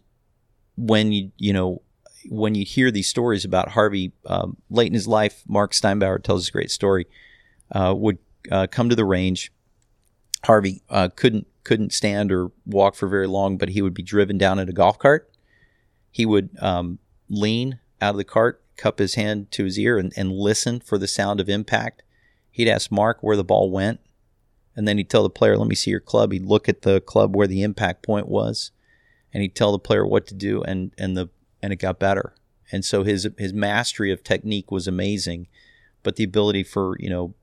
when 0.76 1.12
you 1.12 1.32
you 1.38 1.54
know 1.54 1.82
when 2.30 2.56
you 2.56 2.66
hear 2.66 2.92
these 2.92 3.08
stories 3.08 3.46
about 3.46 3.70
Harvey 3.70 4.12
um, 4.26 4.58
late 4.70 4.88
in 4.88 4.94
his 4.94 5.08
life, 5.08 5.44
Mark 5.48 5.72
Steinbauer 5.72 6.22
tells 6.22 6.48
a 6.48 6.52
great 6.52 6.72
story. 6.72 7.08
Uh, 7.72 7.94
would 7.96 8.18
uh, 8.50 8.68
come 8.70 8.88
to 8.90 8.96
the 8.96 9.04
range 9.06 9.52
Harvey 10.46 10.82
uh, 10.90 11.10
couldn't 11.16 11.48
couldn't 11.64 11.92
stand 11.92 12.32
or 12.32 12.52
walk 12.66 12.96
for 12.96 13.08
very 13.08 13.28
long, 13.28 13.58
but 13.58 13.70
he 13.70 13.82
would 13.82 13.94
be 13.94 14.04
driven 14.04 14.38
down 14.38 14.60
in 14.60 14.70
a 14.70 14.74
golf 14.74 14.98
cart. 14.98 15.30
He 16.10 16.26
would 16.26 16.50
um, 16.62 17.00
lean 17.28 17.80
out 18.02 18.12
of 18.12 18.18
the 18.18 18.24
cart, 18.24 18.64
cup 18.78 19.00
his 19.00 19.16
hand 19.16 19.52
to 19.52 19.66
his 19.66 19.78
ear, 19.78 19.98
and, 19.98 20.14
and 20.16 20.32
listen 20.32 20.80
for 20.80 20.98
the 20.98 21.08
sound 21.08 21.42
of 21.42 21.50
impact. 21.50 22.04
He'd 22.50 22.70
ask 22.70 22.90
Mark 22.92 23.18
where 23.22 23.36
the 23.36 23.44
ball 23.44 23.70
went, 23.70 24.00
and 24.76 24.88
then 24.88 24.98
he'd 24.98 25.10
tell 25.10 25.24
the 25.24 25.30
player, 25.30 25.58
"Let 25.58 25.68
me 25.68 25.76
see 25.76 25.92
your 25.92 26.00
club." 26.00 26.32
He'd 26.32 26.46
look 26.46 26.70
at 26.70 26.84
the 26.84 27.02
club 27.02 27.36
where 27.36 27.48
the 27.48 27.64
impact 27.64 28.06
point 28.06 28.30
was, 28.30 28.72
and 29.34 29.42
he'd 29.42 29.56
tell 29.56 29.72
the 29.72 29.80
player 29.80 30.06
what 30.06 30.26
to 30.28 30.34
do, 30.34 30.64
and 30.64 30.92
and 30.98 31.18
the 31.18 31.30
and 31.62 31.74
it 31.74 31.78
got 31.78 32.00
better. 32.00 32.34
And 32.72 32.86
so 32.86 33.04
his 33.04 33.28
his 33.38 33.54
mastery 33.54 34.12
of 34.12 34.24
technique 34.24 34.72
was 34.72 34.88
amazing, 34.88 35.48
but 36.04 36.16
the 36.16 36.24
ability 36.24 36.64
for 36.64 36.96
you 37.00 37.10
know 37.10 37.34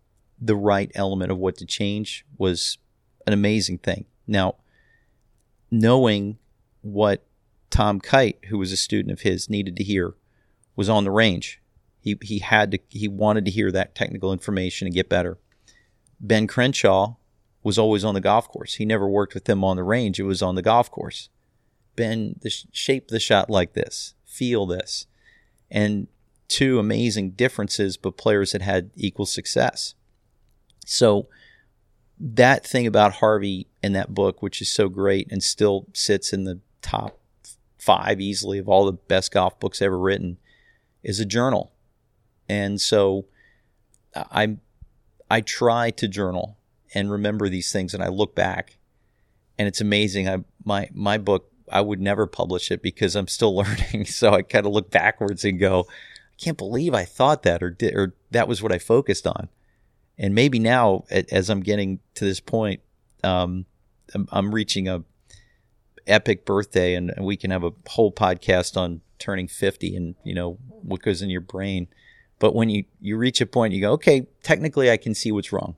the 0.40 0.56
right 0.56 0.90
element 0.94 1.30
of 1.30 1.38
what 1.38 1.56
to 1.58 1.66
change 1.66 2.24
was 2.36 2.78
an 3.26 3.32
amazing 3.32 3.78
thing. 3.78 4.06
Now, 4.26 4.56
knowing 5.70 6.38
what 6.82 7.24
Tom 7.70 8.00
Kite, 8.00 8.38
who 8.48 8.58
was 8.58 8.72
a 8.72 8.76
student 8.76 9.12
of 9.12 9.22
his, 9.22 9.50
needed 9.50 9.76
to 9.76 9.84
hear, 9.84 10.14
was 10.76 10.88
on 10.88 11.04
the 11.04 11.10
range. 11.10 11.60
He 12.00 12.16
he 12.22 12.40
had 12.40 12.70
to 12.72 12.78
he 12.88 13.08
wanted 13.08 13.44
to 13.46 13.50
hear 13.50 13.72
that 13.72 13.94
technical 13.94 14.32
information 14.32 14.86
and 14.86 14.94
get 14.94 15.08
better. 15.08 15.38
Ben 16.20 16.46
Crenshaw 16.46 17.16
was 17.62 17.78
always 17.78 18.04
on 18.04 18.14
the 18.14 18.20
golf 18.20 18.48
course. 18.48 18.74
He 18.74 18.84
never 18.84 19.08
worked 19.08 19.34
with 19.34 19.46
them 19.46 19.64
on 19.64 19.76
the 19.76 19.82
range. 19.82 20.20
It 20.20 20.24
was 20.24 20.42
on 20.42 20.54
the 20.54 20.62
golf 20.62 20.90
course. 20.90 21.30
Ben, 21.96 22.36
the 22.42 22.50
shape 22.72 23.08
the 23.08 23.20
shot 23.20 23.48
like 23.48 23.72
this, 23.72 24.14
feel 24.24 24.66
this, 24.66 25.06
and 25.70 26.08
two 26.48 26.78
amazing 26.78 27.30
differences, 27.30 27.96
but 27.96 28.16
players 28.16 28.52
that 28.52 28.62
had 28.62 28.90
equal 28.94 29.26
success. 29.26 29.94
So 30.84 31.28
that 32.18 32.66
thing 32.66 32.86
about 32.86 33.14
Harvey 33.14 33.66
in 33.82 33.92
that 33.94 34.14
book, 34.14 34.42
which 34.42 34.60
is 34.60 34.70
so 34.70 34.88
great 34.88 35.30
and 35.30 35.42
still 35.42 35.86
sits 35.92 36.32
in 36.32 36.44
the 36.44 36.60
top 36.82 37.18
five 37.78 38.20
easily 38.20 38.58
of 38.58 38.68
all 38.68 38.86
the 38.86 38.92
best 38.92 39.32
golf 39.32 39.58
books 39.58 39.82
ever 39.82 39.98
written, 39.98 40.38
is 41.02 41.20
a 41.20 41.26
journal. 41.26 41.72
And 42.48 42.80
so 42.80 43.26
I 44.14 44.56
I 45.30 45.40
try 45.40 45.90
to 45.90 46.06
journal 46.06 46.58
and 46.94 47.10
remember 47.10 47.48
these 47.48 47.72
things 47.72 47.94
and 47.94 48.02
I 48.02 48.08
look 48.08 48.34
back 48.34 48.78
and 49.58 49.66
it's 49.66 49.80
amazing. 49.80 50.28
I 50.28 50.44
my 50.64 50.88
my 50.92 51.18
book 51.18 51.50
I 51.70 51.80
would 51.80 52.00
never 52.00 52.26
publish 52.26 52.70
it 52.70 52.82
because 52.82 53.16
I'm 53.16 53.28
still 53.28 53.56
learning. 53.62 54.06
So 54.06 54.32
I 54.32 54.42
kind 54.42 54.66
of 54.66 54.72
look 54.72 54.90
backwards 54.90 55.44
and 55.44 55.58
go, 55.58 55.86
I 55.90 56.42
can't 56.42 56.58
believe 56.58 56.94
I 56.94 57.04
thought 57.04 57.42
that 57.42 57.62
or 57.62 57.70
did, 57.70 57.94
or 57.94 58.14
that 58.30 58.48
was 58.48 58.62
what 58.62 58.72
I 58.72 58.78
focused 58.78 59.26
on 59.26 59.48
and 60.18 60.34
maybe 60.34 60.58
now 60.58 61.04
as 61.10 61.50
I'm 61.50 61.60
getting 61.60 62.00
to 62.14 62.24
this 62.24 62.40
point, 62.40 62.80
um, 63.22 63.66
I'm, 64.14 64.28
I'm, 64.30 64.54
reaching 64.54 64.86
a 64.86 65.02
epic 66.06 66.44
birthday, 66.44 66.94
and 66.94 67.12
we 67.18 67.36
can 67.36 67.50
have 67.50 67.64
a 67.64 67.72
whole 67.88 68.12
podcast 68.12 68.76
on 68.76 69.00
turning 69.18 69.48
50 69.48 69.96
and 69.96 70.14
you 70.22 70.34
know 70.34 70.58
what 70.68 71.02
goes 71.02 71.22
in 71.22 71.30
your 71.30 71.40
brain. 71.40 71.88
But 72.38 72.54
when 72.54 72.68
you 72.68 72.84
you 73.00 73.16
reach 73.16 73.40
a 73.40 73.46
point, 73.46 73.72
you 73.72 73.80
go, 73.80 73.92
okay, 73.92 74.26
technically 74.42 74.90
I 74.90 74.96
can 74.96 75.14
see 75.14 75.32
what's 75.32 75.52
wrong, 75.52 75.76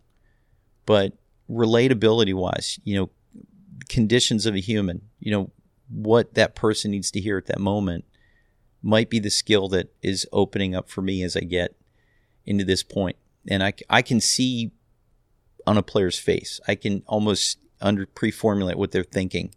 but 0.84 1.12
relatability 1.48 2.34
wise, 2.34 2.78
you 2.84 2.96
know, 2.96 3.10
conditions 3.88 4.44
of 4.46 4.54
a 4.54 4.60
human, 4.60 5.02
you 5.20 5.30
know, 5.30 5.50
what 5.88 6.34
that 6.34 6.56
person 6.56 6.90
needs 6.90 7.10
to 7.12 7.20
hear 7.20 7.38
at 7.38 7.46
that 7.46 7.60
moment 7.60 8.04
might 8.82 9.08
be 9.08 9.20
the 9.20 9.30
skill 9.30 9.68
that 9.68 9.94
is 10.02 10.26
opening 10.32 10.74
up 10.74 10.88
for 10.90 11.00
me 11.00 11.22
as 11.22 11.36
I 11.36 11.40
get 11.40 11.76
into 12.44 12.64
this 12.64 12.82
point 12.82 13.16
and 13.48 13.62
I, 13.62 13.72
I 13.88 14.02
can 14.02 14.20
see 14.20 14.72
on 15.66 15.76
a 15.76 15.82
player's 15.82 16.18
face. 16.18 16.60
I 16.68 16.74
can 16.74 17.02
almost 17.06 17.58
under 17.80 18.06
pre-formulate 18.06 18.78
what 18.78 18.92
they're 18.92 19.02
thinking. 19.02 19.54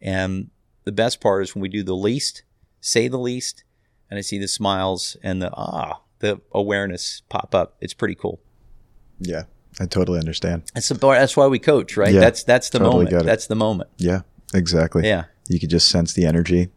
And 0.00 0.50
the 0.84 0.92
best 0.92 1.20
part 1.20 1.42
is 1.42 1.54
when 1.54 1.62
we 1.62 1.68
do 1.68 1.82
the 1.82 1.96
least, 1.96 2.42
say 2.80 3.08
the 3.08 3.18
least, 3.18 3.64
and 4.10 4.18
I 4.18 4.20
see 4.22 4.38
the 4.38 4.48
smiles 4.48 5.16
and 5.22 5.42
the 5.42 5.50
ah, 5.52 6.00
the 6.20 6.40
awareness 6.52 7.22
pop 7.28 7.54
up. 7.54 7.76
It's 7.80 7.94
pretty 7.94 8.14
cool. 8.14 8.40
Yeah, 9.20 9.44
I 9.80 9.86
totally 9.86 10.18
understand. 10.18 10.64
That's 10.74 10.88
the 10.88 10.94
that's 10.94 11.36
why 11.36 11.46
we 11.46 11.58
coach, 11.58 11.96
right? 11.96 12.12
Yeah, 12.12 12.20
that's 12.20 12.44
that's 12.44 12.70
the 12.70 12.78
totally 12.78 13.06
moment. 13.06 13.26
That's 13.26 13.46
the 13.46 13.56
moment. 13.56 13.90
Yeah, 13.98 14.20
exactly. 14.54 15.06
Yeah, 15.06 15.24
you 15.48 15.58
could 15.60 15.70
just 15.70 15.88
sense 15.88 16.12
the 16.12 16.24
energy. 16.24 16.68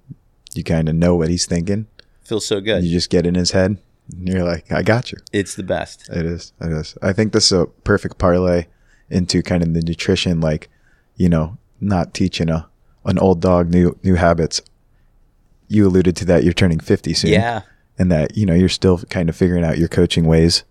You 0.54 0.64
kind 0.64 0.90
of 0.90 0.96
know 0.96 1.16
what 1.16 1.30
he's 1.30 1.46
thinking. 1.46 1.88
Feels 2.24 2.46
so 2.46 2.60
good. 2.60 2.84
You 2.84 2.92
just 2.92 3.10
get 3.10 3.26
in 3.26 3.36
his 3.36 3.52
head 3.52 3.78
you're 4.18 4.44
like, 4.44 4.72
I 4.72 4.84
got 4.84 5.12
you. 5.12 5.18
It's 5.32 5.56
the 5.56 5.64
best. 5.64 6.10
It 6.10 6.26
is. 6.26 6.54
It 6.60 6.72
is. 6.72 6.98
I 7.02 7.14
think 7.14 7.34
this 7.34 7.52
is 7.52 7.60
a 7.60 7.66
perfect 7.66 8.18
parlay 8.18 8.68
into 9.10 9.42
kind 9.42 9.64
of 9.64 9.74
the 9.74 9.82
nutrition, 9.82 10.42
like, 10.42 10.70
you 11.16 11.30
know, 11.30 11.58
not 11.80 12.14
teaching 12.14 12.50
a 12.50 12.68
an 13.04 13.18
old 13.18 13.42
dog 13.42 13.70
new 13.70 13.98
new 14.04 14.16
habits. 14.16 14.62
You 15.68 15.88
alluded 15.88 16.16
to 16.18 16.26
that 16.26 16.44
you're 16.44 16.54
turning 16.54 16.80
50 16.80 17.14
soon. 17.14 17.32
Yeah. 17.32 17.62
And 17.98 18.12
that, 18.12 18.36
you 18.36 18.46
know, 18.46 18.54
you're 18.54 18.70
still 18.70 19.00
kind 19.00 19.30
of 19.30 19.36
figuring 19.36 19.64
out 19.64 19.78
your 19.78 19.88
coaching 19.88 20.26
ways. 20.26 20.64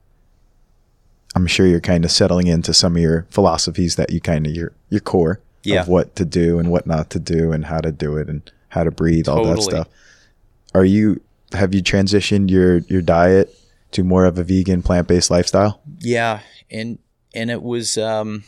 I'm 1.35 1.47
sure 1.47 1.67
you're 1.67 1.81
kind 1.81 2.05
of 2.05 2.11
settling 2.11 2.49
into 2.49 2.75
some 2.75 2.97
of 2.97 3.03
your 3.03 3.27
philosophies 3.31 3.97
that 3.97 4.11
you 4.11 4.21
kind 4.21 4.47
of 4.47 4.55
your 4.55 4.73
your 4.89 5.01
core 5.01 5.41
yeah. 5.63 5.81
of 5.81 5.89
what 5.89 6.17
to 6.17 6.25
do 6.25 6.59
and 6.59 6.71
what 6.71 6.87
not 6.87 7.11
to 7.11 7.21
do 7.21 7.53
and 7.53 7.67
how 7.67 7.81
to 7.81 7.93
do 7.93 8.17
it 8.17 8.29
and 8.29 8.51
how 8.69 8.85
to 8.85 8.91
breathe, 8.91 9.27
totally. 9.27 9.49
all 9.49 9.55
that 9.55 9.63
stuff. 9.63 9.89
Are 10.75 10.85
you 10.85 11.21
have 11.53 11.75
you 11.75 11.83
transitioned 11.83 12.51
your 12.51 12.79
your 12.79 13.03
diet 13.03 13.55
to 13.93 14.05
more 14.05 14.25
of 14.25 14.39
a 14.39 14.45
vegan 14.45 14.83
plant 14.83 15.09
based 15.09 15.31
lifestyle? 15.31 15.81
Yeah, 15.99 16.41
and 16.71 16.99
and 17.35 17.51
it 17.51 17.63
was 17.63 17.99
um, 17.99 18.45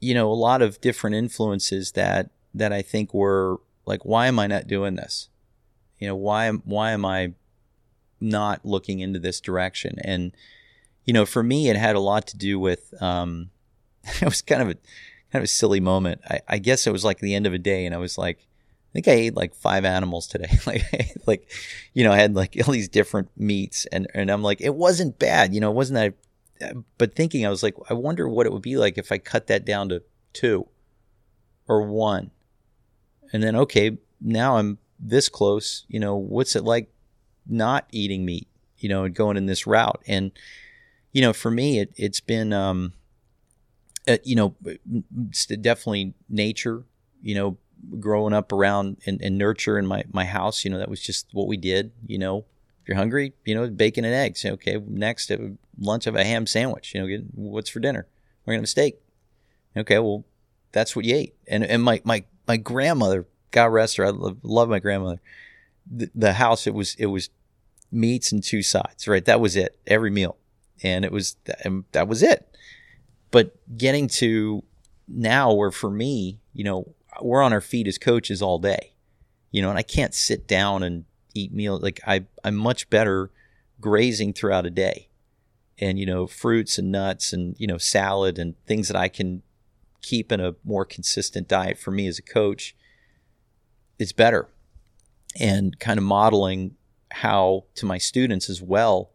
you 0.00 0.14
know 0.14 0.30
a 0.30 0.34
lot 0.34 0.62
of 0.62 0.80
different 0.80 1.16
influences 1.16 1.92
that 1.92 2.30
that 2.54 2.72
I 2.72 2.82
think 2.82 3.14
were 3.14 3.60
like, 3.86 4.04
why 4.04 4.26
am 4.26 4.38
I 4.38 4.46
not 4.46 4.66
doing 4.66 4.96
this? 4.96 5.28
You 5.98 6.08
know, 6.08 6.16
why 6.16 6.46
am 6.46 6.62
why 6.64 6.92
am 6.92 7.04
I 7.04 7.32
not 8.20 8.64
looking 8.64 9.00
into 9.00 9.18
this 9.18 9.40
direction? 9.40 9.96
And 10.02 10.32
you 11.04 11.12
know, 11.12 11.24
for 11.24 11.42
me, 11.42 11.70
it 11.70 11.76
had 11.76 11.96
a 11.96 12.00
lot 12.00 12.26
to 12.28 12.36
do 12.36 12.58
with 12.58 12.92
um, 13.02 13.50
it 14.04 14.24
was 14.24 14.42
kind 14.42 14.62
of 14.62 14.68
a 14.68 14.74
kind 14.74 15.42
of 15.42 15.44
a 15.44 15.48
silly 15.48 15.80
moment. 15.80 16.20
I, 16.28 16.40
I 16.48 16.58
guess 16.58 16.86
it 16.86 16.92
was 16.92 17.04
like 17.04 17.18
the 17.18 17.34
end 17.34 17.46
of 17.46 17.52
a 17.52 17.58
day, 17.58 17.86
and 17.86 17.94
I 17.94 17.98
was 17.98 18.18
like, 18.18 18.46
I 18.88 18.92
think 18.92 19.08
I 19.08 19.12
ate 19.12 19.36
like 19.36 19.54
five 19.54 19.84
animals 19.84 20.26
today. 20.26 20.58
like, 20.66 20.82
like, 21.26 21.50
you 21.92 22.04
know, 22.04 22.12
I 22.12 22.18
had 22.18 22.34
like 22.34 22.56
all 22.66 22.72
these 22.72 22.88
different 22.88 23.30
meats, 23.36 23.86
and 23.92 24.06
and 24.14 24.30
I'm 24.30 24.42
like, 24.42 24.60
it 24.60 24.74
wasn't 24.74 25.18
bad. 25.18 25.54
You 25.54 25.60
know, 25.60 25.70
it 25.70 25.74
wasn't 25.74 26.14
that. 26.60 26.74
But 26.96 27.14
thinking, 27.14 27.46
I 27.46 27.50
was 27.50 27.62
like, 27.62 27.74
I 27.88 27.94
wonder 27.94 28.28
what 28.28 28.46
it 28.46 28.52
would 28.52 28.62
be 28.62 28.76
like 28.76 28.98
if 28.98 29.12
I 29.12 29.18
cut 29.18 29.46
that 29.48 29.64
down 29.64 29.90
to 29.90 30.02
two 30.32 30.66
or 31.68 31.82
one, 31.82 32.30
and 33.32 33.42
then 33.42 33.54
okay, 33.56 33.98
now 34.20 34.56
I'm 34.56 34.78
this 34.98 35.28
close. 35.28 35.84
You 35.88 36.00
know, 36.00 36.16
what's 36.16 36.56
it 36.56 36.64
like 36.64 36.90
not 37.46 37.86
eating 37.92 38.24
meat? 38.24 38.48
You 38.78 38.88
know, 38.88 39.04
and 39.04 39.14
going 39.14 39.36
in 39.36 39.46
this 39.46 39.66
route, 39.66 40.02
and 40.06 40.32
you 41.12 41.20
know, 41.20 41.32
for 41.32 41.50
me, 41.50 41.80
it 41.80 41.92
it's 41.96 42.20
been, 42.20 42.52
um, 42.52 42.92
uh, 44.06 44.18
you 44.24 44.36
know, 44.36 44.54
definitely 45.60 46.14
nature. 46.28 46.84
You 47.20 47.34
know, 47.34 47.56
growing 47.98 48.32
up 48.32 48.52
around 48.52 48.98
and, 49.06 49.20
and 49.22 49.38
nurture 49.38 49.78
in 49.78 49.86
my, 49.86 50.04
my 50.12 50.24
house, 50.24 50.64
you 50.64 50.70
know, 50.70 50.78
that 50.78 50.88
was 50.88 51.00
just 51.00 51.26
what 51.32 51.46
we 51.46 51.56
did. 51.56 51.92
You 52.06 52.18
know, 52.18 52.38
if 52.82 52.88
you're 52.88 52.96
hungry, 52.96 53.32
you 53.44 53.54
know, 53.54 53.68
bacon 53.68 54.04
and 54.04 54.14
eggs. 54.14 54.44
Okay, 54.44 54.78
next 54.86 55.28
have 55.28 55.56
lunch, 55.78 56.04
have 56.04 56.16
a 56.16 56.24
ham 56.24 56.46
sandwich. 56.46 56.94
You 56.94 57.00
know, 57.00 57.06
get, 57.06 57.24
what's 57.34 57.70
for 57.70 57.80
dinner? 57.80 58.06
We're 58.44 58.52
gonna 58.52 58.58
have 58.58 58.64
a 58.64 58.68
steak. 58.68 58.98
Okay, 59.76 59.98
well, 59.98 60.24
that's 60.72 60.96
what 60.96 61.04
you 61.04 61.14
ate. 61.14 61.34
And 61.46 61.64
and 61.64 61.82
my 61.82 62.00
my 62.04 62.24
my 62.46 62.56
grandmother, 62.56 63.26
God 63.50 63.66
rest 63.66 63.96
her, 63.96 64.06
I 64.06 64.10
love, 64.10 64.38
love 64.42 64.68
my 64.68 64.78
grandmother. 64.78 65.20
The, 65.90 66.10
the 66.14 66.32
house, 66.34 66.66
it 66.66 66.74
was 66.74 66.94
it 66.98 67.06
was 67.06 67.30
meats 67.90 68.32
and 68.32 68.42
two 68.42 68.62
sides, 68.62 69.08
right? 69.08 69.24
That 69.24 69.40
was 69.40 69.56
it 69.56 69.78
every 69.86 70.10
meal, 70.10 70.36
and 70.82 71.04
it 71.04 71.12
was 71.12 71.36
and 71.64 71.84
that 71.92 72.08
was 72.08 72.22
it. 72.22 72.56
But 73.30 73.54
getting 73.76 74.08
to 74.08 74.64
now, 75.06 75.52
where 75.52 75.70
for 75.70 75.90
me, 75.90 76.38
you 76.52 76.64
know, 76.64 76.94
we're 77.20 77.42
on 77.42 77.52
our 77.52 77.60
feet 77.60 77.86
as 77.88 77.98
coaches 77.98 78.42
all 78.42 78.58
day, 78.58 78.94
you 79.50 79.62
know, 79.62 79.70
and 79.70 79.78
I 79.78 79.82
can't 79.82 80.14
sit 80.14 80.46
down 80.46 80.82
and 80.82 81.04
eat 81.34 81.52
meals. 81.52 81.82
Like 81.82 82.00
I, 82.06 82.26
I'm 82.44 82.56
much 82.56 82.90
better 82.90 83.30
grazing 83.80 84.32
throughout 84.32 84.66
a 84.66 84.70
day 84.70 85.08
and, 85.78 85.98
you 85.98 86.06
know, 86.06 86.26
fruits 86.26 86.78
and 86.78 86.90
nuts 86.90 87.32
and, 87.32 87.54
you 87.58 87.66
know, 87.66 87.78
salad 87.78 88.38
and 88.38 88.54
things 88.66 88.88
that 88.88 88.96
I 88.96 89.08
can 89.08 89.42
keep 90.02 90.32
in 90.32 90.40
a 90.40 90.54
more 90.64 90.84
consistent 90.84 91.48
diet 91.48 91.78
for 91.78 91.90
me 91.90 92.06
as 92.06 92.18
a 92.18 92.22
coach. 92.22 92.76
It's 93.98 94.12
better. 94.12 94.48
And 95.38 95.78
kind 95.78 95.98
of 95.98 96.04
modeling 96.04 96.74
how 97.10 97.64
to 97.74 97.86
my 97.86 97.98
students 97.98 98.50
as 98.50 98.62
well, 98.62 99.10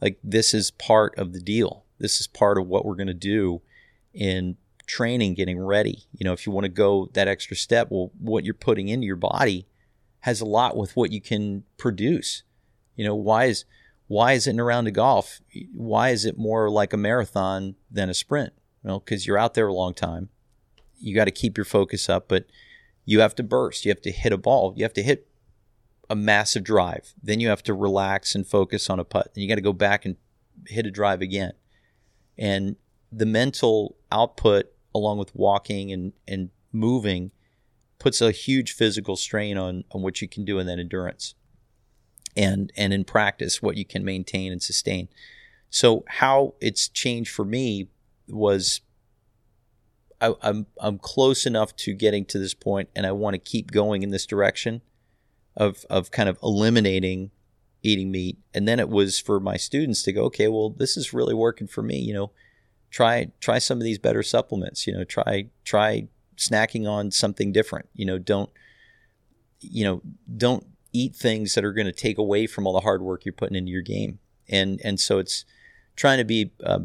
like 0.00 0.18
this 0.22 0.54
is 0.54 0.70
part 0.70 1.16
of 1.18 1.32
the 1.32 1.40
deal. 1.40 1.84
This 1.98 2.20
is 2.20 2.26
part 2.26 2.58
of 2.58 2.66
what 2.66 2.84
we're 2.84 2.94
going 2.94 3.06
to 3.06 3.14
do 3.14 3.62
in 4.12 4.56
training, 4.86 5.34
getting 5.34 5.58
ready. 5.58 6.04
You 6.12 6.24
know, 6.24 6.32
if 6.32 6.46
you 6.46 6.52
want 6.52 6.64
to 6.64 6.70
go 6.70 7.10
that 7.12 7.28
extra 7.28 7.56
step, 7.56 7.88
well, 7.90 8.10
what 8.18 8.44
you're 8.44 8.54
putting 8.54 8.88
into 8.88 9.06
your 9.06 9.16
body 9.16 9.66
has 10.20 10.40
a 10.40 10.46
lot 10.46 10.76
with 10.76 10.96
what 10.96 11.12
you 11.12 11.20
can 11.20 11.64
produce. 11.76 12.42
You 12.94 13.04
know, 13.04 13.14
why 13.14 13.44
is 13.46 13.64
why 14.08 14.32
is 14.32 14.46
it 14.46 14.50
in 14.50 14.60
a 14.60 14.64
round 14.64 14.86
of 14.86 14.94
golf? 14.94 15.40
Why 15.74 16.10
is 16.10 16.24
it 16.24 16.38
more 16.38 16.70
like 16.70 16.92
a 16.92 16.96
marathon 16.96 17.74
than 17.90 18.08
a 18.08 18.14
sprint? 18.14 18.52
Well, 18.82 19.00
because 19.00 19.26
you're 19.26 19.38
out 19.38 19.54
there 19.54 19.66
a 19.66 19.74
long 19.74 19.94
time. 19.94 20.28
you 20.98 21.14
got 21.14 21.24
to 21.24 21.30
keep 21.30 21.58
your 21.58 21.64
focus 21.64 22.08
up, 22.08 22.28
but 22.28 22.46
you 23.04 23.20
have 23.20 23.34
to 23.34 23.42
burst. 23.42 23.84
You 23.84 23.90
have 23.90 24.02
to 24.02 24.12
hit 24.12 24.32
a 24.32 24.38
ball. 24.38 24.72
You 24.76 24.84
have 24.84 24.94
to 24.94 25.02
hit 25.02 25.26
a 26.08 26.16
massive 26.16 26.64
drive. 26.64 27.12
Then 27.22 27.40
you 27.40 27.48
have 27.48 27.62
to 27.64 27.74
relax 27.74 28.34
and 28.34 28.46
focus 28.46 28.88
on 28.88 29.00
a 29.00 29.04
putt. 29.04 29.32
And 29.34 29.42
you 29.42 29.48
got 29.48 29.56
to 29.56 29.60
go 29.60 29.72
back 29.72 30.04
and 30.04 30.16
hit 30.66 30.86
a 30.86 30.90
drive 30.90 31.20
again. 31.20 31.52
And 32.38 32.76
the 33.12 33.26
mental 33.26 33.96
output, 34.10 34.66
along 34.96 35.18
with 35.18 35.34
walking 35.34 35.92
and, 35.92 36.12
and 36.26 36.50
moving, 36.72 37.30
puts 37.98 38.20
a 38.20 38.30
huge 38.30 38.72
physical 38.72 39.16
strain 39.16 39.56
on, 39.56 39.84
on 39.92 40.02
what 40.02 40.20
you 40.20 40.28
can 40.28 40.44
do 40.44 40.58
in 40.58 40.66
that 40.66 40.78
endurance. 40.78 41.34
And 42.36 42.70
and 42.76 42.92
in 42.92 43.04
practice, 43.04 43.62
what 43.62 43.78
you 43.78 43.86
can 43.86 44.04
maintain 44.04 44.52
and 44.52 44.62
sustain. 44.62 45.08
So 45.70 46.04
how 46.06 46.54
it's 46.60 46.86
changed 46.86 47.32
for 47.32 47.46
me 47.46 47.88
was 48.28 48.82
I, 50.20 50.34
I'm 50.42 50.66
I'm 50.78 50.98
close 50.98 51.46
enough 51.46 51.74
to 51.76 51.94
getting 51.94 52.24
to 52.26 52.38
this 52.38 52.52
point, 52.52 52.90
and 52.94 53.06
I 53.06 53.12
want 53.12 53.34
to 53.34 53.38
keep 53.38 53.70
going 53.70 54.02
in 54.02 54.10
this 54.10 54.26
direction 54.26 54.82
of 55.56 55.86
of 55.88 56.10
kind 56.10 56.28
of 56.28 56.38
eliminating 56.42 57.30
eating 57.82 58.10
meat. 58.10 58.38
And 58.52 58.66
then 58.66 58.80
it 58.80 58.88
was 58.88 59.18
for 59.18 59.38
my 59.40 59.56
students 59.56 60.02
to 60.02 60.12
go, 60.12 60.24
okay, 60.24 60.48
well, 60.48 60.70
this 60.70 60.96
is 60.96 61.14
really 61.14 61.34
working 61.34 61.66
for 61.66 61.82
me. 61.82 61.98
You 61.98 62.14
know, 62.14 62.32
try 62.90 63.28
try 63.40 63.58
some 63.58 63.78
of 63.78 63.84
these 63.84 63.98
better 63.98 64.22
supplements. 64.22 64.86
You 64.86 64.94
know, 64.94 65.04
try 65.04 65.46
try 65.64 66.08
snacking 66.36 66.88
on 66.88 67.10
something 67.10 67.52
different. 67.52 67.88
You 67.94 68.06
know, 68.06 68.18
don't 68.18 68.50
you 69.60 69.84
know 69.84 70.02
don't 70.36 70.66
eat 70.92 71.14
things 71.14 71.54
that 71.54 71.64
are 71.64 71.72
going 71.72 71.86
to 71.86 71.92
take 71.92 72.18
away 72.18 72.46
from 72.46 72.66
all 72.66 72.72
the 72.72 72.80
hard 72.80 73.02
work 73.02 73.24
you're 73.24 73.32
putting 73.32 73.56
into 73.56 73.70
your 73.70 73.82
game. 73.82 74.18
And 74.48 74.80
and 74.84 74.98
so 75.00 75.18
it's 75.18 75.44
trying 75.94 76.18
to 76.18 76.24
be 76.24 76.52
a 76.60 76.82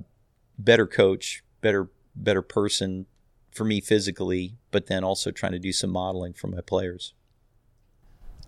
better 0.58 0.88
coach, 0.88 1.43
better 1.62 1.89
better 2.16 2.41
person 2.41 3.06
for 3.52 3.64
me 3.66 3.82
physically, 3.82 4.56
but 4.72 4.88
then 4.88 5.04
also 5.04 5.32
trying 5.32 5.52
to 5.52 5.60
do 5.60 5.72
some 5.72 5.89
modeling 5.89 6.34
for 6.34 6.47
my 6.47 6.62
players. 6.62 7.14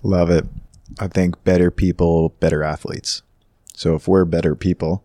Love 0.02 0.30
it. 0.30 0.46
I 1.00 1.08
think 1.08 1.44
better 1.44 1.72
people, 1.72 2.30
better 2.40 2.64
athletes. 2.64 3.22
So 3.76 3.96
if 3.96 4.08
we're 4.08 4.26
better 4.26 4.56
people 4.56 5.04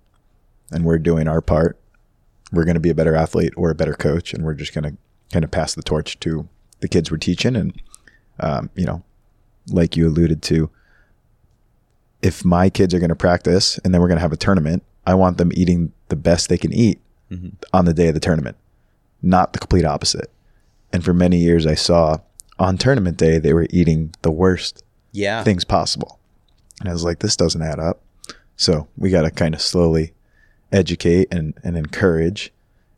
and 0.70 0.84
we're 0.84 0.98
doing 0.98 1.28
our 1.28 1.40
part, 1.40 1.78
we're 2.52 2.64
going 2.64 2.74
to 2.74 2.80
be 2.80 2.90
a 2.90 2.94
better 2.94 3.14
athlete 3.14 3.52
or 3.56 3.70
a 3.70 3.74
better 3.74 3.94
coach, 3.94 4.32
and 4.32 4.44
we're 4.44 4.54
just 4.54 4.74
going 4.74 4.84
to 4.84 4.96
kind 5.32 5.44
of 5.44 5.50
pass 5.50 5.74
the 5.74 5.82
torch 5.82 6.18
to 6.20 6.48
the 6.80 6.88
kids 6.88 7.10
we're 7.10 7.18
teaching. 7.18 7.56
And, 7.56 7.82
um, 8.40 8.70
you 8.74 8.84
know, 8.84 9.02
like 9.68 9.96
you 9.96 10.08
alluded 10.08 10.42
to, 10.44 10.70
if 12.22 12.44
my 12.44 12.70
kids 12.70 12.94
are 12.94 12.98
going 12.98 13.10
to 13.10 13.16
practice 13.16 13.78
and 13.78 13.92
then 13.92 14.00
we're 14.00 14.08
going 14.08 14.16
to 14.16 14.22
have 14.22 14.32
a 14.32 14.36
tournament, 14.36 14.82
I 15.06 15.14
want 15.14 15.38
them 15.38 15.52
eating 15.54 15.92
the 16.08 16.16
best 16.16 16.48
they 16.48 16.58
can 16.58 16.72
eat 16.72 17.00
mm-hmm. 17.30 17.50
on 17.72 17.84
the 17.84 17.94
day 17.94 18.08
of 18.08 18.14
the 18.14 18.20
tournament, 18.20 18.56
not 19.22 19.52
the 19.52 19.58
complete 19.58 19.84
opposite. 19.84 20.30
And 20.92 21.04
for 21.04 21.12
many 21.12 21.38
years, 21.38 21.66
I 21.66 21.74
saw 21.74 22.18
on 22.58 22.78
tournament 22.78 23.16
day, 23.16 23.38
they 23.38 23.52
were 23.52 23.66
eating 23.70 24.14
the 24.22 24.30
worst 24.30 24.82
yeah. 25.12 25.44
things 25.44 25.64
possible. 25.64 26.18
And 26.80 26.88
I 26.88 26.92
was 26.92 27.04
like, 27.04 27.20
this 27.20 27.36
doesn't 27.36 27.62
add 27.62 27.78
up. 27.78 28.02
So 28.56 28.88
we 28.96 29.10
got 29.10 29.22
to 29.22 29.30
kind 29.30 29.54
of 29.54 29.60
slowly 29.60 30.12
educate 30.72 31.28
and, 31.30 31.54
and 31.62 31.76
encourage 31.76 32.52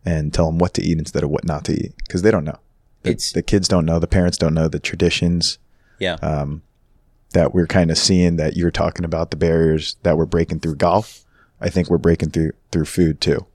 and 0.05 0.33
tell 0.33 0.47
them 0.47 0.59
what 0.59 0.75
to 0.75 0.83
eat 0.83 0.99
instead 0.99 1.23
of 1.23 1.31
what 1.31 1.45
not 1.45 1.65
to 1.65 1.73
eat 1.73 1.95
because 2.07 2.23
they 2.23 2.31
don't 2.31 2.45
know. 2.45 2.59
The, 3.03 3.11
it's, 3.11 3.33
the 3.33 3.43
kids 3.43 3.69
don't 3.69 3.87
know. 3.87 3.99
The 3.99 4.07
parents 4.07 4.39
don't 4.39 4.55
know 4.55 4.69
the 4.69 4.81
traditions. 4.81 5.59
Yeah. 5.99 6.15
Um, 6.23 6.63
that 7.33 7.55
we're 7.55 7.67
kind 7.67 7.91
of 7.91 7.99
seeing 7.99 8.37
that 8.37 8.57
you're 8.57 8.71
talking 8.71 9.05
about 9.05 9.31
the 9.31 9.37
barriers 9.37 9.97
that 10.03 10.17
we're 10.17 10.27
breaking 10.27 10.61
through 10.61 10.77
golf. 10.77 11.25
I 11.61 11.69
think 11.69 11.89
we're 11.91 11.99
breaking 11.99 12.31
through 12.31 12.53
through 12.73 12.87
food 12.87 13.21
too, 13.21 13.47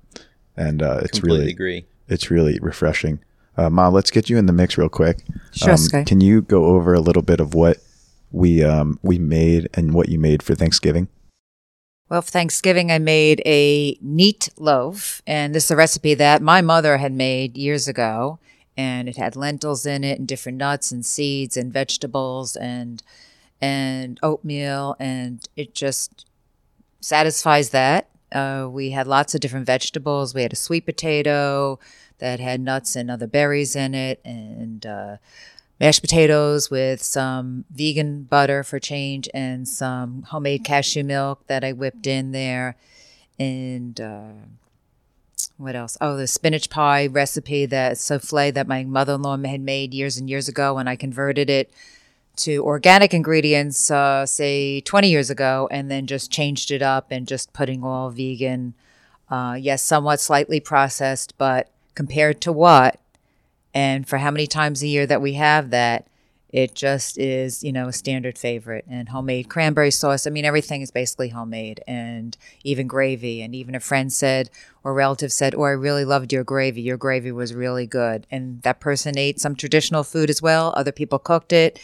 and 0.56 0.82
uh, 0.82 1.02
it's 1.04 1.24
really 1.24 1.50
agree. 1.50 1.86
It's 2.08 2.30
really 2.30 2.60
refreshing. 2.62 3.20
Uh, 3.58 3.70
Ma, 3.70 3.88
let's 3.88 4.12
get 4.12 4.30
you 4.30 4.38
in 4.38 4.46
the 4.46 4.54
mix 4.54 4.78
real 4.78 4.90
quick. 4.90 5.24
Sure, 5.52 5.72
um, 5.72 5.78
Sky. 5.78 6.04
Can 6.04 6.22
you 6.22 6.42
go 6.42 6.66
over 6.66 6.94
a 6.94 7.00
little 7.00 7.22
bit 7.22 7.40
of 7.40 7.54
what 7.54 7.78
we 8.32 8.64
um, 8.64 9.00
we 9.02 9.18
made 9.18 9.70
and 9.74 9.94
what 9.94 10.10
you 10.10 10.20
made 10.20 10.44
for 10.44 10.56
Thanksgiving? 10.56 11.08
Well, 12.10 12.22
for 12.22 12.30
Thanksgiving, 12.30 12.92
I 12.92 13.00
made 13.00 13.42
a 13.46 13.98
neat 14.00 14.50
loaf, 14.58 15.24
and 15.26 15.56
this 15.56 15.66
is 15.66 15.72
a 15.72 15.76
recipe 15.76 16.14
that 16.14 16.42
my 16.42 16.62
mother 16.62 16.98
had 16.98 17.12
made 17.12 17.58
years 17.58 17.88
ago, 17.88 18.38
and 18.78 19.10
it 19.10 19.18
had 19.18 19.36
lentils 19.36 19.88
in 19.88 20.04
it, 20.04 20.20
and 20.20 20.28
different 20.28 20.60
nuts 20.60 20.92
and 20.92 21.04
seeds 21.04 21.58
and 21.58 21.74
vegetables, 21.74 22.56
and 22.56 23.02
and 23.62 24.20
oatmeal, 24.22 24.96
and 25.00 25.48
it 25.56 25.74
just 25.74 26.26
satisfies 27.02 27.70
that. 27.72 28.10
Uh, 28.32 28.68
we 28.70 28.92
had 28.92 29.08
lots 29.08 29.34
of 29.36 29.42
different 29.42 29.66
vegetables. 29.66 30.36
We 30.36 30.44
had 30.44 30.54
a 30.54 30.58
sweet 30.58 30.86
potato 30.86 31.80
that 32.20 32.40
had 32.40 32.62
nuts 32.62 32.96
and 32.96 33.10
other 33.12 33.28
berries 33.28 33.76
in 33.76 33.96
it, 33.96 34.22
and 34.26 34.86
uh, 34.86 35.18
mashed 35.80 36.02
potatoes 36.02 36.70
with 36.70 37.02
some 37.02 37.66
vegan 37.70 38.24
butter 38.24 38.64
for 38.64 38.80
change 38.80 39.28
and 39.34 39.68
some 39.68 40.24
homemade 40.24 40.64
cashew 40.64 41.04
milk 41.04 41.46
that 41.48 41.64
I 41.64 41.74
whipped 41.74 42.08
in 42.08 42.32
there. 42.32 42.78
And 43.38 44.00
uh, 44.00 44.32
what 45.58 45.76
else? 45.76 45.98
Oh, 46.00 46.16
the 46.16 46.28
spinach 46.28 46.70
pie 46.70 47.08
recipe 47.08 47.66
that 47.66 47.98
souffle 47.98 48.52
that 48.54 48.68
my 48.68 48.84
mother 48.84 49.16
in 49.16 49.22
law 49.22 49.38
had 49.38 49.62
made 49.62 49.94
years 49.94 50.18
and 50.18 50.30
years 50.30 50.48
ago 50.48 50.76
when 50.76 50.88
I 50.88 50.96
converted 50.96 51.50
it 51.50 51.72
to 52.38 52.64
organic 52.66 53.14
ingredients, 53.14 53.90
uh, 53.90 54.26
say 54.26 54.82
20 54.82 55.10
years 55.10 55.30
ago, 55.30 55.68
and 55.72 55.90
then 55.90 56.08
just 56.08 56.32
changed 56.32 56.72
it 56.72 56.82
up 56.82 57.08
and 57.12 57.28
just 57.28 57.54
putting 57.54 57.84
all 57.84 58.10
vegan. 58.10 58.74
Uh, 59.30 59.58
yes, 59.60 59.82
somewhat 59.82 60.20
slightly 60.20 60.60
processed, 60.60 61.38
but 61.38 61.70
compared 61.96 62.42
to 62.42 62.52
what? 62.52 63.00
And 63.76 64.08
for 64.08 64.18
how 64.18 64.32
many 64.32 64.48
times 64.48 64.82
a 64.82 64.88
year 64.88 65.06
that 65.06 65.22
we 65.22 65.34
have 65.34 65.70
that, 65.70 66.08
it 66.50 66.74
just 66.74 67.18
is, 67.18 67.64
you 67.64 67.74
know, 67.74 67.90
a 67.90 67.94
standard 67.94 68.38
favorite. 68.38 68.86
And 68.90 69.10
homemade 69.10 69.50
cranberry 69.50 69.92
sauce. 69.92 70.26
I 70.26 70.30
mean, 70.30 70.46
everything 70.46 70.82
is 70.82 70.90
basically 70.90 71.30
homemade, 71.30 71.84
and 71.86 72.38
even 72.64 72.88
gravy. 72.88 73.42
And 73.42 73.54
even 73.54 73.76
a 73.76 73.82
friend 73.82 74.12
said, 74.12 74.50
or 74.84 74.94
relative 74.94 75.34
said, 75.34 75.54
"Oh, 75.54 75.64
I 75.64 75.72
really 75.72 76.06
loved 76.06 76.32
your 76.32 76.46
gravy. 76.46 76.82
Your 76.82 76.98
gravy 76.98 77.34
was 77.34 77.54
really 77.54 77.86
good." 77.86 78.26
And 78.32 78.62
that 78.62 78.80
person 78.80 79.18
ate 79.18 79.42
some 79.42 79.56
traditional 79.56 80.04
food 80.04 80.30
as 80.30 80.42
well. 80.42 80.74
Other 80.78 80.94
people 80.94 81.20
cooked 81.20 81.52
it 81.52 81.78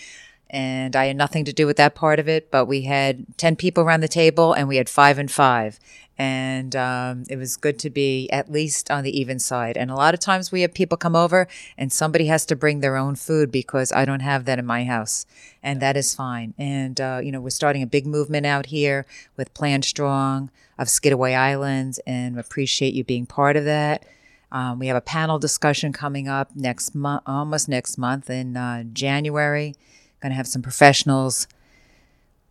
and 0.51 0.97
I 0.97 1.05
had 1.05 1.15
nothing 1.15 1.45
to 1.45 1.53
do 1.53 1.65
with 1.65 1.77
that 1.77 1.95
part 1.95 2.19
of 2.19 2.27
it. 2.27 2.51
But 2.51 2.65
we 2.65 2.81
had 2.81 3.25
10 3.37 3.55
people 3.55 3.83
around 3.83 4.01
the 4.01 4.07
table 4.07 4.53
and 4.53 4.67
we 4.67 4.75
had 4.75 4.89
five 4.89 5.17
and 5.17 5.31
five. 5.31 5.79
And 6.21 6.75
um, 6.75 7.23
it 7.29 7.37
was 7.37 7.57
good 7.57 7.79
to 7.79 7.89
be 7.89 8.29
at 8.29 8.51
least 8.51 8.91
on 8.91 9.03
the 9.03 9.19
even 9.19 9.39
side. 9.39 9.75
And 9.75 9.89
a 9.89 9.95
lot 9.95 10.13
of 10.13 10.19
times 10.19 10.51
we 10.51 10.61
have 10.61 10.71
people 10.71 10.95
come 10.95 11.15
over 11.15 11.47
and 11.79 11.91
somebody 11.91 12.27
has 12.27 12.45
to 12.45 12.55
bring 12.55 12.79
their 12.79 12.95
own 12.95 13.15
food 13.15 13.51
because 13.51 13.91
I 13.91 14.05
don't 14.05 14.19
have 14.19 14.45
that 14.45 14.59
in 14.59 14.65
my 14.67 14.83
house. 14.83 15.25
And 15.63 15.81
that 15.81 15.97
is 15.97 16.13
fine. 16.13 16.53
And, 16.59 17.01
uh, 17.01 17.21
you 17.23 17.31
know, 17.31 17.41
we're 17.41 17.49
starting 17.49 17.81
a 17.81 17.87
big 17.87 18.05
movement 18.05 18.45
out 18.45 18.67
here 18.67 19.07
with 19.35 19.51
Plant 19.55 19.83
Strong 19.83 20.51
of 20.77 20.91
Skidaway 20.91 21.33
Islands 21.33 21.99
and 22.05 22.37
appreciate 22.37 22.93
you 22.93 23.03
being 23.03 23.25
part 23.25 23.57
of 23.57 23.65
that. 23.65 24.05
Um, 24.51 24.77
we 24.77 24.85
have 24.87 24.97
a 24.97 25.01
panel 25.01 25.39
discussion 25.39 25.91
coming 25.91 26.27
up 26.27 26.55
next 26.55 26.93
month, 26.93 27.23
almost 27.25 27.67
next 27.67 27.97
month 27.97 28.29
in 28.29 28.55
uh, 28.55 28.83
January 28.93 29.73
going 30.21 30.29
to 30.29 30.35
have 30.35 30.47
some 30.47 30.61
professionals 30.61 31.47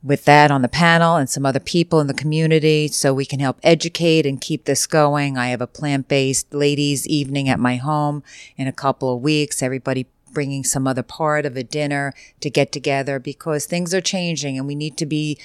with 0.02 0.24
that 0.24 0.50
on 0.50 0.62
the 0.62 0.68
panel 0.68 1.16
and 1.16 1.28
some 1.28 1.44
other 1.44 1.60
people 1.60 2.00
in 2.00 2.06
the 2.06 2.14
community 2.14 2.88
so 2.88 3.12
we 3.12 3.26
can 3.26 3.40
help 3.40 3.58
educate 3.62 4.24
and 4.24 4.40
keep 4.40 4.64
this 4.64 4.86
going. 4.86 5.36
I 5.36 5.48
have 5.48 5.60
a 5.60 5.66
plant 5.66 6.08
based 6.08 6.54
ladies' 6.54 7.06
evening 7.06 7.48
at 7.48 7.60
my 7.60 7.76
home 7.76 8.22
in 8.56 8.66
a 8.66 8.72
couple 8.72 9.14
of 9.14 9.20
weeks. 9.20 9.62
Everybody 9.62 10.06
bringing 10.32 10.64
some 10.64 10.86
other 10.86 11.02
part 11.02 11.44
of 11.44 11.56
a 11.56 11.62
dinner 11.62 12.14
to 12.40 12.48
get 12.48 12.72
together 12.72 13.18
because 13.18 13.66
things 13.66 13.92
are 13.92 14.00
changing 14.00 14.56
and 14.56 14.66
we 14.66 14.74
need 14.74 14.96
to 14.96 15.06
be 15.06 15.38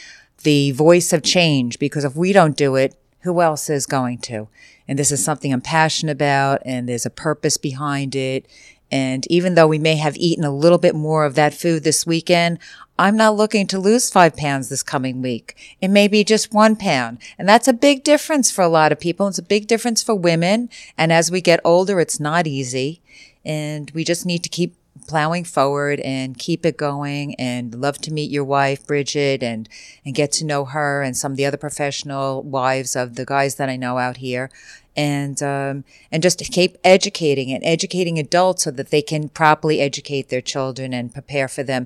the 0.43 0.71
voice 0.71 1.11
of 1.11 1.23
change 1.23 1.79
because 1.79 2.05
if 2.05 2.15
we 2.15 2.31
don't 2.31 2.55
do 2.55 2.75
it, 2.75 2.95
who 3.21 3.41
else 3.41 3.69
is 3.69 3.87
going 3.87 4.19
to? 4.19 4.47
And 4.87 4.99
this 4.99 5.11
is 5.11 5.25
something 5.25 5.51
I'm 5.51 5.61
passionate 5.61 6.11
about 6.11 6.61
and 6.63 6.87
there's 6.87 7.07
a 7.07 7.09
purpose 7.09 7.57
behind 7.57 8.15
it 8.15 8.45
and 8.91 9.25
even 9.29 9.55
though 9.55 9.67
we 9.67 9.79
may 9.79 9.95
have 9.95 10.15
eaten 10.17 10.43
a 10.43 10.55
little 10.55 10.77
bit 10.77 10.95
more 10.95 11.25
of 11.25 11.35
that 11.35 11.53
food 11.53 11.83
this 11.83 12.05
weekend, 12.05 12.59
I'm 12.97 13.17
not 13.17 13.35
looking 13.35 13.67
to 13.67 13.79
lose 13.79 14.09
five 14.09 14.37
pounds 14.37 14.69
this 14.69 14.83
coming 14.83 15.21
week. 15.21 15.77
It 15.81 15.89
may 15.89 16.07
be 16.07 16.23
just 16.23 16.53
one 16.53 16.75
pound. 16.75 17.17
And 17.37 17.47
that's 17.47 17.67
a 17.67 17.73
big 17.73 18.03
difference 18.03 18.51
for 18.51 18.61
a 18.61 18.69
lot 18.69 18.91
of 18.91 18.99
people. 18.99 19.27
It's 19.27 19.37
a 19.37 19.43
big 19.43 19.67
difference 19.67 20.01
for 20.01 20.15
women. 20.15 20.69
And 20.97 21.11
as 21.11 21.29
we 21.29 21.41
get 21.41 21.59
older, 21.65 21.99
it's 21.99 22.19
not 22.19 22.47
easy. 22.47 23.01
And 23.43 23.91
we 23.91 24.03
just 24.03 24.25
need 24.25 24.43
to 24.43 24.49
keep 24.49 24.75
plowing 25.07 25.43
forward 25.43 25.99
and 25.99 26.37
keep 26.37 26.65
it 26.65 26.77
going 26.77 27.35
and 27.35 27.75
love 27.75 27.97
to 27.99 28.13
meet 28.13 28.31
your 28.31 28.43
wife 28.43 28.87
bridget 28.87 29.43
and 29.43 29.69
and 30.03 30.15
get 30.15 30.31
to 30.31 30.45
know 30.45 30.65
her 30.65 31.03
and 31.03 31.15
some 31.15 31.33
of 31.33 31.37
the 31.37 31.45
other 31.45 31.57
professional 31.57 32.41
wives 32.41 32.95
of 32.95 33.15
the 33.15 33.25
guys 33.25 33.55
that 33.55 33.69
i 33.69 33.75
know 33.75 33.97
out 33.97 34.17
here 34.17 34.49
and 34.95 35.43
um, 35.43 35.83
and 36.11 36.23
just 36.23 36.39
keep 36.39 36.77
educating 36.83 37.51
and 37.51 37.63
educating 37.63 38.17
adults 38.17 38.63
so 38.63 38.71
that 38.71 38.89
they 38.89 39.01
can 39.01 39.29
properly 39.29 39.81
educate 39.81 40.29
their 40.29 40.41
children 40.41 40.93
and 40.93 41.13
prepare 41.13 41.47
for 41.47 41.61
them 41.61 41.85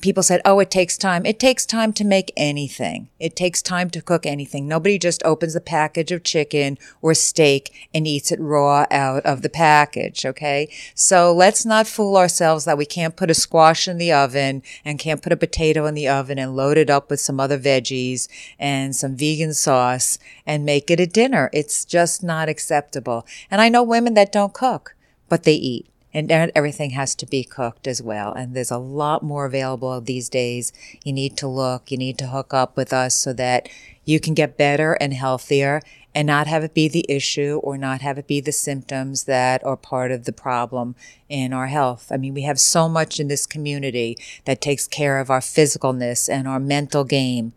people 0.00 0.22
said, 0.22 0.40
"Oh, 0.44 0.58
it 0.60 0.70
takes 0.70 0.96
time." 0.96 1.24
It 1.26 1.38
takes 1.38 1.66
time 1.66 1.92
to 1.94 2.04
make 2.04 2.32
anything. 2.36 3.08
It 3.18 3.36
takes 3.36 3.62
time 3.62 3.90
to 3.90 4.02
cook 4.02 4.26
anything. 4.26 4.66
Nobody 4.66 4.98
just 4.98 5.22
opens 5.24 5.54
a 5.54 5.60
package 5.60 6.12
of 6.12 6.24
chicken 6.24 6.78
or 7.02 7.14
steak 7.14 7.72
and 7.94 8.06
eats 8.06 8.32
it 8.32 8.40
raw 8.40 8.86
out 8.90 9.24
of 9.24 9.42
the 9.42 9.48
package, 9.48 10.26
okay? 10.26 10.68
So 10.94 11.32
let's 11.32 11.64
not 11.64 11.86
fool 11.86 12.16
ourselves 12.16 12.64
that 12.64 12.78
we 12.78 12.86
can't 12.86 13.16
put 13.16 13.30
a 13.30 13.34
squash 13.34 13.88
in 13.88 13.98
the 13.98 14.12
oven 14.12 14.62
and 14.84 14.98
can't 14.98 15.22
put 15.22 15.32
a 15.32 15.36
potato 15.36 15.86
in 15.86 15.94
the 15.94 16.08
oven 16.08 16.38
and 16.38 16.56
load 16.56 16.78
it 16.78 16.90
up 16.90 17.10
with 17.10 17.20
some 17.20 17.40
other 17.40 17.58
veggies 17.58 18.28
and 18.58 18.94
some 18.94 19.16
vegan 19.16 19.54
sauce 19.54 20.18
and 20.46 20.64
make 20.64 20.90
it 20.90 21.00
a 21.00 21.06
dinner. 21.06 21.50
It's 21.52 21.84
just 21.84 22.22
not 22.22 22.48
acceptable. 22.48 23.26
And 23.50 23.60
I 23.60 23.68
know 23.68 23.82
women 23.82 24.14
that 24.14 24.32
don't 24.32 24.52
cook, 24.52 24.94
but 25.28 25.44
they 25.44 25.54
eat 25.54 25.86
and 26.16 26.50
everything 26.54 26.90
has 26.90 27.14
to 27.14 27.26
be 27.26 27.44
cooked 27.44 27.86
as 27.86 28.00
well. 28.00 28.32
And 28.32 28.56
there's 28.56 28.70
a 28.70 28.78
lot 28.78 29.22
more 29.22 29.44
available 29.44 30.00
these 30.00 30.30
days. 30.30 30.72
You 31.04 31.12
need 31.12 31.36
to 31.36 31.46
look, 31.46 31.90
you 31.90 31.98
need 31.98 32.16
to 32.18 32.28
hook 32.28 32.54
up 32.54 32.74
with 32.74 32.92
us 32.92 33.14
so 33.14 33.34
that 33.34 33.68
you 34.06 34.18
can 34.18 34.32
get 34.32 34.56
better 34.56 34.94
and 34.94 35.12
healthier 35.12 35.82
and 36.14 36.26
not 36.26 36.46
have 36.46 36.64
it 36.64 36.72
be 36.72 36.88
the 36.88 37.04
issue 37.10 37.60
or 37.62 37.76
not 37.76 38.00
have 38.00 38.16
it 38.16 38.26
be 38.26 38.40
the 38.40 38.50
symptoms 38.50 39.24
that 39.24 39.62
are 39.62 39.76
part 39.76 40.10
of 40.10 40.24
the 40.24 40.32
problem 40.32 40.94
in 41.28 41.52
our 41.52 41.66
health. 41.66 42.10
I 42.10 42.16
mean, 42.16 42.32
we 42.32 42.42
have 42.42 42.58
so 42.58 42.88
much 42.88 43.20
in 43.20 43.28
this 43.28 43.44
community 43.44 44.16
that 44.46 44.62
takes 44.62 44.88
care 44.88 45.20
of 45.20 45.28
our 45.28 45.40
physicalness 45.40 46.32
and 46.32 46.48
our 46.48 46.58
mental 46.58 47.04
game. 47.04 47.52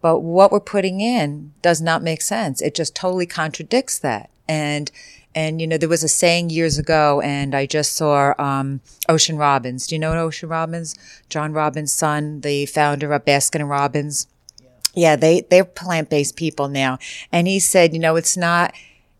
But 0.00 0.20
what 0.20 0.50
we're 0.50 0.60
putting 0.60 1.02
in 1.02 1.52
does 1.60 1.82
not 1.82 2.02
make 2.02 2.22
sense. 2.22 2.62
It 2.62 2.74
just 2.74 2.94
totally 2.94 3.26
contradicts 3.26 3.98
that. 3.98 4.30
And 4.48 4.90
and, 5.36 5.60
you 5.60 5.66
know, 5.66 5.76
there 5.76 5.88
was 5.88 6.02
a 6.02 6.08
saying 6.08 6.48
years 6.48 6.78
ago, 6.78 7.20
and 7.20 7.54
I 7.54 7.66
just 7.66 7.94
saw 7.94 8.32
um, 8.38 8.80
Ocean 9.06 9.36
Robbins. 9.36 9.86
Do 9.86 9.94
you 9.94 9.98
know 9.98 10.18
Ocean 10.18 10.48
Robbins? 10.48 10.96
John 11.28 11.52
Robbins' 11.52 11.92
son, 11.92 12.40
the 12.40 12.64
founder 12.64 13.12
of 13.12 13.26
Baskin 13.26 13.60
and 13.60 13.68
Robbins. 13.68 14.28
Yeah, 14.58 14.68
yeah 14.94 15.16
they, 15.16 15.42
they're 15.42 15.66
plant 15.66 16.08
based 16.08 16.36
people 16.36 16.68
now. 16.68 16.98
And 17.30 17.46
he 17.46 17.60
said, 17.60 17.92
you 17.92 18.00
know, 18.00 18.16
it's 18.16 18.34
not, 18.34 18.74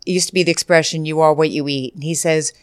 it 0.07 0.13
used 0.13 0.29
to 0.29 0.35
be 0.35 0.43
the 0.43 0.51
expression, 0.51 1.05
you 1.05 1.21
are 1.21 1.35
what 1.35 1.51
you 1.51 1.69
eat. 1.69 1.93
And 1.95 2.03
he 2.03 2.15
says, 2.15 2.55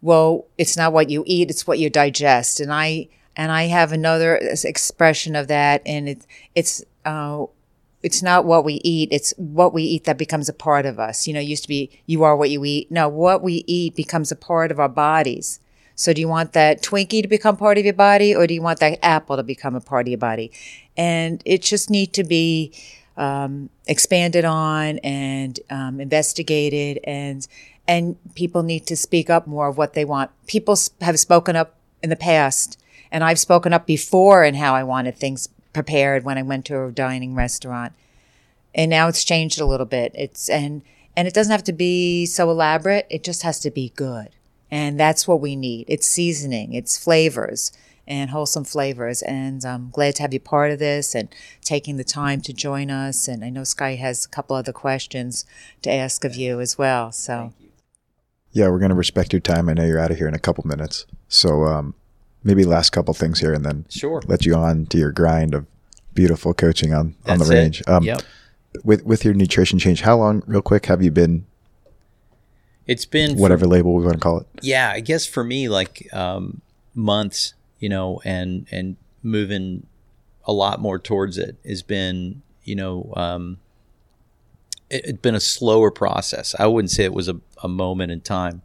well, 0.00 0.46
it's 0.56 0.76
not 0.76 0.92
what 0.92 1.10
you 1.10 1.24
eat, 1.26 1.50
it's 1.50 1.66
what 1.66 1.80
you 1.80 1.90
digest. 1.90 2.60
And 2.60 2.72
I, 2.72 3.08
and 3.34 3.50
I 3.50 3.64
have 3.64 3.90
another 3.90 4.36
expression 4.36 5.34
of 5.34 5.48
that, 5.48 5.82
and 5.84 6.08
it, 6.08 6.26
it's, 6.54 6.84
uh, 7.04 7.46
it's 8.02 8.22
not 8.22 8.44
what 8.44 8.64
we 8.64 8.80
eat, 8.82 9.08
it's 9.12 9.32
what 9.36 9.72
we 9.72 9.82
eat 9.84 10.04
that 10.04 10.18
becomes 10.18 10.48
a 10.48 10.52
part 10.52 10.86
of 10.86 10.98
us. 10.98 11.26
You 11.26 11.34
know, 11.34 11.40
used 11.40 11.62
to 11.62 11.68
be 11.68 11.90
you 12.06 12.24
are 12.24 12.36
what 12.36 12.50
you 12.50 12.64
eat. 12.64 12.90
No, 12.90 13.08
what 13.08 13.42
we 13.42 13.64
eat 13.66 13.94
becomes 13.94 14.32
a 14.32 14.36
part 14.36 14.70
of 14.70 14.80
our 14.80 14.88
bodies. 14.88 15.60
So 15.94 16.12
do 16.12 16.20
you 16.20 16.28
want 16.28 16.52
that 16.52 16.82
Twinkie 16.82 17.22
to 17.22 17.28
become 17.28 17.56
part 17.56 17.78
of 17.78 17.84
your 17.84 17.94
body 17.94 18.34
or 18.34 18.46
do 18.46 18.54
you 18.54 18.62
want 18.62 18.80
that 18.80 18.98
apple 19.04 19.36
to 19.36 19.42
become 19.42 19.74
a 19.74 19.80
part 19.80 20.06
of 20.06 20.10
your 20.10 20.18
body? 20.18 20.50
And 20.96 21.42
it 21.44 21.62
just 21.62 21.90
need 21.90 22.12
to 22.14 22.24
be 22.24 22.72
um, 23.16 23.70
expanded 23.86 24.44
on 24.44 24.98
and 24.98 25.60
um, 25.70 26.00
investigated 26.00 26.98
and 27.04 27.46
and 27.86 28.16
people 28.34 28.62
need 28.62 28.86
to 28.86 28.96
speak 28.96 29.28
up 29.28 29.46
more 29.46 29.68
of 29.68 29.76
what 29.76 29.94
they 29.94 30.04
want. 30.04 30.30
People 30.46 30.76
have 31.00 31.18
spoken 31.18 31.56
up 31.56 31.76
in 32.02 32.10
the 32.10 32.16
past 32.16 32.80
and 33.10 33.22
I've 33.22 33.38
spoken 33.38 33.72
up 33.72 33.86
before 33.86 34.44
in 34.44 34.54
how 34.54 34.74
I 34.74 34.84
wanted 34.84 35.16
things 35.16 35.48
prepared 35.72 36.24
when 36.24 36.38
I 36.38 36.42
went 36.42 36.64
to 36.66 36.84
a 36.84 36.92
dining 36.92 37.34
restaurant. 37.34 37.92
And 38.74 38.90
now 38.90 39.08
it's 39.08 39.24
changed 39.24 39.60
a 39.60 39.66
little 39.66 39.86
bit. 39.86 40.12
It's 40.14 40.48
and 40.48 40.82
and 41.16 41.28
it 41.28 41.34
doesn't 41.34 41.52
have 41.52 41.64
to 41.64 41.72
be 41.72 42.26
so 42.26 42.50
elaborate. 42.50 43.06
It 43.10 43.22
just 43.22 43.42
has 43.42 43.60
to 43.60 43.70
be 43.70 43.92
good. 43.96 44.30
And 44.70 44.98
that's 44.98 45.28
what 45.28 45.40
we 45.40 45.54
need. 45.54 45.84
It's 45.88 46.06
seasoning, 46.06 46.72
it's 46.72 46.96
flavors 46.96 47.72
and 48.06 48.30
wholesome 48.30 48.64
flavors. 48.64 49.22
And 49.22 49.64
I'm 49.64 49.90
glad 49.90 50.16
to 50.16 50.22
have 50.22 50.32
you 50.32 50.40
part 50.40 50.70
of 50.72 50.78
this 50.78 51.14
and 51.14 51.28
taking 51.62 51.96
the 51.96 52.04
time 52.04 52.40
to 52.42 52.52
join 52.52 52.90
us. 52.90 53.28
And 53.28 53.44
I 53.44 53.50
know 53.50 53.64
Sky 53.64 53.94
has 53.96 54.24
a 54.24 54.28
couple 54.28 54.56
other 54.56 54.72
questions 54.72 55.44
to 55.82 55.90
ask 55.92 56.24
of 56.24 56.34
you 56.34 56.60
as 56.60 56.78
well. 56.78 57.12
So, 57.12 57.52
yeah, 58.50 58.68
we're 58.68 58.78
going 58.78 58.90
to 58.90 58.96
respect 58.96 59.32
your 59.32 59.40
time. 59.40 59.68
I 59.68 59.74
know 59.74 59.84
you're 59.84 59.98
out 59.98 60.10
of 60.10 60.16
here 60.16 60.28
in 60.28 60.34
a 60.34 60.40
couple 60.40 60.66
minutes. 60.66 61.06
So, 61.28 61.64
um, 61.64 61.94
maybe 62.44 62.64
last 62.64 62.90
couple 62.90 63.14
things 63.14 63.40
here 63.40 63.52
and 63.52 63.64
then 63.64 63.84
sure 63.88 64.22
let 64.26 64.44
you 64.44 64.54
on 64.54 64.86
to 64.86 64.98
your 64.98 65.12
grind 65.12 65.54
of 65.54 65.66
beautiful 66.14 66.54
coaching 66.54 66.92
on 66.92 67.14
That's 67.24 67.40
on 67.40 67.46
the 67.46 67.54
range. 67.54 67.82
Um, 67.86 68.04
yep. 68.04 68.22
With 68.84 69.04
with 69.04 69.24
your 69.24 69.34
nutrition 69.34 69.78
change, 69.78 70.00
how 70.00 70.16
long, 70.16 70.42
real 70.46 70.62
quick, 70.62 70.86
have 70.86 71.02
you 71.02 71.10
been? 71.10 71.46
It's 72.86 73.04
been 73.04 73.36
whatever 73.36 73.64
for, 73.64 73.68
label 73.68 73.94
we 73.94 74.04
want 74.04 74.14
to 74.14 74.20
call 74.20 74.38
it. 74.38 74.46
Yeah, 74.62 74.90
I 74.92 75.00
guess 75.00 75.26
for 75.26 75.44
me, 75.44 75.68
like 75.68 76.08
um, 76.12 76.62
months, 76.94 77.54
you 77.78 77.88
know, 77.88 78.20
and 78.24 78.66
and 78.70 78.96
moving 79.22 79.86
a 80.46 80.52
lot 80.52 80.80
more 80.80 80.98
towards 80.98 81.38
it 81.38 81.56
has 81.66 81.82
been, 81.82 82.42
you 82.64 82.74
know, 82.74 83.12
um, 83.14 83.58
it, 84.90 85.04
has 85.04 85.16
been 85.18 85.34
a 85.34 85.40
slower 85.40 85.90
process. 85.90 86.54
I 86.58 86.66
wouldn't 86.66 86.90
say 86.90 87.04
it 87.04 87.12
was 87.12 87.28
a, 87.28 87.40
a 87.62 87.68
moment 87.68 88.10
in 88.10 88.22
time 88.22 88.62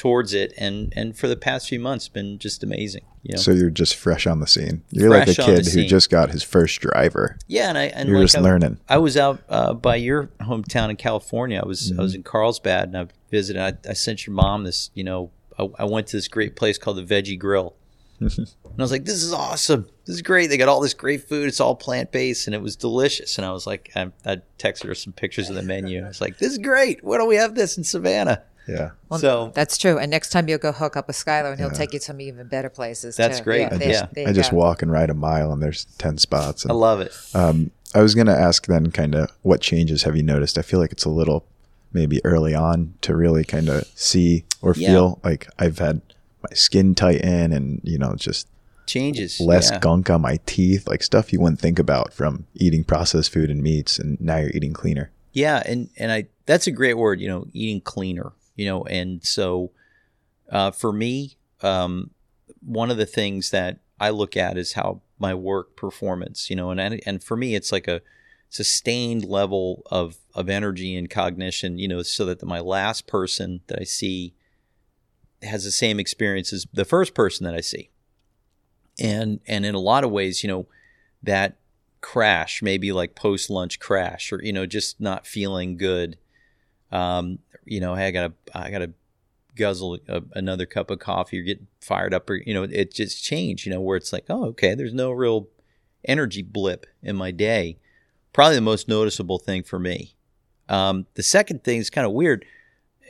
towards 0.00 0.32
it 0.32 0.50
and 0.56 0.94
and 0.96 1.14
for 1.14 1.28
the 1.28 1.36
past 1.36 1.68
few 1.68 1.78
months 1.78 2.08
been 2.08 2.38
just 2.38 2.62
amazing 2.62 3.04
you 3.22 3.34
know? 3.34 3.38
so 3.38 3.50
you're 3.50 3.68
just 3.68 3.96
fresh 3.96 4.26
on 4.26 4.40
the 4.40 4.46
scene. 4.46 4.82
You're 4.88 5.10
fresh 5.10 5.28
like 5.28 5.38
a 5.38 5.42
kid 5.42 5.66
who 5.66 5.84
just 5.84 6.08
got 6.08 6.30
his 6.30 6.42
first 6.42 6.80
driver. 6.80 7.36
Yeah 7.48 7.68
and 7.68 7.76
i 7.76 7.84
and 7.88 8.08
you're 8.08 8.16
like 8.16 8.24
just 8.24 8.38
I, 8.38 8.40
learning. 8.40 8.78
I 8.88 8.96
was 8.96 9.18
out 9.18 9.42
uh, 9.50 9.74
by 9.74 9.96
your 9.96 10.28
hometown 10.40 10.88
in 10.88 10.96
california. 10.96 11.60
I 11.62 11.66
was 11.66 11.90
mm-hmm. 11.90 12.00
i 12.00 12.02
was 12.02 12.14
in 12.14 12.22
carlsbad 12.22 12.88
and 12.88 12.96
i 12.96 13.08
visited 13.30 13.60
I, 13.60 13.90
I, 13.90 13.92
sent 13.92 14.26
your 14.26 14.32
mom 14.32 14.64
this 14.64 14.88
you 14.94 15.04
know 15.04 15.32
I, 15.58 15.68
I, 15.80 15.84
went 15.84 16.06
to 16.06 16.16
this 16.16 16.28
great 16.28 16.56
place 16.56 16.78
called 16.78 16.96
the 16.96 17.04
veggie 17.04 17.38
grill. 17.38 17.74
And 18.20 18.80
i 18.80 18.82
was 18.82 18.92
like 18.92 19.04
this 19.04 19.22
is 19.22 19.34
awesome. 19.34 19.86
This 20.06 20.14
is 20.14 20.22
great. 20.22 20.46
They 20.46 20.56
got 20.56 20.68
all 20.68 20.80
this 20.80 20.94
great 20.94 21.28
food. 21.28 21.48
It's 21.48 21.60
all 21.60 21.74
plant-based 21.74 22.46
and 22.46 22.54
it 22.54 22.62
was 22.62 22.76
delicious. 22.76 23.36
And 23.36 23.44
i 23.44 23.52
was 23.52 23.66
like 23.66 23.90
i, 23.94 24.10
I 24.24 24.36
texted 24.58 24.86
her 24.86 24.94
some 24.94 25.12
pictures 25.12 25.50
of 25.50 25.56
the 25.56 25.62
menu. 25.62 26.02
I 26.02 26.08
was 26.08 26.22
like 26.22 26.38
this 26.38 26.52
is 26.52 26.58
great. 26.58 27.04
Why 27.04 27.18
don't 27.18 27.28
we 27.28 27.36
have 27.36 27.54
this 27.54 27.76
in 27.76 27.84
savannah 27.84 28.44
yeah. 28.70 28.90
Well, 29.08 29.20
so 29.20 29.52
that's 29.54 29.78
true. 29.78 29.98
And 29.98 30.10
next 30.10 30.30
time 30.30 30.48
you'll 30.48 30.58
go 30.58 30.72
hook 30.72 30.96
up 30.96 31.06
with 31.06 31.16
Skylar, 31.16 31.50
and 31.50 31.60
he'll 31.60 31.70
take 31.70 31.92
you 31.92 31.98
to 31.98 32.04
some 32.04 32.20
even 32.20 32.48
better 32.48 32.68
places. 32.68 33.16
That's 33.16 33.38
too. 33.38 33.44
great. 33.44 33.60
Yeah. 33.60 33.74
I 33.74 33.78
just, 33.78 34.04
yeah. 34.16 34.28
I 34.28 34.32
just 34.32 34.52
walk 34.52 34.82
and 34.82 34.90
ride 34.90 35.10
a 35.10 35.14
mile, 35.14 35.52
and 35.52 35.62
there's 35.62 35.84
ten 35.98 36.18
spots. 36.18 36.64
And, 36.64 36.72
I 36.72 36.74
love 36.74 37.00
it. 37.00 37.12
Um, 37.34 37.70
I 37.94 38.02
was 38.02 38.14
gonna 38.14 38.34
ask 38.34 38.66
then, 38.66 38.90
kind 38.90 39.14
of, 39.14 39.30
what 39.42 39.60
changes 39.60 40.04
have 40.04 40.16
you 40.16 40.22
noticed? 40.22 40.58
I 40.58 40.62
feel 40.62 40.80
like 40.80 40.92
it's 40.92 41.04
a 41.04 41.10
little 41.10 41.44
maybe 41.92 42.24
early 42.24 42.54
on 42.54 42.94
to 43.00 43.16
really 43.16 43.44
kind 43.44 43.68
of 43.68 43.84
see 43.94 44.44
or 44.62 44.74
yeah. 44.76 44.88
feel 44.88 45.20
like 45.24 45.48
I've 45.58 45.78
had 45.78 46.00
my 46.42 46.54
skin 46.54 46.94
tighten, 46.94 47.52
and 47.52 47.80
you 47.84 47.98
know, 47.98 48.14
just 48.16 48.46
changes 48.86 49.40
less 49.40 49.70
yeah. 49.70 49.78
gunk 49.78 50.10
on 50.10 50.20
my 50.20 50.38
teeth, 50.46 50.88
like 50.88 51.02
stuff 51.02 51.32
you 51.32 51.40
wouldn't 51.40 51.60
think 51.60 51.78
about 51.78 52.12
from 52.12 52.46
eating 52.54 52.84
processed 52.84 53.32
food 53.32 53.50
and 53.50 53.62
meats, 53.62 53.98
and 53.98 54.20
now 54.20 54.36
you're 54.38 54.50
eating 54.50 54.72
cleaner. 54.72 55.10
Yeah, 55.32 55.62
and 55.64 55.88
and 55.96 56.10
I 56.10 56.26
that's 56.46 56.66
a 56.66 56.72
great 56.72 56.94
word. 56.94 57.20
You 57.20 57.28
know, 57.28 57.46
eating 57.52 57.80
cleaner 57.80 58.32
you 58.54 58.66
know, 58.66 58.84
and 58.84 59.24
so 59.24 59.70
uh, 60.50 60.70
for 60.70 60.92
me, 60.92 61.36
um, 61.62 62.10
one 62.60 62.90
of 62.90 62.96
the 62.96 63.06
things 63.06 63.50
that 63.50 63.78
I 63.98 64.10
look 64.10 64.36
at 64.36 64.56
is 64.56 64.72
how 64.72 65.02
my 65.18 65.34
work 65.34 65.76
performance, 65.76 66.50
you 66.50 66.56
know, 66.56 66.70
and 66.70 67.00
and 67.06 67.22
for 67.22 67.36
me, 67.36 67.54
it's 67.54 67.72
like 67.72 67.86
a 67.86 68.02
sustained 68.48 69.24
level 69.24 69.82
of 69.90 70.16
of 70.34 70.48
energy 70.48 70.96
and 70.96 71.08
cognition, 71.08 71.78
you 71.78 71.86
know, 71.86 72.02
so 72.02 72.24
that 72.26 72.42
my 72.42 72.60
last 72.60 73.06
person 73.06 73.60
that 73.68 73.78
I 73.78 73.84
see 73.84 74.34
has 75.42 75.64
the 75.64 75.70
same 75.70 76.00
experience 76.00 76.52
as 76.52 76.66
the 76.72 76.84
first 76.84 77.14
person 77.14 77.44
that 77.44 77.54
I 77.54 77.60
see, 77.60 77.90
and 78.98 79.40
and 79.46 79.64
in 79.64 79.74
a 79.74 79.80
lot 79.80 80.04
of 80.04 80.10
ways, 80.10 80.42
you 80.42 80.48
know, 80.48 80.66
that 81.22 81.56
crash, 82.00 82.62
maybe 82.62 82.92
like 82.92 83.14
post 83.14 83.50
lunch 83.50 83.78
crash, 83.78 84.32
or 84.32 84.42
you 84.42 84.52
know, 84.52 84.66
just 84.66 85.00
not 85.00 85.26
feeling 85.26 85.76
good. 85.76 86.16
Um, 86.90 87.38
you 87.64 87.80
know, 87.80 87.94
hey, 87.94 88.06
I 88.06 88.10
gotta, 88.10 88.32
I 88.54 88.70
gotta 88.70 88.92
guzzle 89.56 89.98
a, 90.08 90.22
another 90.34 90.66
cup 90.66 90.90
of 90.90 90.98
coffee 90.98 91.40
or 91.40 91.42
get 91.42 91.60
fired 91.80 92.14
up, 92.14 92.28
or 92.30 92.36
you 92.36 92.54
know, 92.54 92.62
it 92.62 92.92
just 92.92 93.22
changed. 93.22 93.66
You 93.66 93.72
know, 93.72 93.80
where 93.80 93.96
it's 93.96 94.12
like, 94.12 94.24
oh, 94.28 94.46
okay, 94.46 94.74
there's 94.74 94.94
no 94.94 95.10
real 95.10 95.48
energy 96.04 96.42
blip 96.42 96.86
in 97.02 97.16
my 97.16 97.30
day. 97.30 97.78
Probably 98.32 98.54
the 98.54 98.62
most 98.62 98.88
noticeable 98.88 99.38
thing 99.38 99.62
for 99.62 99.78
me. 99.78 100.14
Um, 100.68 101.06
the 101.14 101.22
second 101.22 101.64
thing 101.64 101.78
is 101.78 101.90
kind 101.90 102.06
of 102.06 102.12
weird. 102.12 102.44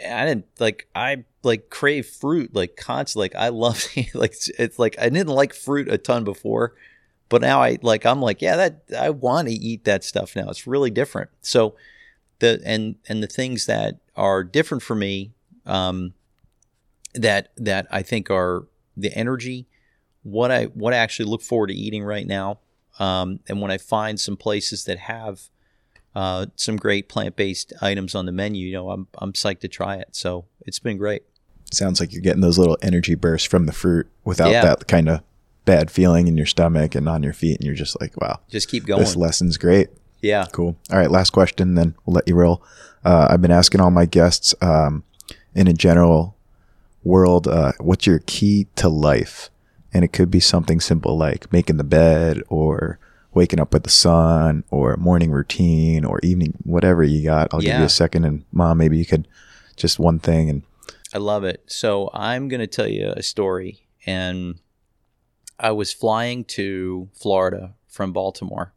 I 0.04 0.24
didn't 0.24 0.46
like 0.58 0.88
I 0.94 1.24
like 1.42 1.68
crave 1.68 2.06
fruit 2.06 2.54
like 2.54 2.76
constantly. 2.76 3.24
Like 3.24 3.34
I 3.36 3.48
love 3.48 3.84
like 4.14 4.34
it's 4.58 4.78
like 4.78 4.96
I 4.98 5.08
didn't 5.08 5.28
like 5.28 5.54
fruit 5.54 5.88
a 5.92 5.98
ton 5.98 6.24
before, 6.24 6.74
but 7.28 7.42
now 7.42 7.62
I 7.62 7.78
like 7.82 8.06
I'm 8.06 8.22
like 8.22 8.40
yeah 8.40 8.56
that 8.56 8.82
I 8.98 9.10
want 9.10 9.48
to 9.48 9.54
eat 9.54 9.84
that 9.84 10.04
stuff 10.04 10.34
now. 10.34 10.48
It's 10.48 10.66
really 10.66 10.90
different. 10.90 11.30
So 11.42 11.76
the 12.40 12.60
and 12.64 12.96
and 13.08 13.22
the 13.22 13.26
things 13.26 13.66
that 13.66 14.00
are 14.16 14.42
different 14.44 14.82
for 14.82 14.94
me 14.94 15.32
um, 15.66 16.14
that 17.14 17.52
that 17.56 17.86
I 17.90 18.02
think 18.02 18.30
are 18.30 18.66
the 18.96 19.14
energy, 19.16 19.68
what 20.22 20.50
I 20.50 20.64
what 20.66 20.92
I 20.92 20.98
actually 20.98 21.30
look 21.30 21.42
forward 21.42 21.68
to 21.68 21.74
eating 21.74 22.04
right 22.04 22.26
now, 22.26 22.60
um, 22.98 23.40
and 23.48 23.60
when 23.60 23.70
I 23.70 23.78
find 23.78 24.18
some 24.18 24.36
places 24.36 24.84
that 24.84 24.98
have 24.98 25.42
uh, 26.14 26.46
some 26.56 26.76
great 26.76 27.08
plant 27.08 27.36
based 27.36 27.72
items 27.80 28.14
on 28.14 28.26
the 28.26 28.32
menu, 28.32 28.66
you 28.66 28.72
know, 28.72 28.90
I'm 28.90 29.08
I'm 29.18 29.32
psyched 29.32 29.60
to 29.60 29.68
try 29.68 29.96
it. 29.96 30.08
So 30.12 30.46
it's 30.66 30.78
been 30.78 30.98
great. 30.98 31.22
Sounds 31.72 32.00
like 32.00 32.12
you're 32.12 32.22
getting 32.22 32.40
those 32.40 32.58
little 32.58 32.76
energy 32.82 33.14
bursts 33.14 33.46
from 33.46 33.66
the 33.66 33.72
fruit 33.72 34.08
without 34.24 34.50
yeah. 34.50 34.62
that 34.62 34.88
kind 34.88 35.08
of 35.08 35.22
bad 35.64 35.88
feeling 35.88 36.26
in 36.26 36.36
your 36.36 36.46
stomach 36.46 36.96
and 36.96 37.08
on 37.08 37.22
your 37.22 37.32
feet, 37.32 37.56
and 37.58 37.64
you're 37.64 37.76
just 37.76 38.00
like, 38.00 38.20
wow, 38.20 38.40
Just 38.48 38.68
keep 38.68 38.86
going. 38.86 39.00
this 39.00 39.14
lesson's 39.14 39.56
great. 39.56 39.88
Yeah. 40.22 40.46
Cool. 40.52 40.76
All 40.90 40.98
right, 40.98 41.10
last 41.10 41.30
question, 41.30 41.74
then 41.74 41.94
we'll 42.04 42.14
let 42.14 42.28
you 42.28 42.34
roll. 42.34 42.62
Uh, 43.04 43.28
I've 43.30 43.42
been 43.42 43.50
asking 43.50 43.80
all 43.80 43.90
my 43.90 44.06
guests 44.06 44.54
um, 44.60 45.04
in 45.54 45.66
a 45.68 45.72
general 45.72 46.36
world, 47.02 47.48
uh, 47.48 47.72
what's 47.78 48.06
your 48.06 48.20
key 48.20 48.66
to 48.76 48.88
life? 48.88 49.50
And 49.92 50.04
it 50.04 50.12
could 50.12 50.30
be 50.30 50.40
something 50.40 50.80
simple 50.80 51.16
like 51.16 51.52
making 51.52 51.76
the 51.76 51.84
bed 51.84 52.42
or 52.48 52.98
waking 53.32 53.60
up 53.60 53.72
with 53.72 53.84
the 53.84 53.90
sun 53.90 54.64
or 54.70 54.96
morning 54.96 55.30
routine 55.30 56.04
or 56.04 56.20
evening, 56.22 56.54
whatever 56.64 57.02
you 57.02 57.24
got. 57.24 57.52
I'll 57.52 57.60
give 57.60 57.78
you 57.78 57.84
a 57.84 57.88
second. 57.88 58.24
And 58.24 58.44
mom, 58.52 58.78
maybe 58.78 58.98
you 58.98 59.06
could 59.06 59.26
just 59.76 59.98
one 59.98 60.18
thing. 60.18 60.50
And 60.50 60.62
I 61.12 61.18
love 61.18 61.44
it. 61.44 61.62
So 61.66 62.10
I'm 62.12 62.48
going 62.48 62.60
to 62.60 62.66
tell 62.66 62.88
you 62.88 63.12
a 63.16 63.22
story. 63.22 63.86
And 64.06 64.60
I 65.58 65.72
was 65.72 65.92
flying 65.92 66.44
to 66.44 67.08
Florida 67.14 67.74
from 67.88 68.12
Baltimore, 68.12 68.72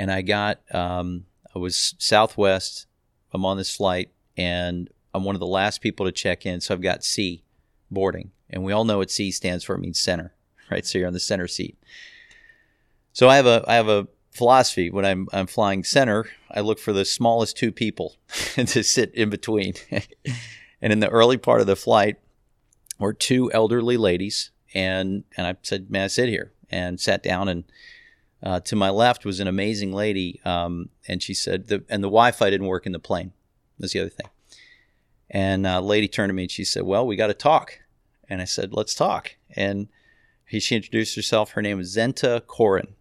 and 0.00 0.10
I 0.10 0.22
got 0.22 0.60
um, 0.74 1.26
I 1.54 1.58
was 1.58 1.94
Southwest. 1.98 2.86
I'm 3.34 3.44
on 3.44 3.58
this 3.58 3.76
flight, 3.76 4.10
and 4.34 4.88
I'm 5.12 5.24
one 5.24 5.36
of 5.36 5.40
the 5.40 5.46
last 5.46 5.82
people 5.82 6.06
to 6.06 6.12
check 6.12 6.46
in. 6.46 6.62
So 6.62 6.72
I've 6.72 6.80
got 6.80 7.04
C 7.04 7.44
boarding, 7.90 8.30
and 8.48 8.64
we 8.64 8.72
all 8.72 8.86
know 8.86 8.96
what 8.96 9.10
C 9.10 9.30
stands 9.30 9.62
for. 9.62 9.74
It 9.74 9.80
means 9.80 10.00
center, 10.00 10.32
right? 10.70 10.86
So 10.86 10.98
you're 10.98 11.06
on 11.06 11.12
the 11.12 11.20
center 11.20 11.46
seat. 11.46 11.76
So 13.12 13.28
I 13.28 13.36
have 13.36 13.44
a 13.44 13.62
I 13.68 13.74
have 13.74 13.88
a 13.88 14.08
philosophy 14.30 14.88
when 14.90 15.04
I'm 15.04 15.28
I'm 15.34 15.46
flying 15.46 15.84
center. 15.84 16.30
I 16.50 16.60
look 16.60 16.78
for 16.78 16.94
the 16.94 17.04
smallest 17.04 17.58
two 17.58 17.70
people 17.70 18.16
to 18.54 18.82
sit 18.82 19.14
in 19.14 19.28
between. 19.28 19.74
And 20.82 20.94
in 20.94 21.00
the 21.00 21.10
early 21.10 21.36
part 21.36 21.60
of 21.60 21.66
the 21.66 21.76
flight 21.76 22.16
were 22.98 23.12
two 23.12 23.52
elderly 23.52 23.98
ladies, 23.98 24.50
and 24.72 25.24
and 25.36 25.46
I 25.46 25.56
said, 25.60 25.90
"May 25.90 26.04
I 26.04 26.06
sit 26.06 26.30
here?" 26.30 26.52
And 26.70 26.98
sat 26.98 27.22
down. 27.22 27.50
And 27.50 27.64
uh, 28.42 28.60
to 28.60 28.76
my 28.76 28.90
left 28.90 29.24
was 29.24 29.40
an 29.40 29.48
amazing 29.48 29.92
lady, 29.92 30.40
um, 30.44 30.88
and 31.08 31.22
she 31.22 31.34
said, 31.34 31.68
the, 31.68 31.84
"And 31.88 32.02
the 32.02 32.08
Wi-Fi 32.08 32.50
didn't 32.50 32.66
work 32.66 32.86
in 32.86 32.92
the 32.92 32.98
plane." 32.98 33.32
That's 33.78 33.92
the 33.92 34.00
other 34.00 34.10
thing. 34.10 34.28
And 35.30 35.66
a 35.66 35.80
lady 35.80 36.08
turned 36.08 36.30
to 36.30 36.34
me 36.34 36.44
and 36.44 36.50
she 36.50 36.64
said, 36.64 36.84
"Well, 36.84 37.06
we 37.06 37.16
got 37.16 37.28
to 37.28 37.34
talk." 37.34 37.80
And 38.28 38.40
I 38.40 38.44
said, 38.44 38.72
"Let's 38.72 38.94
talk." 38.94 39.36
And 39.54 39.88
he, 40.46 40.60
she 40.60 40.76
introduced 40.76 41.16
herself. 41.16 41.52
Her 41.52 41.62
name 41.62 41.78
was 41.78 41.94
Zenta 41.94 42.46
Corin. 42.46 42.94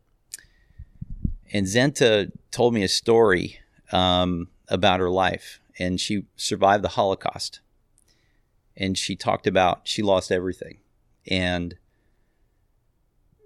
And 1.52 1.66
Zenta 1.66 2.32
told 2.52 2.74
me 2.74 2.84
a 2.84 2.88
story 2.88 3.60
um, 3.92 4.50
about 4.68 5.00
her 5.00 5.10
life, 5.10 5.60
and 5.80 6.00
she 6.00 6.26
survived 6.36 6.84
the 6.84 6.90
Holocaust 6.90 7.62
and 8.80 8.98
she 8.98 9.16
talked 9.16 9.46
about 9.46 9.82
she 9.84 10.02
lost 10.02 10.32
everything 10.32 10.78
and 11.28 11.76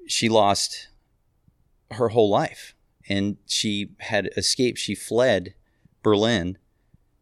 she 0.07 0.29
lost 0.29 0.89
her 1.93 2.09
whole 2.09 2.29
life. 2.29 2.75
And 3.07 3.37
she 3.45 3.91
had 3.99 4.29
escaped. 4.37 4.79
She 4.79 4.95
fled 4.95 5.55
berlin 6.01 6.57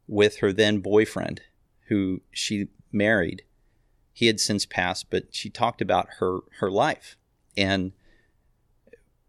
with 0.08 0.40
her 0.40 0.52
then 0.52 0.80
boyfriend 0.80 1.42
who 1.88 2.22
she 2.32 2.68
married. 2.92 3.44
He 4.14 4.28
had 4.28 4.40
since 4.40 4.66
passed 4.66 5.10
but 5.10 5.34
she 5.34 5.50
talked 5.50 5.82
about 5.82 6.08
her 6.20 6.40
her 6.60 6.70
life. 6.70 7.18
And 7.58 7.94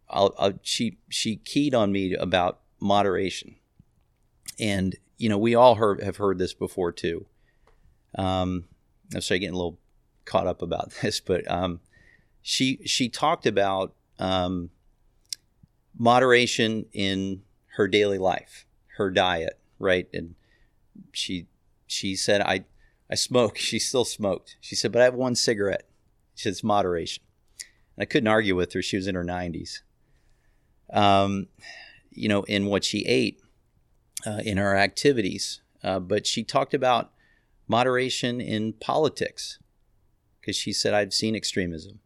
I'll, 0.08 0.34
I'll, 0.38 0.58
she 0.62 0.98
she 1.08 1.36
keyed 1.36 1.74
on 1.74 1.92
me 1.92 2.14
about 2.14 2.60
moderation. 2.80 3.56
And 4.60 4.96
you 5.16 5.28
know 5.28 5.38
we 5.38 5.54
all 5.54 5.76
heard, 5.76 6.02
have 6.02 6.16
heard 6.16 6.38
this 6.38 6.54
before 6.54 6.92
too. 6.92 7.26
Um, 8.16 8.64
I'm 9.14 9.22
sorry, 9.22 9.40
getting 9.40 9.54
a 9.54 9.56
little 9.56 9.78
caught 10.24 10.46
up 10.46 10.62
about 10.62 10.92
this, 11.02 11.20
but 11.20 11.50
um, 11.50 11.80
she 12.42 12.80
she 12.84 13.08
talked 13.08 13.46
about 13.46 13.94
um, 14.18 14.70
moderation 15.98 16.86
in 16.92 17.42
her 17.76 17.88
daily 17.88 18.18
life, 18.18 18.66
her 18.96 19.10
diet, 19.10 19.58
right? 19.78 20.08
And 20.12 20.34
she 21.12 21.46
she 21.86 22.16
said, 22.16 22.40
"I 22.40 22.64
I 23.10 23.14
smoke." 23.14 23.56
She 23.58 23.78
still 23.78 24.04
smoked. 24.04 24.56
She 24.60 24.74
said, 24.74 24.92
"But 24.92 25.02
I 25.02 25.04
have 25.04 25.14
one 25.14 25.34
cigarette." 25.34 25.88
She 26.34 26.44
said, 26.44 26.50
"It's 26.50 26.64
moderation." 26.64 27.22
And 27.96 28.02
I 28.02 28.06
couldn't 28.06 28.28
argue 28.28 28.56
with 28.56 28.72
her. 28.72 28.82
She 28.82 28.96
was 28.96 29.06
in 29.06 29.14
her 29.14 29.24
90s. 29.24 29.80
Um, 30.92 31.48
you 32.10 32.28
know, 32.28 32.42
in 32.44 32.66
what 32.66 32.84
she 32.84 33.04
ate, 33.06 33.40
uh, 34.26 34.40
in 34.44 34.58
her 34.58 34.76
activities, 34.76 35.60
uh, 35.82 35.98
but 35.98 36.26
she 36.26 36.44
talked 36.44 36.74
about 36.74 37.12
moderation 37.66 38.40
in 38.40 38.74
politics 38.74 39.58
because 40.40 40.56
she 40.56 40.72
said 40.72 40.94
I've 40.94 41.14
seen 41.14 41.34
extremism. 41.34 42.00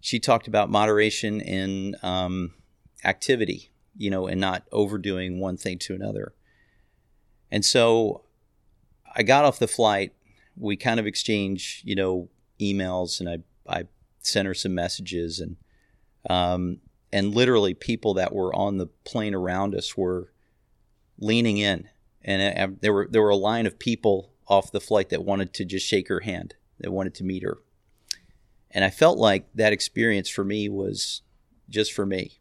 She 0.00 0.18
talked 0.18 0.48
about 0.48 0.70
moderation 0.70 1.40
in 1.40 1.96
um, 2.02 2.54
activity, 3.04 3.70
you 3.96 4.10
know, 4.10 4.26
and 4.26 4.40
not 4.40 4.64
overdoing 4.72 5.40
one 5.40 5.56
thing 5.56 5.78
to 5.80 5.94
another. 5.94 6.34
And 7.50 7.64
so 7.64 8.22
I 9.14 9.22
got 9.22 9.44
off 9.44 9.58
the 9.58 9.68
flight. 9.68 10.12
We 10.56 10.76
kind 10.76 11.00
of 11.00 11.06
exchanged, 11.06 11.86
you 11.86 11.94
know, 11.94 12.28
emails, 12.60 13.20
and 13.20 13.28
I 13.28 13.38
I 13.68 13.84
sent 14.20 14.46
her 14.46 14.54
some 14.54 14.74
messages, 14.74 15.40
and 15.40 15.56
um, 16.28 16.78
and 17.12 17.34
literally 17.34 17.74
people 17.74 18.14
that 18.14 18.34
were 18.34 18.54
on 18.54 18.78
the 18.78 18.86
plane 19.04 19.34
around 19.34 19.74
us 19.74 19.96
were 19.96 20.32
leaning 21.18 21.58
in 21.58 21.88
and 22.28 22.58
uh, 22.58 22.76
there 22.80 22.92
were 22.92 23.08
there 23.10 23.22
were 23.22 23.30
a 23.30 23.36
line 23.36 23.66
of 23.66 23.78
people 23.78 24.32
off 24.46 24.70
the 24.70 24.80
flight 24.80 25.08
that 25.10 25.24
wanted 25.24 25.52
to 25.54 25.64
just 25.64 25.86
shake 25.86 26.08
her 26.08 26.20
hand, 26.20 26.54
that 26.78 26.90
wanted 26.90 27.14
to 27.14 27.24
meet 27.24 27.42
her, 27.42 27.58
and 28.70 28.84
I 28.84 28.90
felt 28.90 29.18
like 29.18 29.46
that 29.54 29.72
experience 29.72 30.28
for 30.28 30.44
me 30.44 30.68
was 30.68 31.22
just 31.68 31.92
for 31.92 32.06
me, 32.06 32.38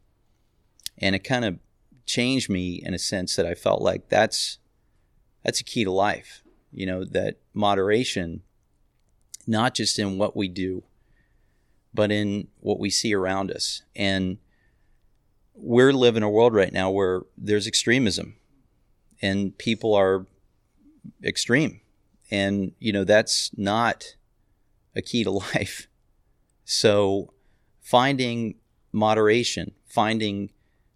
and 0.97 1.15
it 1.15 1.23
kind 1.23 1.45
of 1.45 1.59
changed 2.05 2.49
me 2.49 2.81
in 2.83 2.93
a 2.93 2.99
sense 2.99 3.35
that 3.35 3.45
I 3.45 3.53
felt 3.53 3.81
like 3.81 4.09
that's 4.09 4.59
that's 5.43 5.61
a 5.61 5.63
key 5.63 5.83
to 5.83 5.91
life, 5.91 6.43
you 6.71 6.85
know, 6.85 7.03
that 7.05 7.37
moderation, 7.53 8.41
not 9.45 9.73
just 9.73 9.99
in 9.99 10.17
what 10.17 10.35
we 10.35 10.47
do, 10.47 10.83
but 11.93 12.11
in 12.11 12.47
what 12.59 12.79
we 12.79 12.89
see 12.89 13.13
around 13.13 13.51
us, 13.51 13.83
and 13.95 14.37
we're 15.57 15.93
living 15.93 16.23
a 16.23 16.29
world 16.29 16.53
right 16.53 16.71
now 16.71 16.89
where 16.89 17.23
there's 17.37 17.67
extremism 17.67 18.35
and 19.21 19.57
people 19.57 19.93
are 19.95 20.27
extreme. 21.23 21.81
And 22.29 22.73
you 22.79 22.91
know 22.91 23.03
that's 23.03 23.51
not 23.57 24.15
a 24.95 25.01
key 25.01 25.23
to 25.23 25.31
life 25.55 25.87
so 26.69 27.33
finding 27.79 28.55
moderation 28.91 29.71
finding 29.87 30.49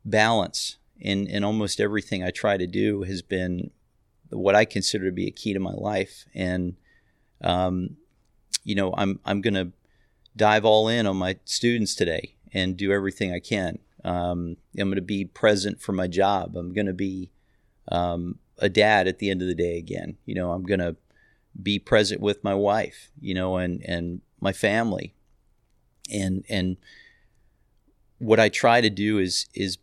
balance 0.03 0.77
in 0.99 1.27
in 1.27 1.43
almost 1.43 1.79
everything 1.79 2.23
i 2.23 2.29
try 2.29 2.57
to 2.57 2.67
do 2.67 3.03
has 3.03 3.21
been 3.21 3.71
what 4.29 4.55
i 4.55 4.65
consider 4.65 5.05
to 5.05 5.11
be 5.11 5.27
a 5.27 5.31
key 5.31 5.53
to 5.53 5.59
my 5.59 5.73
life 5.73 6.25
and 6.33 6.75
um, 7.41 7.95
you 8.63 8.75
know 8.75 8.93
i'm 8.97 9.19
i'm 9.25 9.41
going 9.41 9.53
to 9.53 9.71
dive 10.35 10.65
all 10.65 10.87
in 10.87 11.07
on 11.07 11.15
my 11.15 11.37
students 11.45 11.95
today 11.95 12.35
and 12.53 12.77
do 12.77 12.91
everything 12.91 13.33
i 13.33 13.39
can 13.39 13.79
um, 14.03 14.57
i'm 14.77 14.87
going 14.89 14.95
to 14.95 15.01
be 15.01 15.23
present 15.25 15.81
for 15.81 15.93
my 15.93 16.07
job 16.07 16.55
i'm 16.57 16.73
going 16.73 16.87
to 16.87 16.93
be 16.93 17.31
um, 17.91 18.39
a 18.61 18.69
dad 18.69 19.07
at 19.07 19.19
the 19.19 19.29
end 19.29 19.41
of 19.41 19.47
the 19.47 19.55
day 19.55 19.77
again. 19.77 20.17
You 20.25 20.35
know, 20.35 20.51
I'm 20.51 20.63
going 20.63 20.79
to 20.79 20.95
be 21.61 21.79
present 21.79 22.21
with 22.21 22.43
my 22.43 22.53
wife, 22.53 23.11
you 23.19 23.33
know, 23.33 23.57
and, 23.57 23.83
and 23.83 24.21
my 24.39 24.53
family. 24.53 25.15
And, 26.11 26.43
and 26.49 26.77
what 28.19 28.39
I 28.39 28.49
try 28.49 28.81
to 28.81 28.89
do 28.89 29.17
is, 29.17 29.47
is 29.53 29.77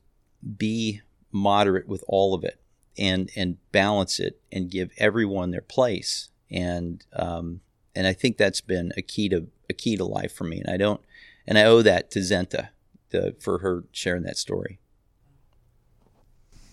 be 0.56 1.00
moderate 1.32 1.88
with 1.88 2.04
all 2.06 2.34
of 2.34 2.44
it 2.44 2.60
and, 2.96 3.30
and 3.36 3.56
balance 3.72 4.20
it 4.20 4.40
and 4.52 4.70
give 4.70 4.90
everyone 4.98 5.50
their 5.50 5.62
place. 5.62 6.30
And, 6.50 7.04
um, 7.12 7.60
and 7.94 8.06
I 8.06 8.12
think 8.12 8.36
that's 8.36 8.60
been 8.60 8.92
a 8.96 9.02
key 9.02 9.28
to, 9.30 9.46
a 9.68 9.72
key 9.72 9.96
to 9.96 10.04
life 10.04 10.32
for 10.32 10.44
me. 10.44 10.60
And 10.60 10.70
I 10.70 10.76
don't, 10.76 11.00
and 11.46 11.58
I 11.58 11.64
owe 11.64 11.82
that 11.82 12.10
to 12.12 12.20
Zenta 12.20 12.68
to, 13.10 13.34
for 13.40 13.58
her 13.58 13.84
sharing 13.92 14.22
that 14.24 14.36
story. 14.36 14.78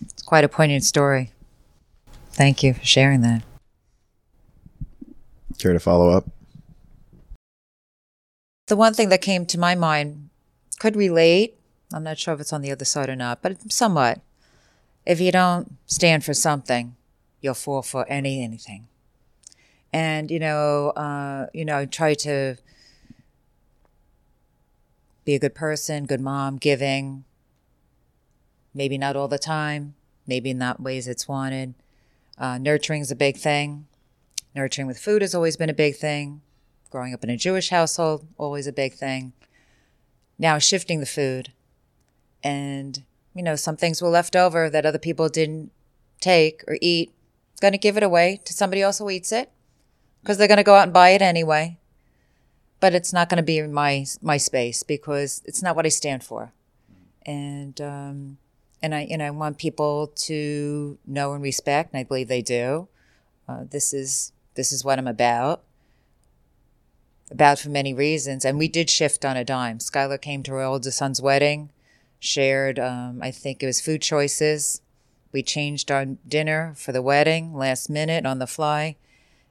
It's 0.02 0.22
quite 0.22 0.44
a 0.44 0.48
poignant 0.48 0.84
story. 0.84 1.32
Thank 2.32 2.62
you 2.62 2.74
for 2.74 2.84
sharing 2.84 3.22
that. 3.22 3.42
care 5.58 5.72
to 5.72 5.80
follow 5.80 6.10
up? 6.10 6.26
The 8.66 8.76
one 8.76 8.94
thing 8.94 9.10
that 9.10 9.20
came 9.20 9.46
to 9.46 9.58
my 9.58 9.74
mind 9.76 10.30
could 10.80 10.96
relate. 10.96 11.56
I'm 11.92 12.02
not 12.02 12.18
sure 12.18 12.34
if 12.34 12.40
it's 12.40 12.52
on 12.52 12.62
the 12.62 12.72
other 12.72 12.84
side 12.84 13.08
or 13.08 13.14
not, 13.14 13.40
but 13.40 13.70
somewhat. 13.70 14.20
If 15.04 15.20
you 15.20 15.30
don't 15.30 15.76
stand 15.86 16.24
for 16.24 16.34
something, 16.34 16.96
you'll 17.40 17.54
fall 17.54 17.82
for 17.82 18.04
any 18.08 18.42
anything. 18.42 18.88
And 19.92 20.32
you 20.32 20.40
know, 20.40 20.90
uh, 20.90 21.46
you 21.54 21.64
know, 21.64 21.86
try 21.86 22.14
to 22.14 22.56
be 25.24 25.34
a 25.34 25.38
good 25.38 25.54
person, 25.54 26.06
good 26.06 26.20
mom, 26.20 26.56
giving. 26.56 27.24
Maybe 28.74 28.98
not 28.98 29.14
all 29.14 29.28
the 29.28 29.38
time. 29.38 29.94
Maybe 30.26 30.52
not 30.52 30.80
ways 30.80 31.06
it's 31.06 31.28
wanted. 31.28 31.74
Uh, 32.36 32.58
nurturing 32.58 33.00
is 33.00 33.12
a 33.12 33.16
big 33.16 33.36
thing. 33.36 33.86
Nurturing 34.56 34.88
with 34.88 34.98
food 34.98 35.22
has 35.22 35.36
always 35.36 35.56
been 35.56 35.70
a 35.70 35.74
big 35.74 35.94
thing. 35.94 36.42
Growing 36.90 37.14
up 37.14 37.24
in 37.24 37.30
a 37.30 37.36
Jewish 37.36 37.70
household, 37.70 38.26
always 38.38 38.66
a 38.66 38.72
big 38.72 38.94
thing. 38.94 39.32
Now 40.38 40.58
shifting 40.58 41.00
the 41.00 41.06
food. 41.06 41.52
And, 42.42 43.02
you 43.34 43.42
know, 43.42 43.56
some 43.56 43.76
things 43.76 44.00
were 44.00 44.08
left 44.08 44.36
over 44.36 44.70
that 44.70 44.86
other 44.86 44.98
people 44.98 45.28
didn't 45.28 45.70
take 46.20 46.62
or 46.66 46.78
eat. 46.80 47.12
Going 47.60 47.72
to 47.72 47.78
give 47.78 47.96
it 47.96 48.02
away 48.02 48.40
to 48.44 48.52
somebody 48.52 48.82
else 48.82 48.98
who 48.98 49.08
eats 49.08 49.32
it 49.32 49.50
because 50.20 50.36
they're 50.36 50.48
going 50.48 50.58
to 50.58 50.64
go 50.64 50.74
out 50.74 50.84
and 50.84 50.92
buy 50.92 51.10
it 51.10 51.22
anyway. 51.22 51.78
But 52.80 52.94
it's 52.94 53.12
not 53.12 53.30
going 53.30 53.38
to 53.38 53.42
be 53.42 53.62
my 53.62 54.04
my 54.20 54.36
space 54.36 54.82
because 54.82 55.40
it's 55.46 55.62
not 55.62 55.74
what 55.74 55.86
I 55.86 55.88
stand 55.88 56.22
for. 56.22 56.52
And 57.24 57.80
um, 57.80 58.36
and 58.82 58.94
I 58.94 59.08
and 59.10 59.22
I 59.22 59.30
want 59.30 59.56
people 59.56 60.08
to 60.16 60.98
know 61.06 61.32
and 61.32 61.42
respect, 61.42 61.92
and 61.92 62.00
I 62.00 62.04
believe 62.04 62.28
they 62.28 62.42
do. 62.42 62.88
Uh, 63.48 63.64
this 63.70 63.94
is 63.94 64.32
this 64.54 64.72
is 64.72 64.84
what 64.84 64.98
I'm 64.98 65.06
about. 65.06 65.62
About 67.30 67.58
for 67.58 67.70
many 67.70 67.92
reasons, 67.92 68.44
and 68.44 68.56
we 68.56 68.68
did 68.68 68.88
shift 68.88 69.24
on 69.24 69.36
a 69.36 69.44
dime. 69.44 69.78
Skylar 69.78 70.20
came 70.20 70.44
to 70.44 70.52
our 70.52 70.62
oldest 70.62 70.98
son's 70.98 71.20
wedding, 71.20 71.70
shared. 72.20 72.78
Um, 72.78 73.20
I 73.20 73.32
think 73.32 73.62
it 73.62 73.66
was 73.66 73.80
food 73.80 74.00
choices. 74.00 74.80
We 75.32 75.42
changed 75.42 75.90
our 75.90 76.04
dinner 76.04 76.74
for 76.76 76.92
the 76.92 77.02
wedding 77.02 77.52
last 77.52 77.90
minute 77.90 78.24
on 78.24 78.38
the 78.38 78.46
fly, 78.46 78.96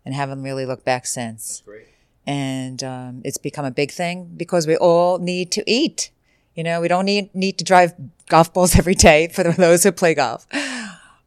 and 0.05 0.15
haven't 0.15 0.41
really 0.41 0.65
looked 0.65 0.85
back 0.85 1.05
since. 1.05 1.63
Great. 1.65 1.87
And 2.25 2.81
um, 2.83 3.21
it's 3.25 3.37
become 3.37 3.65
a 3.65 3.71
big 3.71 3.91
thing 3.91 4.31
because 4.37 4.65
we 4.67 4.77
all 4.77 5.19
need 5.19 5.51
to 5.51 5.69
eat. 5.69 6.11
You 6.55 6.63
know, 6.63 6.79
we 6.79 6.87
don't 6.87 7.05
need 7.05 7.35
need 7.35 7.57
to 7.57 7.65
drive 7.65 7.93
golf 8.29 8.53
balls 8.53 8.75
every 8.77 8.95
day 8.95 9.27
for 9.27 9.43
those 9.43 9.83
who 9.83 9.91
play 9.91 10.13
golf, 10.13 10.47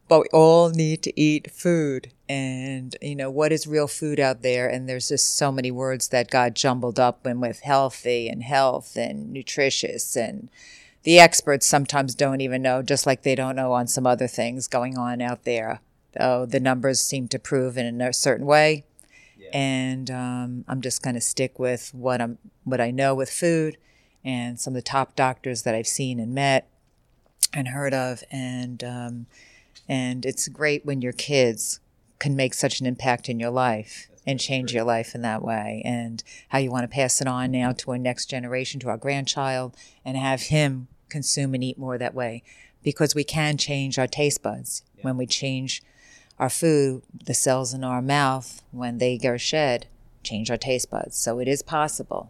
but 0.09 0.21
we 0.21 0.27
all 0.33 0.71
need 0.71 1.01
to 1.03 1.17
eat 1.19 1.51
food. 1.51 2.11
And 2.27 2.95
you 3.01 3.15
know, 3.15 3.31
what 3.31 3.53
is 3.53 3.65
real 3.67 3.87
food 3.87 4.19
out 4.19 4.41
there? 4.41 4.67
And 4.67 4.89
there's 4.89 5.09
just 5.09 5.37
so 5.37 5.51
many 5.51 5.71
words 5.71 6.09
that 6.09 6.29
got 6.29 6.55
jumbled 6.55 6.99
up 6.99 7.25
and 7.25 7.39
with 7.39 7.61
healthy 7.61 8.27
and 8.27 8.43
health 8.43 8.97
and 8.97 9.31
nutritious 9.31 10.17
and 10.17 10.49
the 11.03 11.19
experts 11.19 11.65
sometimes 11.65 12.13
don't 12.13 12.41
even 12.41 12.61
know, 12.61 12.81
just 12.81 13.05
like 13.05 13.23
they 13.23 13.35
don't 13.35 13.55
know 13.55 13.71
on 13.71 13.87
some 13.87 14.05
other 14.05 14.27
things 14.27 14.67
going 14.67 14.97
on 14.97 15.21
out 15.21 15.45
there. 15.45 15.79
Oh, 16.19 16.45
the 16.45 16.59
numbers 16.59 16.99
seem 16.99 17.27
to 17.29 17.39
prove 17.39 17.77
in 17.77 18.01
a 18.01 18.11
certain 18.11 18.45
way, 18.45 18.83
and 19.53 20.11
um, 20.11 20.65
I'm 20.67 20.81
just 20.81 21.01
going 21.01 21.13
to 21.13 21.21
stick 21.21 21.57
with 21.57 21.93
what 21.93 22.19
I'm 22.19 22.37
what 22.65 22.81
I 22.81 22.91
know 22.91 23.15
with 23.15 23.29
food 23.29 23.77
and 24.25 24.59
some 24.59 24.71
of 24.71 24.75
the 24.75 24.81
top 24.81 25.15
doctors 25.15 25.61
that 25.63 25.73
I've 25.75 25.87
seen 25.87 26.19
and 26.19 26.33
met 26.33 26.67
and 27.53 27.69
heard 27.69 27.93
of, 27.93 28.23
and 28.31 28.83
um, 28.83 29.25
and 29.89 30.25
it's 30.25 30.47
great 30.47 30.85
when 30.85 31.01
your 31.01 31.11
kids 31.11 31.81
can 32.19 32.35
make 32.35 32.53
such 32.53 32.79
an 32.79 32.85
impact 32.85 33.27
in 33.27 33.39
your 33.39 33.49
life 33.49 34.07
and 34.25 34.39
change 34.39 34.73
your 34.73 34.83
life 34.83 35.15
in 35.15 35.21
that 35.23 35.41
way, 35.41 35.81
and 35.83 36.23
how 36.49 36.59
you 36.59 36.69
want 36.69 36.83
to 36.83 36.95
pass 36.95 37.19
it 37.19 37.27
on 37.27 37.51
now 37.51 37.71
to 37.71 37.91
our 37.91 37.97
next 37.97 38.29
generation, 38.29 38.79
to 38.79 38.89
our 38.89 38.97
grandchild, 38.97 39.75
and 40.05 40.15
have 40.15 40.43
him 40.43 40.87
consume 41.09 41.55
and 41.55 41.63
eat 41.63 41.79
more 41.79 41.97
that 41.97 42.13
way, 42.13 42.43
because 42.83 43.15
we 43.15 43.23
can 43.23 43.57
change 43.57 43.97
our 43.97 44.07
taste 44.07 44.43
buds. 44.43 44.83
When 45.01 45.17
we 45.17 45.25
change 45.25 45.81
our 46.37 46.49
food, 46.49 47.01
the 47.25 47.33
cells 47.33 47.73
in 47.73 47.83
our 47.83 48.01
mouth 48.01 48.61
when 48.71 48.99
they 48.99 49.17
go 49.17 49.37
shed 49.37 49.87
change 50.21 50.51
our 50.51 50.57
taste 50.57 50.91
buds. 50.91 51.17
So 51.17 51.39
it 51.39 51.47
is 51.47 51.63
possible. 51.63 52.29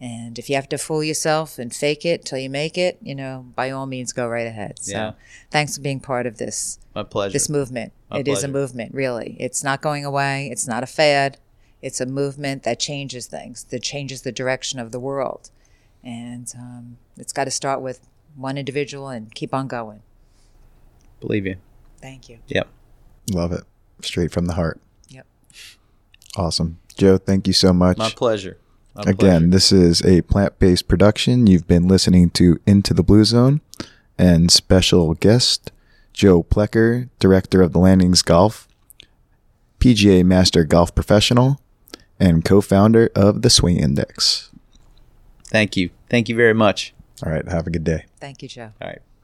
And 0.00 0.38
if 0.38 0.48
you 0.48 0.54
have 0.54 0.68
to 0.68 0.78
fool 0.78 1.02
yourself 1.02 1.58
and 1.58 1.74
fake 1.74 2.04
it 2.06 2.24
till 2.24 2.38
you 2.38 2.48
make 2.48 2.78
it, 2.78 2.98
you 3.02 3.14
know, 3.16 3.46
by 3.56 3.70
all 3.70 3.86
means, 3.86 4.12
go 4.12 4.28
right 4.28 4.46
ahead. 4.46 4.78
So 4.80 4.92
Yeah. 4.92 5.12
thanks 5.50 5.74
for 5.76 5.80
being 5.82 5.98
part 5.98 6.24
of 6.26 6.38
this 6.38 6.78
My 6.94 7.02
pleasure. 7.02 7.32
this 7.32 7.48
movement. 7.48 7.92
My 8.08 8.20
It 8.20 8.28
is 8.28 8.44
a 8.44 8.48
movement, 8.48 8.94
really. 8.94 9.36
It's 9.40 9.64
not 9.64 9.82
going 9.82 10.04
away. 10.04 10.48
It's 10.52 10.68
not 10.68 10.84
a 10.84 10.86
fad. 10.86 11.38
It's 11.82 12.00
a 12.00 12.06
movement 12.06 12.62
that 12.62 12.78
changes 12.78 13.26
things, 13.26 13.64
that 13.70 13.82
changes 13.82 14.22
the 14.22 14.32
direction 14.32 14.78
of 14.78 14.92
the 14.92 15.00
world. 15.00 15.50
And 16.04 16.52
um, 16.56 16.98
it's 17.16 17.32
got 17.32 17.44
to 17.44 17.50
start 17.50 17.80
with 17.80 18.00
one 18.36 18.56
individual 18.56 19.08
and 19.08 19.34
keep 19.34 19.52
on 19.52 19.66
going. 19.66 20.02
Believe 21.20 21.44
you. 21.44 21.56
Thank 22.00 22.28
you. 22.28 22.38
Yep. 22.46 22.68
Love 23.32 23.50
it. 23.52 23.64
Straight 24.02 24.30
from 24.30 24.46
the 24.46 24.54
heart. 24.54 24.80
Yep. 25.08 25.26
Awesome. 26.36 26.78
Joe, 26.96 27.18
thank 27.18 27.48
you 27.48 27.52
so 27.52 27.72
much. 27.72 27.98
My 27.98 28.10
pleasure. 28.10 28.58
My 29.04 29.12
Again, 29.12 29.16
pleasure. 29.16 29.46
this 29.46 29.72
is 29.72 30.04
a 30.04 30.22
plant 30.22 30.58
based 30.58 30.88
production. 30.88 31.46
You've 31.46 31.68
been 31.68 31.86
listening 31.86 32.30
to 32.30 32.58
Into 32.66 32.92
the 32.92 33.04
Blue 33.04 33.24
Zone 33.24 33.60
and 34.18 34.50
special 34.50 35.14
guest, 35.14 35.70
Joe 36.12 36.42
Plecker, 36.42 37.08
director 37.20 37.62
of 37.62 37.72
the 37.72 37.78
Landings 37.78 38.22
Golf, 38.22 38.66
PGA 39.78 40.24
Master 40.24 40.64
Golf 40.64 40.94
Professional, 40.96 41.60
and 42.18 42.44
co 42.44 42.60
founder 42.60 43.08
of 43.14 43.42
the 43.42 43.50
Swing 43.50 43.76
Index. 43.76 44.50
Thank 45.44 45.76
you. 45.76 45.90
Thank 46.10 46.28
you 46.28 46.34
very 46.34 46.54
much. 46.54 46.92
All 47.24 47.30
right. 47.30 47.46
Have 47.46 47.68
a 47.68 47.70
good 47.70 47.84
day. 47.84 48.06
Thank 48.18 48.42
you, 48.42 48.48
Joe. 48.48 48.72
All 48.82 48.88
right. 48.88 49.02